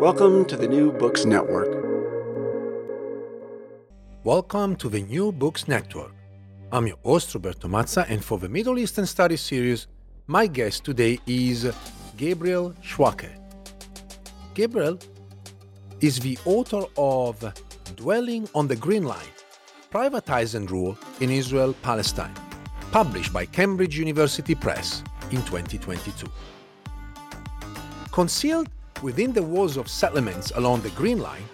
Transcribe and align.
Welcome 0.00 0.46
to 0.46 0.56
the 0.56 0.66
New 0.66 0.92
Books 0.92 1.26
Network. 1.26 1.68
Welcome 4.24 4.74
to 4.76 4.88
the 4.88 5.02
New 5.02 5.30
Books 5.30 5.68
Network. 5.68 6.14
I'm 6.72 6.86
your 6.86 6.96
host, 7.04 7.34
Roberto 7.34 7.68
Mazza, 7.68 8.08
and 8.08 8.24
for 8.24 8.38
the 8.38 8.48
Middle 8.48 8.78
Eastern 8.78 9.04
Studies 9.04 9.42
series, 9.42 9.88
my 10.26 10.46
guest 10.46 10.86
today 10.86 11.18
is 11.26 11.70
Gabriel 12.16 12.72
Schwake. 12.82 13.28
Gabriel 14.54 14.98
is 16.00 16.18
the 16.18 16.38
author 16.46 16.84
of 16.96 17.36
Dwelling 17.96 18.48
on 18.54 18.68
the 18.68 18.76
Green 18.76 19.04
Line 19.04 19.34
Privatize 19.92 20.54
and 20.54 20.70
Rule 20.70 20.96
in 21.20 21.28
Israel 21.28 21.74
Palestine, 21.82 22.34
published 22.90 23.34
by 23.34 23.44
Cambridge 23.44 23.98
University 23.98 24.54
Press 24.54 25.02
in 25.30 25.42
2022. 25.42 26.26
Concealed 28.12 28.70
within 29.02 29.32
the 29.32 29.42
walls 29.42 29.76
of 29.76 29.88
settlements 29.88 30.52
along 30.56 30.82
the 30.82 30.90
Green 30.90 31.18
Line, 31.18 31.44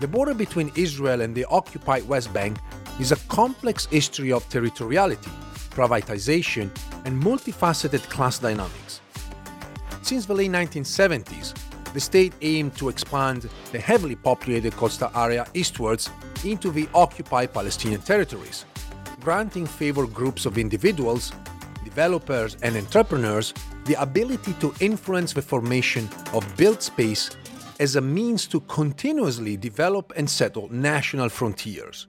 the 0.00 0.08
border 0.08 0.34
between 0.34 0.72
Israel 0.76 1.20
and 1.20 1.34
the 1.34 1.44
occupied 1.46 2.08
West 2.08 2.32
Bank 2.32 2.58
is 2.98 3.12
a 3.12 3.16
complex 3.28 3.86
history 3.86 4.32
of 4.32 4.48
territoriality, 4.48 5.30
privatization, 5.70 6.70
and 7.04 7.22
multifaceted 7.22 8.02
class 8.08 8.38
dynamics. 8.38 9.00
Since 10.02 10.26
the 10.26 10.34
late 10.34 10.50
1970s, 10.50 11.54
the 11.92 12.00
state 12.00 12.32
aimed 12.40 12.76
to 12.76 12.88
expand 12.88 13.48
the 13.72 13.78
heavily 13.78 14.16
populated 14.16 14.72
coastal 14.74 15.10
area 15.14 15.46
eastwards 15.54 16.10
into 16.44 16.70
the 16.70 16.88
occupied 16.94 17.52
Palestinian 17.52 18.00
territories, 18.00 18.64
granting 19.20 19.66
favored 19.66 20.14
groups 20.14 20.46
of 20.46 20.56
individuals, 20.56 21.32
developers, 21.84 22.56
and 22.62 22.76
entrepreneurs 22.76 23.52
the 23.84 24.00
ability 24.00 24.52
to 24.60 24.74
influence 24.80 25.32
the 25.32 25.42
formation 25.42 26.08
of 26.32 26.56
built 26.56 26.82
space 26.82 27.30
as 27.80 27.96
a 27.96 28.00
means 28.00 28.46
to 28.46 28.60
continuously 28.60 29.56
develop 29.56 30.12
and 30.16 30.28
settle 30.28 30.68
national 30.70 31.28
frontiers. 31.28 32.08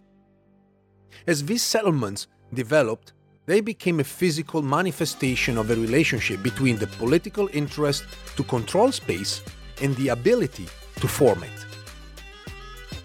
As 1.28 1.46
these 1.46 1.64
settlements 1.64 2.28
developed, 2.54 3.14
they 3.46 3.62
became 3.62 4.00
a 4.00 4.04
physical 4.04 4.62
manifestation 4.62 5.58
of 5.58 5.72
a 5.72 5.76
relationship 5.76 6.44
between 6.44 6.78
the 6.78 6.88
political 6.88 7.50
interest 7.54 8.04
to 8.36 8.44
control 8.44 8.92
space 8.92 9.42
and 9.82 9.96
the 9.96 10.10
ability 10.10 10.68
to 10.96 11.08
form 11.08 11.44
it. 11.44 11.66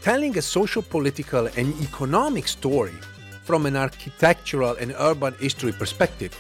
Telling 0.03 0.37
a 0.37 0.43
social, 0.43 0.83
political, 0.83 1.47
and 1.57 1.75
economic 1.83 2.47
story 2.49 2.95
from 3.45 3.67
an 3.67 3.77
architectural 3.77 4.77
and 4.77 4.95
urban 4.99 5.35
history 5.41 5.73
perspective, 5.73 6.37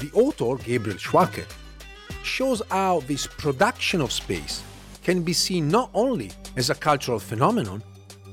the 0.00 0.10
author, 0.12 0.56
Gabriel 0.64 0.98
Schwake, 0.98 1.44
shows 2.24 2.62
how 2.70 3.00
this 3.00 3.26
production 3.26 4.00
of 4.00 4.12
space 4.12 4.62
can 5.02 5.22
be 5.22 5.32
seen 5.32 5.68
not 5.68 5.90
only 5.94 6.30
as 6.56 6.70
a 6.70 6.74
cultural 6.74 7.18
phenomenon, 7.18 7.82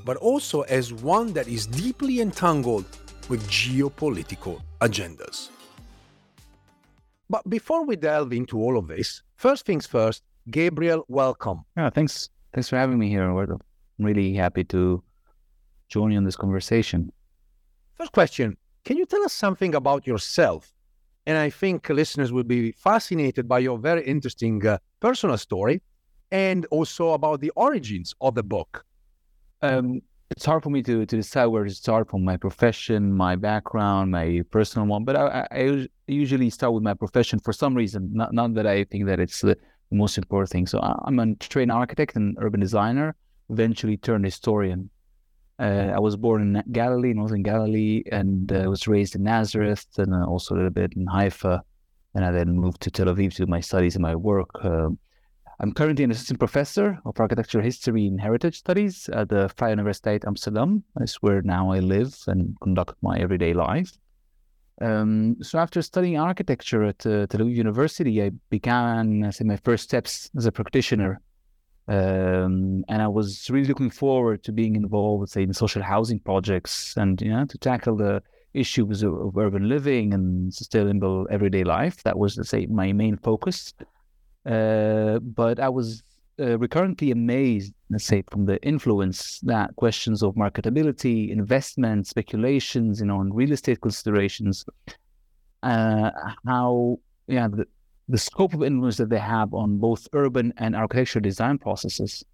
but 0.04 0.16
also 0.16 0.62
as 0.62 0.92
one 0.92 1.32
that 1.32 1.48
is 1.48 1.66
deeply 1.66 2.20
entangled 2.20 2.84
with 3.28 3.46
geopolitical 3.48 4.60
agendas. 4.80 5.50
But 7.30 7.48
before 7.48 7.84
we 7.86 7.96
delve 7.96 8.32
into 8.32 8.58
all 8.58 8.76
of 8.76 8.88
this, 8.88 9.22
first 9.36 9.64
things 9.64 9.86
first, 9.86 10.22
Gabriel, 10.50 11.04
welcome. 11.08 11.64
Yeah, 11.76 11.90
thanks. 11.90 12.30
Thanks 12.52 12.68
for 12.68 12.76
having 12.76 12.98
me 12.98 13.08
here, 13.08 13.26
Roberto. 13.26 13.58
I'm 13.98 14.04
really 14.04 14.34
happy 14.34 14.64
to 14.64 15.02
join 15.88 16.10
you 16.10 16.18
in 16.18 16.24
this 16.24 16.36
conversation. 16.36 17.12
First 17.94 18.12
question 18.12 18.56
Can 18.84 18.96
you 18.96 19.06
tell 19.06 19.22
us 19.22 19.32
something 19.32 19.74
about 19.74 20.06
yourself? 20.06 20.72
And 21.26 21.38
I 21.38 21.50
think 21.50 21.88
listeners 21.88 22.32
will 22.32 22.44
be 22.44 22.72
fascinated 22.72 23.46
by 23.46 23.60
your 23.60 23.78
very 23.78 24.04
interesting 24.04 24.66
uh, 24.66 24.78
personal 25.00 25.38
story 25.38 25.82
and 26.30 26.66
also 26.70 27.10
about 27.12 27.40
the 27.40 27.50
origins 27.54 28.14
of 28.20 28.34
the 28.34 28.42
book. 28.42 28.84
Um, 29.60 30.02
it's 30.30 30.44
hard 30.44 30.62
for 30.62 30.70
me 30.70 30.82
to, 30.82 31.06
to 31.06 31.16
decide 31.16 31.46
where 31.46 31.64
to 31.64 31.70
start 31.70 32.10
from 32.10 32.24
my 32.24 32.36
profession, 32.36 33.12
my 33.12 33.36
background, 33.36 34.10
my 34.10 34.42
personal 34.50 34.88
one, 34.88 35.04
but 35.04 35.14
I, 35.14 35.46
I 35.50 35.88
usually 36.06 36.48
start 36.50 36.72
with 36.72 36.82
my 36.82 36.94
profession 36.94 37.38
for 37.38 37.52
some 37.52 37.74
reason, 37.74 38.10
not, 38.12 38.32
not 38.32 38.54
that 38.54 38.66
I 38.66 38.84
think 38.84 39.06
that 39.06 39.20
it's 39.20 39.42
the 39.42 39.56
most 39.90 40.16
important 40.16 40.50
thing. 40.50 40.66
So 40.66 40.80
I'm 40.80 41.18
a 41.18 41.34
trained 41.36 41.70
architect 41.70 42.16
and 42.16 42.36
urban 42.40 42.60
designer, 42.60 43.14
eventually 43.50 43.98
turned 43.98 44.24
historian. 44.24 44.88
Uh, 45.62 45.92
I 45.94 46.00
was 46.00 46.16
born 46.16 46.42
in 46.42 46.72
Galilee, 46.72 47.12
northern 47.12 47.44
Galilee, 47.44 48.02
and 48.10 48.50
uh, 48.52 48.68
was 48.68 48.88
raised 48.88 49.14
in 49.14 49.22
Nazareth 49.22 49.86
and 49.96 50.12
uh, 50.12 50.24
also 50.24 50.54
a 50.54 50.56
little 50.56 50.70
bit 50.70 50.92
in 50.96 51.06
Haifa. 51.06 51.62
And 52.16 52.24
I 52.24 52.32
then 52.32 52.58
moved 52.58 52.80
to 52.80 52.90
Tel 52.90 53.06
Aviv 53.06 53.30
to 53.34 53.44
do 53.44 53.46
my 53.46 53.60
studies 53.60 53.94
and 53.94 54.02
my 54.02 54.16
work. 54.16 54.50
Um, 54.64 54.98
I'm 55.60 55.72
currently 55.72 56.02
an 56.02 56.10
assistant 56.10 56.40
professor 56.40 56.98
of 57.04 57.20
architectural 57.20 57.62
history 57.62 58.08
and 58.08 58.20
heritage 58.20 58.58
studies 58.58 59.08
at 59.10 59.28
the 59.28 59.48
Vrije 59.56 59.76
Universiteit 59.76 60.26
Amsterdam. 60.26 60.82
That's 60.96 61.22
where 61.22 61.42
now 61.42 61.70
I 61.70 61.78
live 61.78 62.12
and 62.26 62.56
conduct 62.60 62.96
my 63.00 63.16
everyday 63.18 63.52
life. 63.52 63.92
Um, 64.80 65.36
so 65.42 65.60
after 65.60 65.80
studying 65.80 66.18
architecture 66.18 66.82
at 66.82 67.06
uh, 67.06 67.28
Tel 67.28 67.42
Aviv 67.42 67.54
University, 67.54 68.20
I 68.20 68.32
began, 68.50 69.22
I 69.22 69.30
say, 69.30 69.44
my 69.44 69.58
first 69.58 69.84
steps 69.84 70.28
as 70.36 70.46
a 70.46 70.50
practitioner. 70.50 71.20
Um, 71.88 72.84
and 72.88 73.02
I 73.02 73.08
was 73.08 73.50
really 73.50 73.66
looking 73.66 73.90
forward 73.90 74.44
to 74.44 74.52
being 74.52 74.76
involved, 74.76 75.28
say, 75.30 75.42
in 75.42 75.52
social 75.52 75.82
housing 75.82 76.20
projects 76.20 76.96
and 76.96 77.20
you 77.20 77.30
know, 77.30 77.44
to 77.44 77.58
tackle 77.58 77.96
the 77.96 78.22
issues 78.54 79.02
of, 79.02 79.36
urban 79.36 79.68
living 79.68 80.14
and 80.14 80.52
sustainable 80.54 81.26
everyday 81.30 81.64
life. 81.64 82.02
That 82.04 82.18
was, 82.18 82.36
let's 82.36 82.50
say, 82.50 82.66
my 82.66 82.92
main 82.92 83.16
focus. 83.16 83.74
Uh, 84.46 85.18
but 85.20 85.58
I 85.58 85.68
was 85.68 86.02
uh, 86.38 86.58
recurrently 86.58 87.10
amazed, 87.10 87.72
let's 87.90 88.04
say, 88.04 88.22
from 88.30 88.46
the 88.46 88.62
influence 88.62 89.40
that 89.40 89.74
questions 89.76 90.22
of 90.22 90.34
marketability, 90.34 91.30
investment, 91.30 92.06
speculations, 92.06 93.00
you 93.00 93.06
know, 93.06 93.18
real 93.18 93.52
estate 93.52 93.80
considerations, 93.80 94.64
uh, 95.62 96.10
how, 96.46 96.98
yeah, 97.26 97.48
the, 97.48 97.66
the 98.08 98.18
scope 98.18 98.54
of 98.54 98.62
influence 98.62 98.96
that 98.96 99.10
they 99.10 99.18
have 99.18 99.54
on 99.54 99.78
both 99.78 100.08
urban 100.12 100.52
and 100.56 100.74
architectural 100.74 101.22
design 101.22 101.58
processes. 101.58 102.24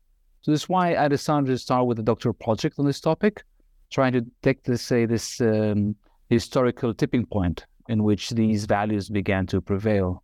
So 0.43 0.51
this 0.51 0.63
is 0.63 0.69
why 0.69 0.97
I 0.97 1.09
decided 1.09 1.47
to 1.47 1.59
start 1.59 1.87
with 1.87 1.99
a 1.99 2.03
doctoral 2.03 2.35
project 2.35 2.79
on 2.79 2.87
this 2.87 3.01
topic, 3.01 3.43
trying 3.91 4.13
to 4.13 4.25
take, 4.43 4.61
let's 4.67 4.83
say, 4.83 5.05
this 5.05 5.41
um, 5.41 5.95
historical 6.31 6.95
tipping 6.95 7.27
point 7.27 7.67
in 7.89 8.03
which 8.05 8.31
these 8.31 8.67
values 8.67 9.09
began 9.09 9.47
to 9.47 9.61
prevail 9.61 10.23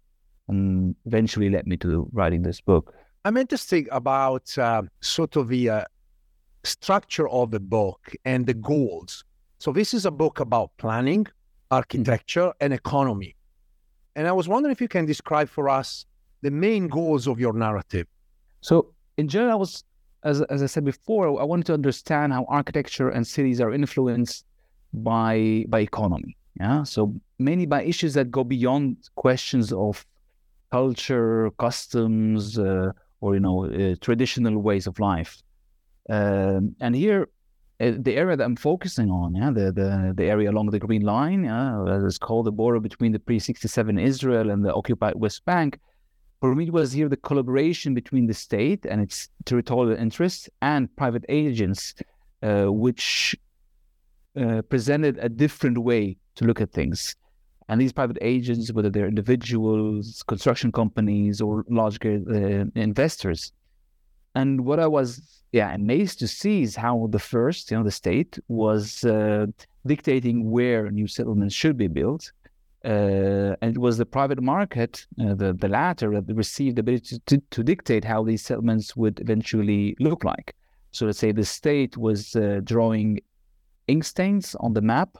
and 0.48 0.94
eventually 1.06 1.50
led 1.50 1.66
me 1.66 1.76
to 1.78 2.08
writing 2.12 2.42
this 2.42 2.60
book. 2.60 2.94
I'm 3.24 3.36
interested 3.36 3.88
about 3.90 4.56
uh, 4.58 4.82
sort 5.00 5.36
of 5.36 5.48
the 5.48 5.70
uh, 5.70 5.84
structure 6.62 7.28
of 7.28 7.50
the 7.50 7.60
book 7.60 8.12
and 8.24 8.46
the 8.46 8.54
goals. 8.54 9.24
So 9.58 9.72
this 9.72 9.94
is 9.94 10.04
a 10.04 10.10
book 10.10 10.40
about 10.40 10.72
planning, 10.76 11.26
architecture, 11.70 12.52
and 12.60 12.72
economy. 12.72 13.34
And 14.16 14.28
I 14.28 14.32
was 14.32 14.48
wondering 14.48 14.72
if 14.72 14.80
you 14.80 14.88
can 14.88 15.06
describe 15.06 15.48
for 15.48 15.68
us 15.68 16.06
the 16.42 16.50
main 16.50 16.88
goals 16.88 17.26
of 17.26 17.40
your 17.40 17.52
narrative. 17.52 18.06
So, 18.60 18.92
in 19.16 19.28
general, 19.28 19.52
I 19.52 19.56
was, 19.56 19.84
as, 20.24 20.42
as 20.42 20.62
I 20.62 20.66
said 20.66 20.84
before, 20.84 21.40
I 21.40 21.44
wanted 21.44 21.66
to 21.66 21.74
understand 21.74 22.32
how 22.32 22.44
architecture 22.48 23.08
and 23.08 23.26
cities 23.26 23.60
are 23.60 23.72
influenced 23.72 24.44
by 24.92 25.64
by 25.68 25.80
economy. 25.80 26.36
Yeah, 26.60 26.84
so 26.84 27.14
mainly 27.38 27.66
by 27.66 27.82
issues 27.82 28.14
that 28.14 28.30
go 28.30 28.44
beyond 28.44 28.96
questions 29.16 29.72
of 29.72 30.06
culture, 30.70 31.50
customs, 31.58 32.58
uh, 32.58 32.92
or 33.20 33.34
you 33.34 33.40
know 33.40 33.64
uh, 33.64 33.96
traditional 34.00 34.58
ways 34.58 34.86
of 34.86 34.98
life. 35.00 35.42
Um, 36.08 36.76
and 36.80 36.94
here, 36.94 37.28
the 37.78 38.16
area 38.16 38.36
that 38.36 38.44
I'm 38.44 38.56
focusing 38.56 39.10
on, 39.10 39.34
yeah, 39.34 39.50
the 39.50 39.72
the, 39.72 40.14
the 40.16 40.24
area 40.24 40.50
along 40.50 40.70
the 40.70 40.78
Green 40.78 41.02
Line, 41.02 41.44
yeah, 41.44 42.06
it's 42.06 42.18
called 42.18 42.46
the 42.46 42.52
border 42.52 42.80
between 42.80 43.12
the 43.12 43.18
pre-67 43.18 44.00
Israel 44.00 44.50
and 44.50 44.64
the 44.64 44.72
occupied 44.72 45.14
West 45.16 45.44
Bank. 45.44 45.78
For 46.40 46.54
me, 46.54 46.64
it 46.64 46.72
was 46.72 46.92
here 46.92 47.08
the 47.08 47.16
collaboration 47.16 47.94
between 47.94 48.26
the 48.26 48.34
state 48.34 48.84
and 48.86 49.00
its 49.00 49.28
territorial 49.44 49.96
interests 49.96 50.48
and 50.60 50.94
private 50.96 51.24
agents, 51.28 51.94
uh, 52.42 52.66
which 52.66 53.36
uh, 54.36 54.62
presented 54.62 55.18
a 55.18 55.28
different 55.28 55.78
way 55.78 56.16
to 56.36 56.44
look 56.44 56.60
at 56.60 56.72
things. 56.72 57.16
And 57.68 57.80
these 57.80 57.92
private 57.92 58.18
agents, 58.20 58.72
whether 58.72 58.90
they're 58.90 59.08
individuals, 59.08 60.22
construction 60.28 60.70
companies, 60.70 61.40
or 61.40 61.64
large 61.68 61.98
uh, 62.04 62.66
investors. 62.74 63.52
And 64.34 64.64
what 64.66 64.80
I 64.80 64.86
was, 64.86 65.42
yeah, 65.58 65.74
amazed 65.74 66.18
to 66.18 66.28
see 66.28 66.66
how 66.86 67.08
the 67.10 67.18
first, 67.18 67.70
you 67.70 67.76
know, 67.76 67.84
the 67.84 67.90
state 68.02 68.32
was 68.48 69.04
uh, 69.04 69.46
dictating 69.86 70.50
where 70.50 70.90
new 70.90 71.06
settlements 71.06 71.54
should 71.54 71.76
be 71.76 71.88
built. 71.88 72.32
Uh, 72.84 73.56
and 73.62 73.76
it 73.76 73.78
was 73.78 73.96
the 73.96 74.04
private 74.04 74.42
market, 74.42 75.06
uh, 75.22 75.34
the, 75.34 75.54
the 75.54 75.68
latter, 75.68 76.08
that 76.20 76.34
received 76.34 76.76
the 76.76 76.80
ability 76.80 77.18
to, 77.26 77.38
to, 77.50 77.62
dictate 77.62 78.04
how 78.04 78.22
these 78.22 78.44
settlements 78.44 78.94
would 78.94 79.18
eventually 79.20 79.96
look 80.00 80.22
like. 80.22 80.54
So 80.90 81.06
let's 81.06 81.18
say 81.18 81.32
the 81.32 81.46
state 81.46 81.96
was 81.96 82.36
uh, 82.36 82.60
drawing 82.62 83.20
ink 83.86 84.04
stains 84.04 84.54
on 84.60 84.74
the 84.74 84.82
map 84.82 85.16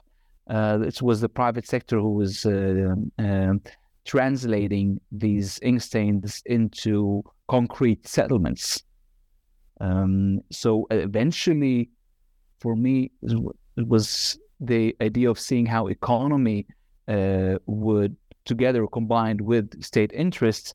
uh, 0.47 0.79
it 0.85 1.01
was 1.01 1.21
the 1.21 1.29
private 1.29 1.67
sector 1.67 1.99
who 1.99 2.13
was 2.13 2.45
uh, 2.45 2.95
um, 3.17 3.61
translating 4.05 5.01
these 5.11 5.59
ink 5.63 5.81
stains 5.81 6.43
into 6.45 7.23
concrete 7.47 8.07
settlements. 8.07 8.83
Um, 9.81 10.41
so 10.51 10.87
eventually, 10.91 11.89
for 12.59 12.75
me, 12.75 13.11
it 13.21 13.87
was 13.87 14.39
the 14.59 14.95
idea 15.01 15.29
of 15.29 15.39
seeing 15.39 15.65
how 15.65 15.87
economy 15.87 16.65
uh, 17.07 17.57
would, 17.65 18.15
together 18.45 18.87
combined 18.87 19.41
with 19.41 19.83
state 19.83 20.11
interests, 20.13 20.73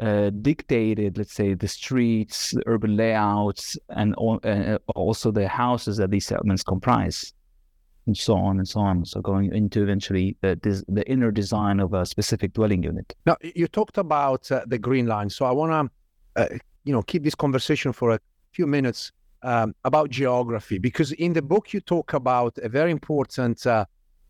uh, 0.00 0.30
dictated, 0.40 1.18
let's 1.18 1.34
say, 1.34 1.54
the 1.54 1.68
streets, 1.68 2.52
the 2.52 2.62
urban 2.66 2.96
layouts, 2.96 3.76
and 3.90 4.14
uh, 4.18 4.78
also 4.94 5.30
the 5.30 5.46
houses 5.46 5.98
that 5.98 6.10
these 6.10 6.26
settlements 6.26 6.62
comprise 6.62 7.34
and 8.06 8.16
so 8.16 8.34
on 8.34 8.58
and 8.58 8.68
so 8.68 8.80
on. 8.80 9.04
So 9.04 9.20
going 9.20 9.54
into 9.54 9.82
eventually 9.82 10.36
the, 10.40 10.58
the 10.88 11.08
inner 11.08 11.30
design 11.30 11.80
of 11.80 11.92
a 11.92 12.06
specific 12.06 12.54
dwelling 12.54 12.82
unit. 12.82 13.14
Now 13.26 13.36
you 13.42 13.68
talked 13.68 13.98
about 13.98 14.50
uh, 14.50 14.62
the 14.66 14.78
green 14.78 15.06
line, 15.06 15.28
so 15.30 15.44
I 15.44 15.52
want 15.52 15.90
to, 16.36 16.42
uh, 16.42 16.48
you 16.84 16.92
know, 16.92 17.02
keep 17.02 17.22
this 17.22 17.34
conversation 17.34 17.92
for 17.92 18.12
a 18.12 18.20
few 18.52 18.66
minutes 18.66 19.12
um, 19.42 19.74
about 19.84 20.10
geography 20.10 20.78
because 20.78 21.12
in 21.12 21.32
the 21.32 21.42
book 21.42 21.72
you 21.72 21.80
talk 21.80 22.12
about 22.12 22.58
a 22.62 22.68
very 22.68 22.90
important 22.90 23.66
uh, 23.66 23.84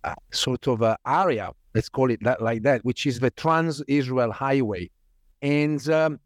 uh 0.05 0.15
sort 0.31 0.67
of 0.69 0.83
uh, 0.83 0.97
area, 1.07 1.51
let's 1.75 1.89
call 1.89 2.11
it 2.11 2.23
that, 2.23 2.41
like 2.41 2.63
that, 2.63 2.85
which 2.85 3.07
is 3.07 3.21
the 3.21 3.31
Trans-Israel 3.31 4.33
Highway, 4.33 4.91
and 5.43 5.89
um, 5.91 6.21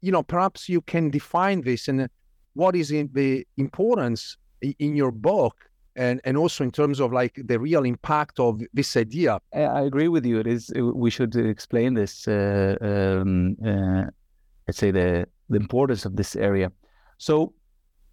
you 0.00 0.12
know 0.12 0.22
perhaps 0.22 0.68
you 0.68 0.80
can 0.82 1.10
define 1.10 1.62
this 1.62 1.88
and 1.88 2.08
what 2.54 2.74
is 2.74 2.88
the 2.88 3.46
importance 3.56 4.36
in 4.60 4.96
your 4.96 5.12
book 5.12 5.68
and 5.98 6.20
and 6.24 6.36
also 6.36 6.64
in 6.64 6.70
terms 6.70 7.00
of 7.00 7.12
like 7.12 7.38
the 7.44 7.58
real 7.58 7.84
impact 7.84 8.40
of 8.40 8.62
this 8.72 8.96
idea. 8.96 9.40
I 9.52 9.82
agree 9.82 10.08
with 10.08 10.24
you. 10.24 10.38
It 10.38 10.46
is 10.46 10.72
we 10.74 11.10
should 11.10 11.36
explain 11.36 11.94
this. 11.94 12.26
Uh, 12.26 12.76
um, 12.80 13.56
uh, 13.64 14.04
let's 14.66 14.78
say 14.78 14.90
the 14.90 15.26
the 15.50 15.56
importance 15.56 16.04
of 16.04 16.16
this 16.16 16.36
area. 16.36 16.70
So 17.18 17.52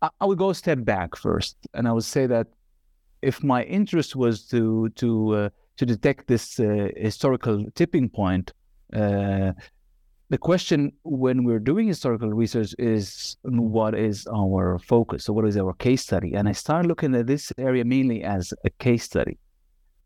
I, 0.02 0.10
I 0.20 0.26
would 0.26 0.38
go 0.38 0.50
a 0.50 0.56
step 0.56 0.84
back 0.84 1.16
first, 1.16 1.58
and 1.74 1.88
I 1.88 1.92
would 1.92 2.04
say 2.04 2.28
that 2.28 2.48
if 3.22 3.44
my 3.44 3.64
interest 3.64 4.16
was 4.16 4.46
to 4.48 4.90
to 4.90 5.36
uh, 5.36 5.50
to 5.78 5.86
detect 5.86 6.28
this 6.28 6.60
uh, 6.60 6.90
historical 6.96 7.66
tipping 7.76 8.10
point, 8.10 8.54
uh, 8.94 9.54
the 10.30 10.38
question 10.38 10.92
when 11.04 11.44
we're 11.44 11.60
doing 11.60 11.88
historical 11.88 12.30
research 12.30 12.74
is 12.80 13.38
what 13.44 13.96
is 13.96 14.28
our 14.28 14.80
focus? 14.80 15.26
So, 15.26 15.34
what 15.34 15.46
is 15.46 15.58
our 15.58 15.74
case 15.74 16.02
study? 16.02 16.34
And 16.34 16.48
I 16.50 16.54
started 16.54 16.88
looking 16.88 17.16
at 17.16 17.28
this 17.28 17.52
area 17.58 17.86
mainly 17.86 18.24
as 18.24 18.54
a 18.64 18.70
case 18.70 19.04
study. 19.04 19.38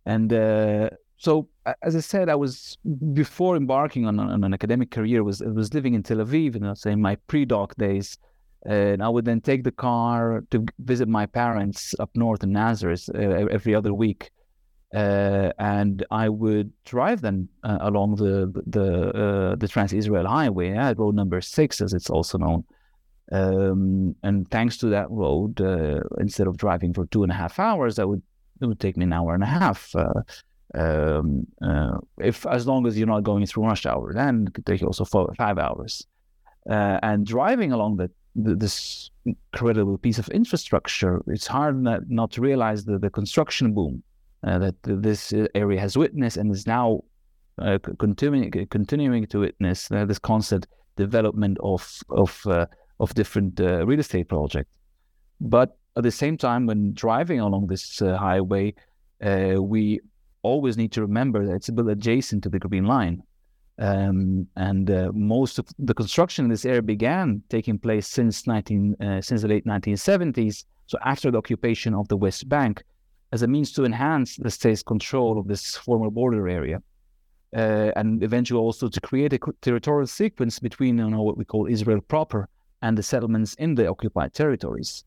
And 0.06 0.34
uh, 0.34 0.90
so, 1.18 1.48
as 1.82 1.96
I 1.96 2.00
said, 2.00 2.30
I 2.30 2.36
was 2.36 2.78
before 3.14 3.56
embarking 3.56 4.06
on, 4.06 4.20
on 4.20 4.44
an 4.44 4.54
academic 4.54 4.92
career, 4.92 5.24
was 5.24 5.42
was 5.42 5.74
living 5.74 5.94
in 5.94 6.04
Tel 6.04 6.18
Aviv, 6.18 6.56
and 6.56 6.68
I 6.68 6.74
say 6.74 6.92
in 6.92 7.02
my 7.02 7.16
pre-doc 7.28 7.76
days. 7.76 8.18
And 8.66 9.02
I 9.02 9.10
would 9.10 9.26
then 9.26 9.42
take 9.42 9.64
the 9.64 9.72
car 9.72 10.44
to 10.52 10.66
visit 10.80 11.08
my 11.08 11.26
parents 11.26 11.96
up 12.00 12.10
north 12.14 12.44
in 12.44 12.52
Nazareth 12.52 13.10
uh, 13.16 13.20
every 13.20 13.74
other 13.74 13.94
week 13.94 14.32
uh, 14.94 15.52
and 15.60 16.06
I 16.10 16.30
would 16.30 16.72
drive 16.86 17.22
them 17.22 17.50
uh, 17.64 17.78
along 17.82 18.16
the 18.16 18.52
the 18.66 19.10
uh, 19.10 19.56
the 19.56 19.68
Trans 19.68 19.94
Israel 19.94 20.28
Highway, 20.28 20.72
yeah, 20.72 20.94
road 20.98 21.16
number 21.16 21.42
six, 21.42 21.80
as 21.82 21.94
it's 21.94 22.10
also 22.10 22.38
known. 22.40 22.64
Um, 23.32 24.16
and 24.24 24.50
thanks 24.50 24.78
to 24.78 24.88
that 24.88 25.10
road, 25.12 25.62
uh, 25.62 26.02
instead 26.20 26.48
of 26.48 26.58
driving 26.58 26.94
for 26.94 27.06
two 27.08 27.22
and 27.22 27.32
a 27.32 27.36
half 27.36 27.60
hours, 27.60 27.98
that 27.98 28.08
would 28.08 28.24
it 28.62 28.66
would 28.66 28.80
take 28.80 28.98
me 28.98 29.06
an 29.06 29.14
hour 29.14 29.36
and 29.36 29.44
a 29.44 29.48
half. 29.48 29.94
Uh, 29.96 30.22
um, 30.74 31.46
if 32.18 32.46
as 32.48 32.66
long 32.66 32.88
as 32.88 32.98
you're 32.98 33.08
not 33.08 33.24
going 33.24 33.46
through 33.46 33.66
rush 33.66 33.86
hour, 33.86 34.12
then 34.14 34.46
it 34.48 34.54
could 34.56 34.66
take 34.66 34.82
you 34.82 34.88
also 34.88 35.06
four, 35.06 35.32
five 35.38 35.60
hours. 35.60 36.06
and 36.66 37.28
driving 37.28 37.72
along 37.72 37.98
the, 37.98 38.10
this 38.36 39.10
incredible 39.26 39.98
piece 39.98 40.20
of 40.20 40.30
infrastructure, 40.30 41.22
it's 41.28 41.48
hard 41.48 41.82
not, 41.82 42.02
not 42.10 42.32
to 42.32 42.42
realize 42.42 42.86
the, 42.86 42.98
the 42.98 43.10
construction 43.10 43.74
boom 43.74 44.04
uh, 44.44 44.60
that 44.60 44.76
this 44.84 45.34
area 45.56 45.80
has 45.80 45.98
witnessed 45.98 46.38
and 46.38 46.52
is 46.52 46.66
now 46.66 47.04
uh, 47.60 47.78
continuing 47.98 48.52
continuing 48.70 49.26
to 49.28 49.40
witness 49.40 49.92
uh, 49.92 50.06
this 50.06 50.20
constant 50.20 50.66
development 50.96 51.58
of 51.62 52.02
of 52.10 52.42
uh, 52.48 52.66
of 53.00 53.14
different 53.16 53.60
uh, 53.60 53.86
real 53.86 54.00
estate 54.00 54.30
projects. 54.30 54.70
But 55.42 55.78
at 55.98 56.04
the 56.04 56.12
same 56.12 56.38
time, 56.38 56.68
when 56.68 56.94
driving 56.94 57.40
along 57.42 57.68
this 57.68 58.02
uh, 58.02 58.18
highway, 58.18 58.76
we 59.22 60.00
always 60.42 60.78
need 60.78 60.94
to 60.94 61.02
remember 61.02 61.46
that 61.46 61.56
it's 61.56 61.70
a 61.70 61.74
bit 61.74 61.88
adjacent 61.88 62.44
to 62.44 62.50
the 62.50 62.60
Green 62.60 62.86
Line. 62.86 63.24
Um, 63.80 64.46
and 64.58 64.90
most 65.14 65.58
of 65.58 65.68
the 65.80 65.94
construction 65.94 66.46
in 66.46 66.52
this 66.52 66.66
area 66.66 66.82
began 66.82 67.42
taking 67.50 67.80
place 67.80 68.08
since 68.08 68.46
19 68.46 68.96
since 69.22 69.42
the 69.42 69.48
late 69.48 69.66
1970s. 69.66 70.66
So 70.88 70.98
after 71.06 71.32
the 71.32 71.38
occupation 71.38 71.94
of 71.94 72.08
the 72.08 72.18
West 72.18 72.50
Bank, 72.50 72.84
as 73.32 73.42
a 73.42 73.48
means 73.48 73.72
to 73.74 73.86
enhance 73.86 74.38
the 74.38 74.50
state's 74.50 74.84
control 74.84 75.40
of 75.40 75.48
this 75.48 75.78
former 75.78 76.10
border 76.10 76.48
area. 76.48 76.82
Uh, 77.56 77.92
and 77.96 78.24
eventually 78.24 78.60
also 78.60 78.88
to 78.88 79.02
create 79.02 79.34
a 79.34 79.40
territorial 79.62 80.06
sequence 80.06 80.60
between 80.60 81.00
you 81.00 81.10
know, 81.10 81.24
what 81.24 81.38
we 81.38 81.44
call 81.44 81.66
Israel 81.66 82.00
proper 82.00 82.48
and 82.84 82.96
the 82.98 83.02
settlements 83.02 83.56
in 83.56 83.74
the 83.74 83.88
occupied 83.88 84.34
territories. 84.34 85.04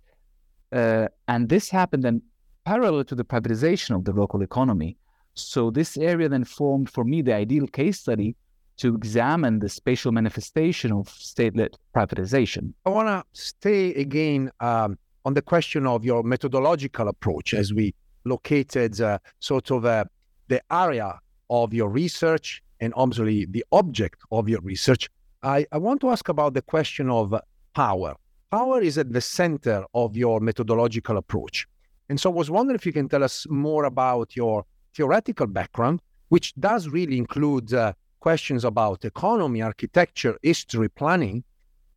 Uh, 0.73 1.07
and 1.29 1.49
this 1.49 1.71
happened 1.71 2.03
then 2.03 2.21
parallel 2.65 3.05
to 3.05 3.15
the 3.15 3.25
privatization 3.25 3.95
of 3.95 4.05
the 4.05 4.13
local 4.13 4.43
economy. 4.43 4.97
So 5.35 5.71
this 5.71 5.97
area 5.97 6.29
then 6.29 6.45
formed 6.45 6.91
for 6.91 7.05
me 7.05 7.23
the 7.23 7.35
ideal 7.35 7.67
case 7.67 8.01
study 8.01 8.35
to 8.83 8.97
examine 8.97 9.61
the 9.61 9.69
spatial 9.69 10.11
manifestation 10.11 10.91
of 10.91 11.09
state-led 11.09 11.77
privatization. 11.95 12.73
I 12.85 12.91
want 12.91 13.07
to 13.07 13.23
stay 13.41 13.95
again 13.95 14.51
um, 14.59 14.99
on 15.25 15.35
the 15.35 15.43
question 15.43 15.87
of 15.87 16.05
your 16.05 16.25
methodological 16.25 17.07
approach 17.07 17.55
as 17.55 17.73
we 17.73 17.95
located 18.25 19.01
uh, 19.01 19.19
sort 19.39 19.71
of 19.71 19.85
uh, 19.85 20.05
the 20.49 20.61
area 20.73 21.17
of 21.49 21.73
your 21.73 21.89
research 21.89 22.61
and 22.81 22.93
obviously 22.97 23.45
the 23.45 23.65
object 23.71 24.21
of 24.33 24.49
your 24.49 24.61
research, 24.63 25.09
I, 25.45 25.65
I 25.71 25.79
want 25.79 26.01
to 26.01 26.11
ask 26.11 26.29
about 26.29 26.55
the 26.55 26.63
question 26.63 27.09
of 27.09 27.33
power. 27.75 28.17
Power 28.51 28.81
is 28.81 28.99
at 28.99 29.13
the 29.13 29.21
center 29.21 29.85
of 29.95 30.17
your 30.17 30.41
methodological 30.41 31.19
approach. 31.19 31.69
And 32.09 32.19
so 32.19 32.31
I 32.31 32.35
was 32.35 32.51
wondering 32.51 32.75
if 32.75 32.85
you 32.85 32.93
can 32.93 33.09
tell 33.09 33.23
us 33.23 33.47
more 33.49 33.85
about 33.85 34.35
your 34.35 34.65
theoretical 34.97 35.47
background, 35.47 36.03
which 36.31 36.53
does 36.57 36.89
really 36.89 37.17
include 37.17 37.73
uh, 37.73 37.93
questions 38.23 38.65
about 38.65 39.05
economy, 39.05 39.61
architecture, 39.63 40.35
history, 40.43 40.89
planning, 40.89 41.43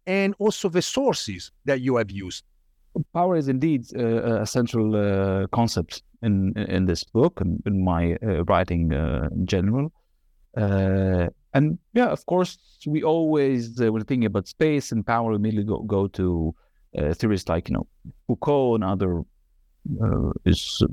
and 0.07 0.33
also 0.39 0.69
the 0.69 0.81
sources 0.81 1.51
that 1.65 1.79
you 1.81 1.95
have 1.97 2.11
used. 2.11 2.43
Power 3.13 3.35
is 3.35 3.47
indeed 3.47 3.81
uh, 3.95 4.41
a 4.41 4.47
central 4.57 4.87
uh, 4.95 5.47
concept 5.59 6.03
in 6.21 6.53
in 6.77 6.85
this 6.85 7.03
book 7.03 7.41
and 7.41 7.61
in 7.65 7.83
my 7.83 8.03
uh, 8.15 8.43
writing 8.49 8.93
uh, 8.93 9.27
in 9.35 9.45
general. 9.45 9.91
Uh, 10.57 11.27
and 11.53 11.77
yeah, 11.93 12.09
of 12.17 12.25
course, 12.25 12.57
we 12.93 13.03
always 13.03 13.79
uh, 13.81 13.91
when 13.91 14.03
thinking 14.05 14.25
about 14.25 14.47
space 14.47 14.91
and 14.93 15.05
power, 15.05 15.29
we 15.29 15.35
immediately 15.35 15.67
go, 15.73 15.79
go 15.97 16.07
to 16.07 16.53
theorists 17.19 17.49
like 17.49 17.69
you 17.69 17.75
know 17.75 17.87
Foucault 18.27 18.75
and 18.75 18.83
other 18.83 19.11
uh, 20.03 20.31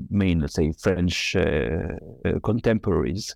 main, 0.09 0.39
let's 0.41 0.55
say, 0.55 0.73
French 0.73 1.35
contemporaries. 2.43 3.35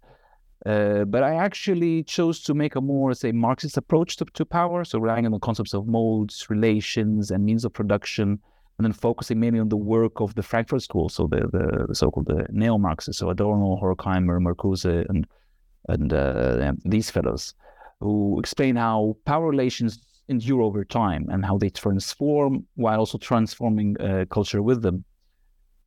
Uh, 0.65 1.05
but 1.05 1.23
I 1.23 1.35
actually 1.35 2.03
chose 2.03 2.41
to 2.41 2.53
make 2.53 2.75
a 2.75 2.81
more, 2.81 3.13
say, 3.13 3.31
Marxist 3.31 3.77
approach 3.77 4.17
to, 4.17 4.25
to 4.33 4.45
power, 4.45 4.83
so 4.83 4.99
relying 4.99 5.25
on 5.25 5.31
the 5.31 5.39
concepts 5.39 5.73
of 5.73 5.87
modes, 5.87 6.49
relations, 6.49 7.31
and 7.31 7.45
means 7.45 7.63
of 7.63 7.73
production, 7.73 8.39
and 8.77 8.85
then 8.85 8.93
focusing 8.93 9.39
mainly 9.39 9.59
on 9.59 9.69
the 9.69 9.77
work 9.77 10.19
of 10.19 10.33
the 10.35 10.43
Frankfurt 10.43 10.81
School, 10.81 11.09
so 11.09 11.27
the, 11.27 11.41
the, 11.51 11.85
the 11.87 11.95
so-called 11.95 12.27
the 12.27 12.47
neo-Marxists, 12.51 13.19
so 13.19 13.29
Adorno, 13.29 13.79
Horkheimer, 13.81 14.39
Marcuse, 14.39 15.07
and 15.09 15.27
and 15.89 16.11
uh, 16.11 16.73
these 16.83 17.09
fellows, 17.09 17.53
who 18.01 18.37
explain 18.39 18.75
how 18.75 19.15
power 19.25 19.49
relations 19.49 19.99
endure 20.27 20.61
over 20.61 20.83
time 20.83 21.25
and 21.29 21.45
how 21.45 21.57
they 21.57 21.69
transform 21.69 22.65
while 22.75 22.99
also 22.99 23.17
transforming 23.17 23.95
uh, 24.01 24.25
culture 24.29 24.61
with 24.61 24.81
them. 24.81 25.05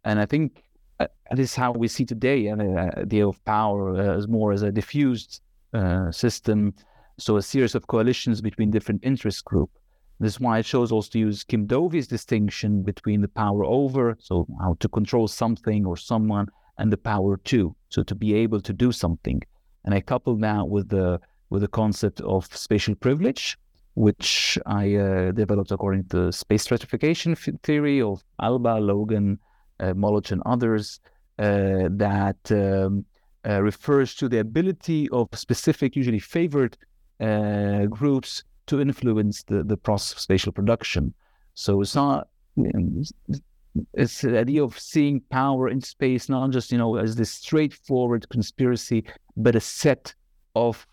And 0.05 0.19
I 0.19 0.25
think 0.25 0.63
uh, 1.01 1.07
that 1.31 1.39
is 1.39 1.55
how 1.55 1.73
we 1.73 1.89
see 1.89 2.05
today 2.05 2.49
uh, 2.49 2.57
the 2.57 2.93
idea 2.99 3.27
of 3.27 3.43
power 3.45 3.97
uh, 3.97 4.17
as 4.17 4.29
more 4.29 4.53
as 4.53 4.63
a 4.63 4.71
diffused 4.71 5.41
uh, 5.73 6.11
system, 6.11 6.75
so 7.19 7.37
a 7.37 7.43
series 7.43 7.75
of 7.75 7.87
coalitions 7.87 8.41
between 8.41 8.71
different 8.71 9.01
interest 9.03 9.45
groups. 9.45 9.73
This 10.21 10.35
is 10.35 10.41
why 10.41 10.59
it 10.59 10.67
shows 10.67 10.93
also 10.93 11.11
to 11.13 11.19
use 11.19 11.45
Kim 11.45 11.67
Dovey's 11.67 12.07
distinction 12.07 12.83
between 12.83 13.23
the 13.23 13.29
power 13.29 13.65
over, 13.65 14.17
so 14.21 14.47
how 14.61 14.77
to 14.81 14.89
control 14.89 15.27
something 15.27 15.87
or 15.87 15.97
someone, 15.97 16.49
and 16.77 16.93
the 16.93 16.99
power 16.99 17.39
to, 17.39 17.75
so 17.89 18.03
to 18.03 18.15
be 18.15 18.35
able 18.35 18.61
to 18.61 18.73
do 18.75 18.93
something. 18.93 19.43
And 19.85 19.95
I 19.95 20.01
couple 20.03 20.37
that 20.37 20.69
with 20.69 20.91
the 20.91 21.21
with 21.49 21.63
the 21.63 21.69
concept 21.69 22.21
of 22.21 22.47
spatial 22.55 22.95
privilege, 22.95 23.59
which 23.95 24.59
I 24.67 24.95
uh, 24.95 25.33
developed 25.33 25.73
according 25.73 26.05
to 26.11 26.31
space 26.33 26.63
stratification 26.63 27.35
theory 27.35 28.01
of 28.01 28.23
Alba, 28.41 28.79
Logan, 28.79 29.39
uh, 29.81 29.95
Molotch, 29.95 30.31
and 30.33 30.43
others, 30.47 31.01
uh, 31.39 31.89
that 31.91 32.39
um, 32.51 33.05
uh, 33.49 33.63
refers 33.63 34.15
to 34.17 34.29
the 34.29 34.39
ability 34.39 35.09
of 35.11 35.29
specific, 35.35 35.97
usually 35.97 36.19
favored 36.19 36.77
uh, 37.21 37.87
groups 37.87 38.45
to 38.67 38.81
influence 38.81 39.43
the, 39.45 39.65
the 39.65 39.77
process 39.77 40.13
of 40.13 40.21
spatial 40.21 40.53
production. 40.53 41.13
So 41.55 41.81
it's 41.81 41.95
not 41.95 42.29
it's 43.95 44.21
the 44.21 44.39
idea 44.39 44.63
of 44.63 44.79
seeing 44.79 45.21
power 45.31 45.69
in 45.69 45.81
space 45.81 46.29
not 46.29 46.51
just 46.51 46.73
you 46.73 46.79
know 46.79 46.97
as 46.97 47.17
this 47.17 47.31
straightforward 47.31 48.29
conspiracy, 48.29 49.05
but 49.37 49.55
a 49.55 49.61
set 49.61 50.15
of 50.55 50.87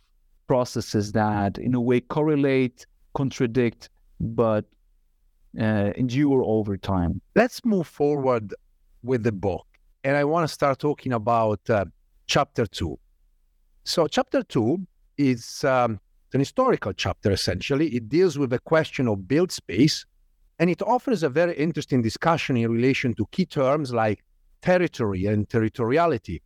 processes 0.48 1.12
that 1.12 1.58
in 1.58 1.74
a 1.76 1.82
way 1.82 2.00
correlate, 2.00 2.86
contradict, 3.14 3.90
but 4.20 4.66
uh, 5.60 5.92
endure 5.96 6.44
over 6.44 6.78
time. 6.78 7.20
Let's 7.36 7.66
move 7.66 7.88
forward 7.88 8.54
with 9.08 9.24
the 9.24 9.32
book, 9.32 9.66
and 10.04 10.16
I 10.16 10.24
want 10.24 10.48
to 10.48 10.54
start 10.54 10.80
talking 10.80 11.14
about 11.14 11.62
uh, 11.70 11.86
chapter 12.28 12.66
two. 12.68 13.00
So, 13.84 14.08
chapter 14.08 14.44
two 14.44 14.86
is 15.18 15.64
um, 15.64 16.00
an 16.34 16.40
historical 16.40 16.94
chapter 16.94 17.32
essentially. 17.32 17.88
It 17.96 18.10
deals 18.10 18.38
with 18.38 18.50
the 18.52 18.60
question 18.60 19.08
of 19.08 19.28
build 19.28 19.52
space 19.52 20.06
and 20.60 20.70
it 20.70 20.82
offers 20.82 21.24
a 21.24 21.30
very 21.30 21.56
interesting 21.56 22.02
discussion 22.02 22.58
in 22.58 22.72
relation 22.72 23.14
to 23.16 23.26
key 23.32 23.46
terms 23.46 23.94
like 23.94 24.24
territory 24.62 25.26
and 25.26 25.48
territoriality. 25.48 26.42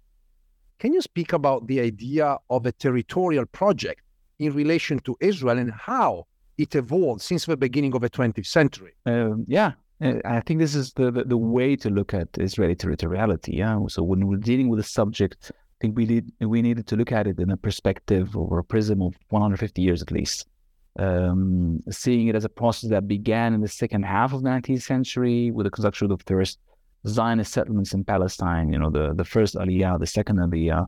Can 0.80 0.94
you 0.94 1.02
speak 1.02 1.34
about 1.34 1.68
the 1.68 1.80
idea 1.80 2.38
of 2.50 2.66
a 2.66 2.72
territorial 2.72 3.46
project 3.46 4.02
in 4.40 4.54
relation 4.54 5.00
to 5.00 5.16
Israel 5.22 5.58
and 5.58 5.72
how 5.72 6.26
it 6.58 6.76
evolved 6.76 7.22
since 7.22 7.46
the 7.46 7.56
beginning 7.56 7.94
of 7.96 8.02
the 8.02 8.10
20th 8.10 8.46
century? 8.46 8.94
Um, 9.06 9.46
yeah, 9.48 9.74
I 10.02 10.42
think 10.42 10.60
this 10.60 10.74
is 10.74 10.94
the, 10.94 11.12
the, 11.12 11.24
the 11.24 11.38
way 11.38 11.76
to 11.76 11.90
look 11.90 12.14
at 12.14 12.30
Israeli 12.38 12.76
territoriality. 12.76 13.58
Yeah, 13.58 13.80
so 13.88 14.02
when 14.04 14.28
we're 14.28 14.38
dealing 14.38 14.70
with 14.70 14.80
a 14.80 14.84
subject, 14.84 15.52
I 15.54 15.78
think 15.80 15.96
we 15.96 16.06
need 16.06 16.32
we 16.40 16.62
needed 16.62 16.88
to 16.88 16.96
look 16.96 17.12
at 17.12 17.28
it 17.28 17.40
in 17.40 17.52
a 17.52 17.58
perspective 17.58 18.36
or 18.36 18.60
a 18.60 18.64
prism 18.64 19.02
of 19.02 19.14
150 19.30 19.82
years 19.82 20.02
at 20.02 20.12
least 20.12 20.48
um, 21.00 21.80
seeing 21.90 22.28
it 22.28 22.36
as 22.36 22.46
a 22.46 22.50
process 22.50 22.90
that 22.90 23.08
began 23.08 23.54
in 23.54 23.62
the 23.62 23.68
second 23.68 24.04
half 24.04 24.34
of 24.34 24.44
the 24.44 24.50
19th 24.50 24.82
century 24.82 25.52
with 25.52 25.66
the 25.66 25.70
construction 25.70 26.12
of 26.12 26.20
the 26.20 26.34
first 26.34 26.60
Zionist 27.08 27.52
settlements 27.52 27.94
in 27.94 28.04
Palestine, 28.04 28.72
you 28.72 28.78
know, 28.78 28.90
the, 28.90 29.14
the 29.16 29.24
first 29.24 29.56
Aliyah, 29.56 30.00
the 30.00 30.06
second 30.06 30.38
Aliyah. 30.38 30.86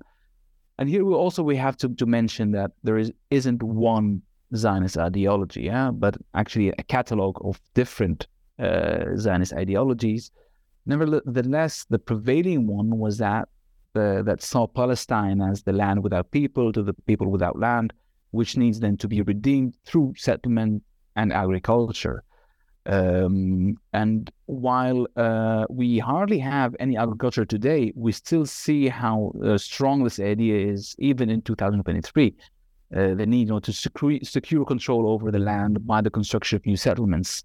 And 0.78 0.90
here 0.90 1.06
we 1.06 1.14
also 1.14 1.42
we 1.42 1.56
have 1.56 1.78
to, 1.78 1.90
to 1.90 2.06
mention 2.06 2.52
that 2.52 2.72
there 2.84 2.98
is, 2.98 3.12
isn't 3.32 3.64
one 3.64 4.22
Zionist 4.56 4.98
ideology, 4.98 5.64
yeah, 5.64 5.90
but 5.92 6.18
actually 6.36 6.70
a 6.70 6.84
catalog 6.84 7.44
of 7.44 7.60
different 7.74 8.28
Zionist 9.18 9.54
ideologies. 9.54 10.32
Nevertheless, 10.86 11.86
the 11.90 12.00
prevailing 12.00 12.68
one 12.68 12.98
was 12.98 13.18
that 13.18 13.48
uh, 13.96 14.22
that 14.24 14.42
saw 14.42 14.66
Palestine 14.68 15.42
as 15.42 15.64
the 15.64 15.74
land 15.74 16.04
without 16.04 16.32
people 16.32 16.74
to 16.74 16.82
the 16.82 16.94
people 17.06 17.28
without 17.28 17.60
land, 17.60 17.94
which 18.32 18.58
needs 18.58 18.80
then 18.80 18.98
to 18.98 19.08
be 19.08 19.22
redeemed 19.22 19.76
through 19.86 20.14
settlement 20.18 20.84
and 21.16 21.32
agriculture. 21.32 22.24
Um, 22.86 23.78
and 23.94 24.30
while 24.48 25.08
uh, 25.16 25.66
we 25.70 26.00
hardly 26.00 26.40
have 26.40 26.76
any 26.80 26.98
agriculture 26.98 27.46
today, 27.46 27.94
we 27.96 28.12
still 28.12 28.46
see 28.46 28.90
how 28.90 29.32
uh, 29.44 29.58
strong 29.58 30.04
this 30.04 30.20
idea 30.20 30.72
is, 30.72 30.96
even 31.00 31.30
in 31.30 31.42
2023. 31.44 32.36
Uh, 32.96 33.16
the 33.16 33.26
need 33.26 33.48
you 33.48 33.54
know, 33.54 33.60
to 33.60 33.72
secure, 33.72 34.20
secure 34.22 34.66
control 34.66 35.08
over 35.08 35.32
the 35.32 35.40
land 35.40 35.86
by 35.88 36.02
the 36.02 36.10
construction 36.10 36.58
of 36.58 36.66
new 36.66 36.78
settlements. 36.78 37.44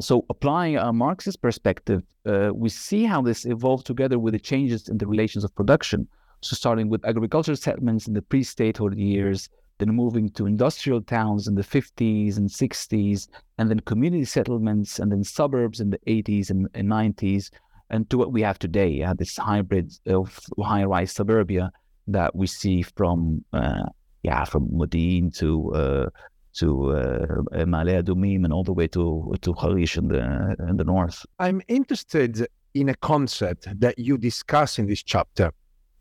So, 0.00 0.24
applying 0.28 0.76
a 0.76 0.92
Marxist 0.92 1.40
perspective, 1.40 2.02
uh, 2.26 2.50
we 2.52 2.68
see 2.68 3.04
how 3.04 3.22
this 3.22 3.44
evolved 3.44 3.86
together 3.86 4.18
with 4.18 4.32
the 4.32 4.40
changes 4.40 4.88
in 4.88 4.98
the 4.98 5.06
relations 5.06 5.44
of 5.44 5.54
production. 5.54 6.08
So, 6.40 6.56
starting 6.56 6.88
with 6.88 7.04
agricultural 7.04 7.56
settlements 7.56 8.08
in 8.08 8.14
the 8.14 8.22
pre 8.22 8.42
statehood 8.42 8.96
years, 8.96 9.48
then 9.78 9.94
moving 9.94 10.30
to 10.30 10.46
industrial 10.46 11.00
towns 11.02 11.46
in 11.46 11.54
the 11.54 11.62
50s 11.62 12.36
and 12.36 12.48
60s, 12.48 13.28
and 13.58 13.70
then 13.70 13.80
community 13.80 14.24
settlements, 14.24 14.98
and 14.98 15.12
then 15.12 15.22
suburbs 15.22 15.80
in 15.80 15.90
the 15.90 15.98
80s 16.06 16.50
and, 16.50 16.68
and 16.74 16.88
90s, 16.88 17.50
and 17.90 18.08
to 18.10 18.18
what 18.18 18.32
we 18.32 18.42
have 18.42 18.58
today, 18.58 19.02
uh, 19.02 19.14
this 19.14 19.36
hybrid 19.36 19.92
of 20.06 20.40
high-rise 20.58 21.12
suburbia 21.12 21.70
that 22.08 22.34
we 22.34 22.46
see 22.46 22.82
from, 22.82 23.44
uh, 23.52 23.84
yeah, 24.22 24.44
from 24.44 24.68
Modi'in 24.68 25.36
to 25.38 25.74
uh, 25.74 26.06
to 26.54 26.90
uh, 26.92 27.26
Ma'ale 27.66 28.02
Adumim 28.02 28.44
and 28.44 28.52
all 28.52 28.64
the 28.64 28.72
way 28.72 28.88
to 28.88 29.34
to 29.40 29.52
Harish 29.54 29.96
in 29.96 30.08
the 30.08 30.56
in 30.68 30.76
the 30.76 30.84
north. 30.84 31.24
I'm 31.38 31.60
interested 31.68 32.46
in 32.74 32.88
a 32.88 32.94
concept 32.94 33.68
that 33.80 33.98
you 33.98 34.18
discuss 34.18 34.78
in 34.78 34.86
this 34.86 35.02
chapter 35.02 35.52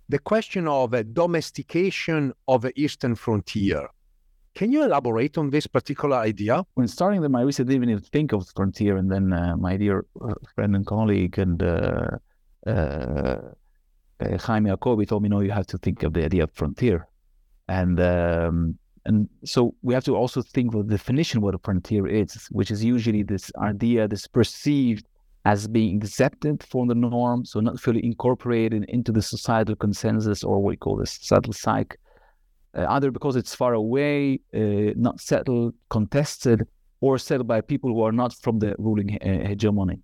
the 0.10 0.20
question 0.20 0.68
of 0.68 0.94
a 0.94 1.04
domestication 1.04 2.34
of 2.48 2.62
the 2.62 2.74
eastern 2.80 3.16
frontier. 3.16 3.88
Can 4.56 4.72
you 4.72 4.84
elaborate 4.84 5.38
on 5.38 5.50
this 5.50 5.66
particular 5.66 6.18
idea? 6.18 6.64
When 6.76 6.88
starting 6.88 7.22
the 7.22 7.30
my 7.30 7.42
research, 7.42 7.66
I 7.68 7.72
didn't 7.72 7.90
even 7.90 8.04
think 8.04 8.34
of 8.34 8.48
frontier, 8.56 8.98
and 8.98 9.12
then 9.12 9.34
uh, 9.34 9.56
my 9.58 9.78
dear 9.78 10.06
uh, 10.22 10.36
friend 10.54 10.76
and 10.76 10.86
colleague 10.86 11.40
and 11.40 11.64
uh, 11.64 12.10
uh, 12.68 12.70
uh, 12.70 14.38
Haim 14.46 14.66
Yacobi 14.66 15.08
told 15.08 15.24
me, 15.24 15.30
"No, 15.30 15.40
you 15.40 15.52
have 15.52 15.66
to 15.68 15.78
think 15.80 16.04
of 16.04 16.14
the 16.14 16.24
idea 16.24 16.44
of 16.44 16.52
frontier," 16.52 17.08
and 17.68 18.00
um, 18.00 18.78
and 19.06 19.28
so 19.44 19.76
we 19.82 19.94
have 19.94 20.06
to 20.06 20.16
also 20.16 20.42
think 20.42 20.74
of 20.74 20.88
the 20.88 20.96
definition 20.96 21.38
of 21.38 21.44
what 21.44 21.56
a 21.56 21.60
frontier 21.60 22.08
is, 22.08 22.48
which 22.52 22.72
is 22.72 22.84
usually 22.84 23.24
this 23.24 23.52
idea, 23.58 24.08
this 24.08 24.28
perceived 24.28 25.06
as 25.46 25.68
being 25.68 25.98
accepted 25.98 26.64
from 26.64 26.88
the 26.88 26.96
norm, 26.96 27.44
so 27.44 27.60
not 27.60 27.80
fully 27.80 28.04
incorporated 28.06 28.86
into 28.88 29.12
the 29.12 29.22
societal 29.22 29.76
consensus 29.76 30.44
or 30.44 30.60
what 30.60 30.70
we 30.70 30.78
call 30.78 30.96
the 30.96 31.06
societal 31.06 31.52
psyche, 31.52 31.98
uh, 32.78 32.86
either 32.90 33.12
because 33.12 33.36
it's 33.36 33.54
far 33.54 33.74
away, 33.74 34.40
uh, 34.56 34.94
not 34.96 35.20
settled, 35.20 35.74
contested, 35.90 36.66
or 37.02 37.18
settled 37.18 37.48
by 37.48 37.60
people 37.60 37.90
who 37.90 38.02
are 38.02 38.14
not 38.14 38.34
from 38.42 38.60
the 38.60 38.74
ruling 38.78 39.18
uh, 39.22 39.46
hegemony. 39.46 40.00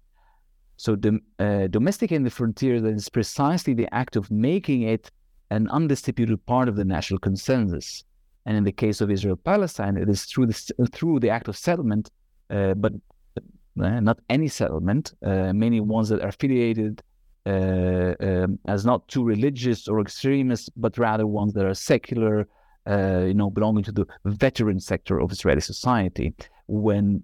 So 0.75 0.97
the, 0.97 1.19
uh, 1.39 1.67
domesticating 1.67 2.25
the 2.25 2.29
frontier 2.29 2.85
is 2.85 3.07
precisely 3.07 3.73
the 3.73 3.93
act 3.93 4.17
of 4.17 4.29
making 4.29 4.81
it 4.81 5.09
an 5.51 5.69
undisputed 5.69 6.45
part 6.45 6.67
of 6.67 6.75
the 6.75 6.85
national 6.85 7.19
consensus. 7.19 8.03
And 8.45 8.57
in 8.57 8.63
the 8.63 8.71
case 8.71 9.01
of 9.01 9.11
Israel-Palestine, 9.11 9.97
it 9.97 10.09
is 10.09 10.25
through 10.25 10.47
the, 10.47 10.87
through 10.91 11.19
the 11.19 11.29
act 11.29 11.47
of 11.47 11.57
settlement, 11.57 12.09
uh, 12.49 12.73
but 12.73 12.93
uh, 13.37 13.99
not 13.99 14.19
any 14.29 14.47
settlement, 14.47 15.13
uh, 15.25 15.53
many 15.53 15.79
ones 15.79 16.09
that 16.09 16.21
are 16.21 16.29
affiliated 16.29 17.01
uh, 17.45 18.13
um, 18.19 18.59
as 18.67 18.85
not 18.85 19.07
too 19.07 19.23
religious 19.23 19.87
or 19.87 20.01
extremist, 20.01 20.69
but 20.75 20.97
rather 20.97 21.25
ones 21.25 21.53
that 21.53 21.65
are 21.65 21.73
secular, 21.73 22.47
uh, 22.89 23.23
you 23.27 23.33
know, 23.33 23.49
belonging 23.49 23.83
to 23.83 23.91
the 23.91 24.05
veteran 24.25 24.79
sector 24.79 25.19
of 25.19 25.31
Israeli 25.31 25.61
society. 25.61 26.33
When 26.67 27.23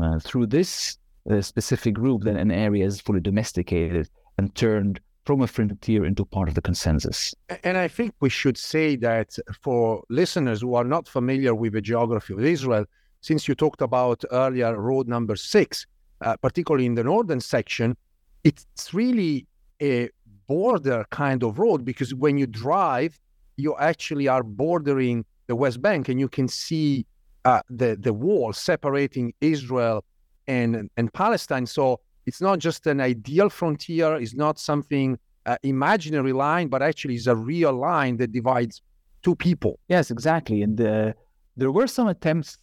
uh, 0.00 0.18
through 0.20 0.46
this 0.46 0.98
specific 1.40 1.94
group, 1.94 2.22
then 2.22 2.36
an 2.36 2.50
area 2.50 2.84
is 2.86 3.00
fully 3.00 3.20
domesticated 3.20 4.08
and 4.38 4.54
turned 4.54 5.00
from 5.24 5.40
a 5.40 5.46
frontier 5.46 6.04
into 6.04 6.24
part 6.24 6.48
of 6.48 6.54
the 6.54 6.62
consensus. 6.62 7.34
And 7.62 7.76
I 7.76 7.88
think 7.88 8.14
we 8.20 8.28
should 8.28 8.58
say 8.58 8.96
that 8.96 9.36
for 9.60 10.02
listeners 10.08 10.60
who 10.62 10.74
are 10.74 10.84
not 10.84 11.06
familiar 11.06 11.54
with 11.54 11.74
the 11.74 11.80
geography 11.80 12.32
of 12.34 12.40
Israel, 12.44 12.84
since 13.20 13.46
you 13.46 13.54
talked 13.54 13.82
about 13.82 14.24
earlier 14.32 14.76
road 14.80 15.06
number 15.06 15.36
six, 15.36 15.86
uh, 16.22 16.36
particularly 16.38 16.86
in 16.86 16.94
the 16.94 17.04
northern 17.04 17.40
section, 17.40 17.96
it's 18.42 18.92
really 18.92 19.46
a 19.80 20.08
border 20.48 21.04
kind 21.10 21.44
of 21.44 21.58
road 21.58 21.84
because 21.84 22.12
when 22.14 22.36
you 22.36 22.46
drive 22.46 23.20
you 23.56 23.76
actually 23.78 24.28
are 24.28 24.42
bordering 24.42 25.24
the 25.46 25.56
West 25.56 25.82
Bank, 25.82 26.08
and 26.08 26.18
you 26.18 26.28
can 26.28 26.48
see 26.48 27.06
uh, 27.44 27.60
the 27.68 27.96
the 27.96 28.12
wall 28.12 28.52
separating 28.52 29.32
Israel 29.40 30.04
and 30.46 30.90
and 30.96 31.12
Palestine. 31.12 31.66
So 31.66 32.00
it's 32.26 32.40
not 32.40 32.58
just 32.58 32.86
an 32.86 33.00
ideal 33.00 33.48
frontier; 33.48 34.16
it's 34.16 34.34
not 34.34 34.58
something 34.58 35.18
uh, 35.46 35.56
imaginary 35.62 36.32
line, 36.32 36.68
but 36.68 36.82
actually 36.82 37.14
is 37.14 37.26
a 37.26 37.36
real 37.36 37.72
line 37.72 38.16
that 38.18 38.32
divides 38.32 38.82
two 39.22 39.34
people. 39.34 39.78
Yes, 39.88 40.10
exactly. 40.10 40.62
And 40.62 40.80
uh, 40.80 41.12
there 41.56 41.70
were 41.70 41.86
some 41.86 42.08
attempts, 42.08 42.58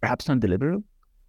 perhaps 0.00 0.28
not 0.28 0.40
deliberate, 0.40 0.82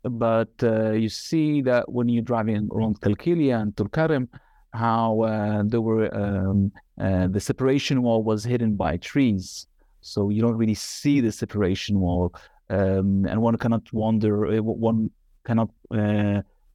but 0.04 0.52
uh, 0.64 0.92
you 0.92 1.10
see 1.10 1.62
that 1.64 1.92
when 1.92 2.10
you're 2.10 2.24
driving 2.24 2.70
around 2.72 3.02
Kalkilia 3.02 3.62
and 3.62 3.76
Tulkarem, 3.76 4.28
how 4.74 5.22
uh, 5.22 5.64
there 5.66 5.82
were 5.82 6.14
um, 6.14 6.72
uh, 7.00 7.28
the 7.28 7.40
separation 7.40 8.02
wall 8.04 8.24
was 8.24 8.44
hidden 8.44 8.76
by 8.76 8.98
trees, 8.98 9.68
so 10.02 10.30
you 10.30 10.42
don't 10.42 10.58
really 10.58 10.76
see 10.76 11.22
the 11.22 11.32
separation 11.32 12.00
wall, 12.00 12.36
um, 12.70 13.26
and 13.26 13.42
one 13.42 13.58
cannot 13.58 13.92
wonder, 13.94 14.48
uh, 14.48 14.62
one 14.62 15.10
cannot 15.46 15.70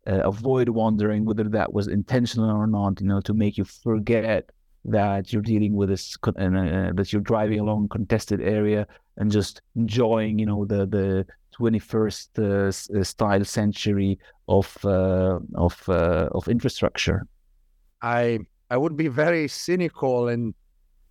uh, 0.07 0.21
avoid 0.25 0.69
wondering 0.69 1.25
whether 1.25 1.45
that 1.45 1.73
was 1.73 1.89
intentional 1.89 2.51
or 2.51 2.67
not. 2.67 3.01
You 3.01 3.07
know, 3.07 3.21
to 3.23 3.35
make 3.35 3.59
you 3.59 3.65
forget 3.65 4.51
that 4.85 5.33
you're 5.33 5.43
dealing 5.43 5.75
with 5.75 5.91
this, 5.91 6.17
uh, 6.27 6.33
that 6.33 7.09
you're 7.13 7.23
driving 7.23 7.61
along 7.61 7.89
contested 7.89 8.41
area 8.41 8.87
and 9.19 9.31
just 9.31 9.61
enjoying, 9.77 10.39
you 10.39 10.47
know, 10.47 10.65
the 10.65 10.87
the 10.87 11.27
21st 11.59 12.99
uh, 12.99 13.05
style 13.05 13.45
century 13.45 14.19
of 14.49 14.77
uh, 14.85 15.39
of 15.55 15.89
of 15.89 16.49
infrastructure. 16.49 17.27
I 18.03 18.41
I 18.71 18.77
would 18.77 18.97
be 18.97 19.09
very 19.09 19.49
cynical 19.49 20.29
and 20.29 20.55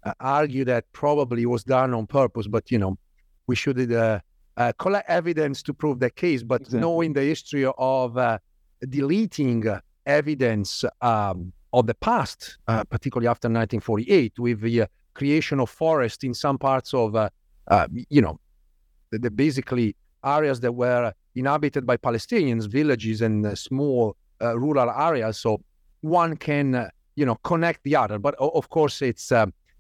uh, 0.04 0.14
argue 0.20 0.64
that 0.66 0.86
probably 0.94 1.46
was 1.46 1.64
done 1.64 1.94
on 1.94 2.08
purpose, 2.08 2.48
but 2.48 2.72
you 2.72 2.78
know, 2.78 2.98
we 3.48 3.56
should 3.56 3.92
uh, 3.92 4.20
uh, 4.58 4.72
collect 4.80 5.10
evidence 5.10 5.62
to 5.64 5.74
prove 5.74 6.00
the 6.00 6.10
case. 6.10 6.42
But 6.42 6.62
exactly. 6.62 6.80
knowing 6.80 7.14
the 7.14 7.24
history 7.24 7.66
of 7.66 8.18
uh, 8.18 8.40
deleting 8.88 9.66
evidence 10.06 10.86
um, 11.02 11.52
of 11.74 11.88
the 11.88 11.94
past, 11.96 12.58
uh, 12.68 12.84
particularly 12.86 13.28
after 13.28 13.48
1948, 13.48 14.40
with 14.40 14.62
the 14.62 14.84
uh, 14.84 14.86
creation 15.14 15.60
of 15.60 15.70
forest 15.70 16.24
in 16.24 16.34
some 16.34 16.58
parts 16.58 16.94
of, 16.94 17.16
you 18.10 18.22
know, 18.22 18.40
the, 19.12 19.20
the, 19.20 19.32
basically 19.32 19.96
areas 20.24 20.60
that 20.60 20.72
were 20.72 21.14
inhabited 21.36 21.86
by 21.86 21.98
Palestinians, 21.98 22.70
villages 22.70 23.22
and 23.22 23.58
small 23.58 24.16
rural 24.42 24.90
areas. 24.90 25.38
So 25.38 25.62
one 26.02 26.38
can 26.38 26.76
uh, 26.76 26.90
you 27.16 27.26
know 27.26 27.36
connect 27.44 27.84
the 27.84 27.96
other 27.96 28.18
but 28.18 28.36
of 28.36 28.70
course 28.70 29.02
it's 29.02 29.32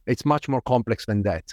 it's 0.05 0.25
much 0.25 0.49
more 0.49 0.61
complex 0.61 1.05
than 1.05 1.21
that 1.23 1.45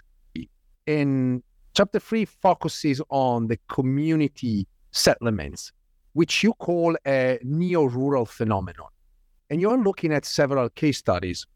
in 0.87 1.43
chapter 1.75 1.99
3 1.99 2.25
focuses 2.25 3.01
on 3.09 3.47
the 3.47 3.59
community 3.69 4.67
settlements 4.91 5.73
which 6.17 6.43
you 6.43 6.55
call 6.55 6.97
a 7.07 7.39
neo-rural 7.43 8.25
phenomenon. 8.25 8.89
And 9.51 9.61
you're 9.61 9.77
looking 9.77 10.15
at 10.15 10.25
several 10.25 10.71
case 10.71 10.97
studies. 10.97 11.47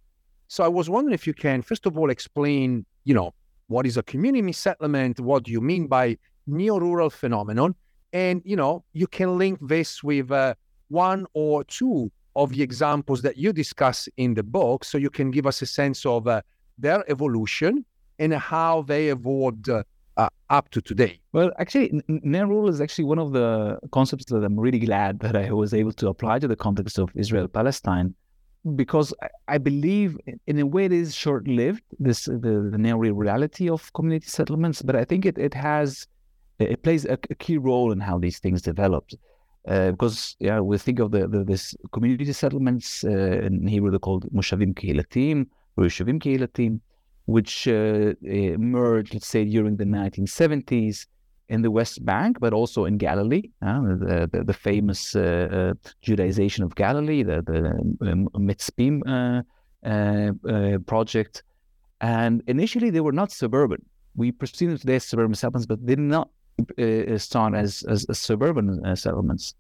So 0.49 0.63
i 0.65 0.69
was 0.69 0.91
wondering 0.91 1.15
if 1.15 1.27
you 1.27 1.33
can 1.33 1.63
first 1.63 1.87
of 1.87 1.97
all 1.97 2.11
explain 2.11 2.85
you 3.09 3.15
know 3.19 3.33
what 3.69 3.87
is 3.87 3.97
a 3.97 4.03
community 4.03 4.53
settlement? 4.53 5.19
What 5.19 5.45
do 5.45 5.51
you 5.57 5.63
mean 5.63 5.87
by 5.87 6.19
neo-rural 6.47 7.09
phenomenon? 7.09 7.75
And 8.13 8.43
you 8.45 8.57
know 8.63 8.85
you 8.93 9.07
can 9.07 9.39
link 9.39 9.57
this 9.75 9.91
with 10.03 10.31
uh, 10.31 10.55
one 10.89 11.25
or 11.33 11.65
two 11.65 12.13
of 12.37 12.47
the 12.55 12.63
examples 12.69 13.23
that 13.23 13.37
you 13.39 13.51
discuss 13.55 14.09
in 14.19 14.35
the 14.35 14.43
book 14.43 14.85
so 14.85 14.99
you 14.99 15.11
can 15.19 15.31
give 15.31 15.47
us 15.47 15.63
a 15.63 15.67
sense 15.81 16.05
of 16.05 16.27
uh, 16.27 16.43
their 16.77 17.01
evolution 17.11 17.73
and 18.19 18.35
how 18.35 18.83
they 18.83 19.09
evolved 19.09 19.71
uh, 19.71 19.83
uh, 20.21 20.29
up 20.59 20.67
to 20.75 20.81
today. 20.91 21.13
Well, 21.37 21.51
actually, 21.63 21.89
neo-rural 22.33 22.69
is 22.75 22.81
actually 22.85 23.09
one 23.15 23.21
of 23.25 23.29
the 23.39 23.49
concepts 23.99 24.27
that 24.33 24.43
I'm 24.47 24.59
really 24.67 24.83
glad 24.89 25.13
that 25.25 25.35
I 25.45 25.47
was 25.63 25.71
able 25.81 25.95
to 26.01 26.07
apply 26.13 26.35
to 26.43 26.49
the 26.53 26.61
context 26.67 26.95
of 27.03 27.07
Israel 27.23 27.49
Palestine, 27.59 28.09
because 28.83 29.09
I 29.55 29.59
believe, 29.71 30.11
in 30.51 30.57
a 30.65 30.67
way, 30.75 30.85
it 30.91 30.95
is 31.05 31.09
short-lived. 31.25 31.85
This 32.07 32.21
the, 32.45 32.55
the 32.73 32.81
neo-rural 32.85 33.19
reality 33.27 33.67
of 33.77 33.81
community 33.99 34.29
settlements, 34.39 34.79
but 34.89 34.95
I 35.03 35.05
think 35.11 35.23
it 35.31 35.37
it 35.49 35.55
has 35.71 35.89
it 36.59 36.81
plays 36.87 37.03
a, 37.15 37.17
a 37.35 37.37
key 37.45 37.59
role 37.71 37.89
in 37.95 38.01
how 38.09 38.17
these 38.25 38.39
things 38.45 38.61
developed. 38.73 39.13
Uh, 39.73 39.91
because 39.95 40.17
yeah, 40.49 40.59
we 40.69 40.75
think 40.87 40.99
of 41.05 41.09
the, 41.15 41.23
the 41.35 41.41
this 41.53 41.65
community 41.95 42.35
settlements 42.45 42.87
uh, 43.13 43.47
in 43.47 43.55
Hebrew 43.73 43.91
they're 43.93 44.07
called 44.09 44.25
Moshavim 44.39 44.73
Kehilatim 44.79 45.39
or 45.77 45.85
Yeshavim 45.85 46.19
Kehilatim, 46.25 46.73
which 47.31 47.69
uh, 47.69 48.13
emerged, 48.23 49.15
let's 49.15 49.29
say, 49.29 49.45
during 49.45 49.77
the 49.77 49.85
1970s 49.85 51.07
in 51.49 51.63
the 51.63 51.71
West 51.71 52.05
Bank, 52.05 52.39
but 52.41 52.53
also 52.53 52.85
in 52.87 52.97
Galilee, 52.97 53.51
the, 53.61 54.29
the, 54.33 54.45
the, 54.45 54.53
famous 54.53 55.15
uh, 55.15 55.21
uh, 55.21 55.91
Judaization 56.05 56.65
of 56.65 56.75
Galilee, 56.75 57.23
the, 57.23 57.43
the 57.43 58.11
um, 58.11 58.29
Mitzpim 58.35 58.97
uh, 59.85 60.79
project. 60.87 61.45
And 62.01 62.43
initially, 62.47 62.91
they 62.91 63.01
were 63.01 63.13
not 63.13 63.31
suburban. 63.31 63.85
We 64.17 64.33
perceive 64.33 64.71
them 64.71 64.79
today 64.79 64.97
as 64.97 65.05
suburban 65.05 65.35
settlements, 65.35 65.67
but 65.67 65.87
they 65.87 65.95
did 65.95 66.01
not 66.01 66.31
uh, 66.79 67.17
start 67.19 67.55
as, 67.55 67.85
as, 67.89 68.07
as 68.09 68.19
suburban 68.19 68.85
uh, 68.85 68.97
settlements 68.97 69.55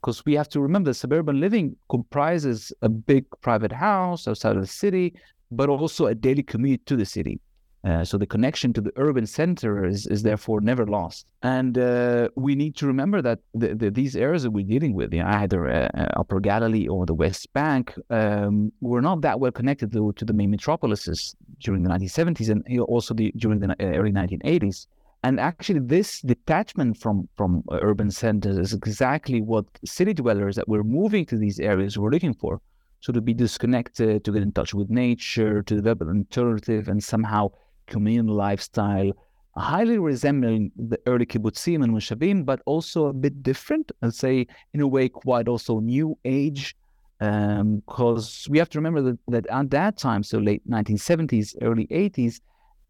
because 0.00 0.22
we 0.26 0.34
have 0.34 0.50
to 0.50 0.60
remember 0.60 0.90
that 0.90 0.94
suburban 0.94 1.40
living 1.40 1.74
comprises 1.88 2.74
a 2.82 2.90
big 2.90 3.24
private 3.40 3.72
house 3.72 4.28
outside 4.28 4.54
of 4.54 4.60
the 4.60 4.68
city, 4.68 5.14
but 5.56 5.68
also 5.68 6.06
a 6.06 6.14
daily 6.14 6.42
commute 6.42 6.84
to 6.86 6.96
the 6.96 7.06
city. 7.06 7.40
Uh, 7.84 8.02
so 8.02 8.16
the 8.16 8.26
connection 8.26 8.72
to 8.72 8.80
the 8.80 8.92
urban 8.96 9.26
center 9.26 9.84
is, 9.84 10.06
is 10.06 10.22
therefore 10.22 10.62
never 10.62 10.86
lost. 10.86 11.26
And 11.42 11.76
uh, 11.76 12.30
we 12.34 12.54
need 12.54 12.76
to 12.76 12.86
remember 12.86 13.20
that 13.20 13.40
the, 13.52 13.74
the, 13.74 13.90
these 13.90 14.16
areas 14.16 14.44
that 14.44 14.52
we're 14.52 14.64
dealing 14.64 14.94
with, 14.94 15.12
you 15.12 15.22
know, 15.22 15.28
either 15.28 15.68
uh, 15.68 15.88
uh 15.94 16.20
Upper 16.20 16.40
Galilee 16.40 16.88
or 16.88 17.04
the 17.04 17.12
West 17.12 17.52
Bank, 17.52 17.94
um, 18.08 18.72
were 18.80 19.02
not 19.02 19.20
that 19.20 19.38
well 19.38 19.52
connected 19.52 19.92
to, 19.92 20.12
to 20.14 20.24
the 20.24 20.32
main 20.32 20.50
metropolises 20.50 21.36
during 21.60 21.82
the 21.82 21.90
1970s 21.90 22.48
and 22.48 22.80
also 22.80 23.12
the, 23.12 23.30
during 23.36 23.60
the 23.60 23.76
early 23.80 24.12
1980s. 24.12 24.86
And 25.22 25.40
actually, 25.40 25.80
this 25.80 26.20
detachment 26.20 26.98
from 26.98 27.28
from 27.34 27.64
urban 27.72 28.10
centers 28.10 28.58
is 28.58 28.74
exactly 28.74 29.40
what 29.40 29.64
city 29.82 30.12
dwellers 30.12 30.54
that 30.56 30.68
were 30.68 30.84
moving 30.84 31.24
to 31.26 31.38
these 31.38 31.58
areas 31.58 31.96
were 31.96 32.10
looking 32.10 32.34
for. 32.34 32.60
So 33.04 33.12
to 33.12 33.20
be 33.20 33.34
disconnected, 33.34 34.24
to 34.24 34.32
get 34.32 34.42
in 34.42 34.52
touch 34.52 34.72
with 34.72 34.88
nature, 34.88 35.62
to 35.62 35.74
develop 35.74 36.00
an 36.00 36.20
alternative 36.20 36.88
and 36.88 37.04
somehow 37.04 37.50
communal 37.86 38.34
lifestyle, 38.34 39.12
highly 39.58 39.98
resembling 39.98 40.72
the 40.74 40.98
early 41.04 41.26
kibbutzim 41.26 41.84
and 41.84 41.92
moshavim, 41.92 42.46
but 42.46 42.62
also 42.64 43.08
a 43.08 43.12
bit 43.12 43.42
different, 43.42 43.92
and 44.00 44.14
say 44.14 44.46
in 44.72 44.80
a 44.80 44.88
way 44.88 45.10
quite 45.10 45.48
also 45.48 45.80
new 45.80 46.16
age. 46.24 46.74
Because 47.18 48.46
um, 48.46 48.50
we 48.50 48.56
have 48.56 48.70
to 48.70 48.78
remember 48.78 49.02
that, 49.02 49.18
that 49.28 49.46
at 49.48 49.68
that 49.68 49.98
time, 49.98 50.22
so 50.22 50.38
late 50.38 50.66
1970s, 50.66 51.56
early 51.60 51.86
80s, 51.88 52.40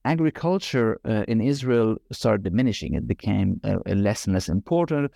agriculture 0.05 1.01
uh, 1.05 1.25
in 1.27 1.41
Israel 1.41 1.97
started 2.13 2.45
diminishing. 2.45 2.95
It 2.95 3.09
became 3.09 3.61
uh, 3.65 3.79
less 3.87 4.27
and 4.27 4.35
less 4.35 4.49
important. 4.49 5.11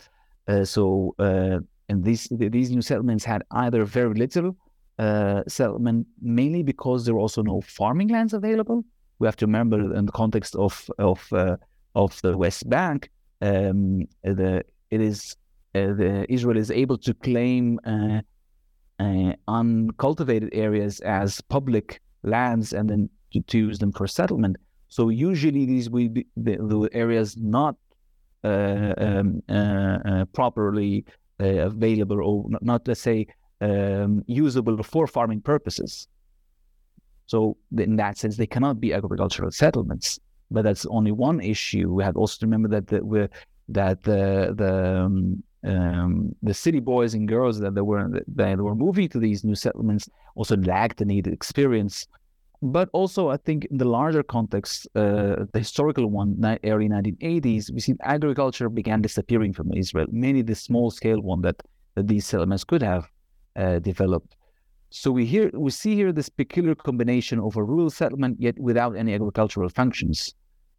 Uh, 0.48 0.64
so, 0.64 1.14
uh, 1.20 1.60
and 1.88 2.02
these 2.02 2.26
these 2.32 2.72
new 2.72 2.82
settlements 2.82 3.24
had 3.24 3.44
either 3.52 3.84
very 3.84 4.14
little 4.14 4.56
uh, 4.98 5.42
settlement, 5.48 6.06
mainly 6.20 6.62
because 6.62 7.04
there 7.04 7.14
are 7.14 7.18
also 7.18 7.42
no 7.42 7.60
farming 7.60 8.08
lands 8.08 8.32
available. 8.32 8.84
We 9.18 9.26
have 9.26 9.36
to 9.36 9.46
remember 9.46 9.94
in 9.94 10.06
the 10.06 10.12
context 10.12 10.54
of 10.56 10.88
of 10.98 11.26
uh, 11.32 11.56
of 11.94 12.20
the 12.22 12.36
West 12.36 12.68
Bank, 12.68 13.10
um, 13.40 14.06
the 14.22 14.64
it 14.90 15.00
is 15.00 15.36
the 15.72 16.26
Israel 16.28 16.56
is 16.56 16.70
able 16.70 16.98
to 16.98 17.14
claim 17.14 17.78
uncultivated 19.48 20.50
areas 20.52 21.00
as 21.00 21.40
public 21.42 22.00
lands 22.22 22.72
and 22.72 22.88
then 22.90 23.08
to, 23.32 23.40
to 23.42 23.58
use 23.58 23.78
them 23.78 23.92
for 23.92 24.06
settlement. 24.06 24.56
So 24.88 25.10
usually 25.10 25.66
these 25.66 25.90
will 25.90 26.08
be 26.08 26.26
the, 26.36 26.56
the 26.56 26.88
areas 26.92 27.36
not 27.36 27.76
uh, 28.44 28.94
um, 28.98 29.42
uh, 29.48 29.52
uh, 29.52 30.24
properly 30.26 31.04
uh, 31.40 31.66
available 31.72 32.22
or 32.22 32.44
not, 32.48 32.62
not, 32.62 32.88
let's 32.88 33.00
say 33.00 33.26
um, 33.60 34.24
usable 34.26 34.82
for 34.82 35.06
farming 35.06 35.40
purposes. 35.40 36.08
So 37.26 37.56
in 37.76 37.96
that 37.96 38.16
sense, 38.16 38.36
they 38.36 38.46
cannot 38.46 38.80
be 38.80 38.92
agricultural 38.92 39.50
settlements. 39.50 40.18
But 40.50 40.62
that's 40.62 40.86
only 40.86 41.12
one 41.12 41.40
issue. 41.40 41.92
We 41.92 42.02
have 42.04 42.16
also 42.16 42.38
to 42.40 42.46
remember 42.46 42.68
that 42.68 42.86
the, 42.86 43.28
that 43.68 44.02
the 44.02 44.54
the 44.56 45.02
um, 45.04 45.42
um, 45.64 46.34
the 46.42 46.54
city 46.54 46.80
boys 46.80 47.12
and 47.12 47.28
girls 47.28 47.58
that 47.60 47.74
they 47.74 47.82
were 47.82 48.08
that 48.36 48.58
were 48.58 48.74
moving 48.74 49.10
to 49.10 49.18
these 49.18 49.44
new 49.44 49.54
settlements 49.54 50.08
also 50.36 50.56
lacked 50.56 50.98
the 50.98 51.04
needed 51.04 51.34
experience 51.34 52.06
but 52.60 52.88
also, 52.92 53.28
I 53.28 53.36
think 53.36 53.66
in 53.66 53.78
the 53.78 53.84
larger 53.84 54.22
context, 54.22 54.88
uh, 54.96 55.44
the 55.52 55.58
historical 55.58 56.06
one, 56.06 56.36
early 56.64 56.88
1980s, 56.88 57.70
we 57.72 57.80
see 57.80 57.94
agriculture 58.02 58.68
began 58.68 59.00
disappearing 59.00 59.52
from 59.52 59.72
Israel. 59.72 60.06
Mainly 60.10 60.42
the 60.42 60.56
small 60.56 60.90
scale 60.90 61.20
one 61.20 61.42
that, 61.42 61.62
that 61.94 62.08
these 62.08 62.26
settlements 62.26 62.64
could 62.64 62.82
have 62.82 63.08
uh, 63.56 63.78
developed. 63.78 64.36
So 64.90 65.10
we 65.10 65.26
hear 65.26 65.50
we 65.52 65.70
see 65.70 65.94
here 65.94 66.12
this 66.12 66.28
peculiar 66.28 66.74
combination 66.74 67.38
of 67.40 67.56
a 67.56 67.62
rural 67.62 67.90
settlement 67.90 68.40
yet 68.40 68.58
without 68.58 68.96
any 68.96 69.14
agricultural 69.14 69.68
functions. 69.68 70.34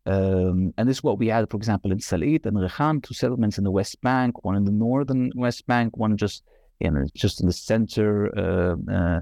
Um, 0.05 0.73
and 0.77 0.89
this 0.89 0.97
is 0.97 1.03
what 1.03 1.19
we 1.19 1.27
had, 1.27 1.49
for 1.51 1.57
example, 1.57 1.91
in 1.91 1.99
Salit 1.99 2.45
and 2.45 2.57
Rechan, 2.57 3.03
two 3.03 3.13
settlements 3.13 3.57
in 3.59 3.63
the 3.63 3.71
West 3.71 4.01
Bank, 4.01 4.43
one 4.43 4.55
in 4.55 4.63
the 4.63 4.71
northern 4.71 5.31
West 5.35 5.67
Bank, 5.67 5.97
one 5.97 6.17
just 6.17 6.43
you 6.79 6.91
know, 6.91 7.05
just 7.13 7.41
in 7.41 7.47
the 7.47 7.53
center, 7.53 8.29
uh, 8.37 8.75
uh, 8.91 9.21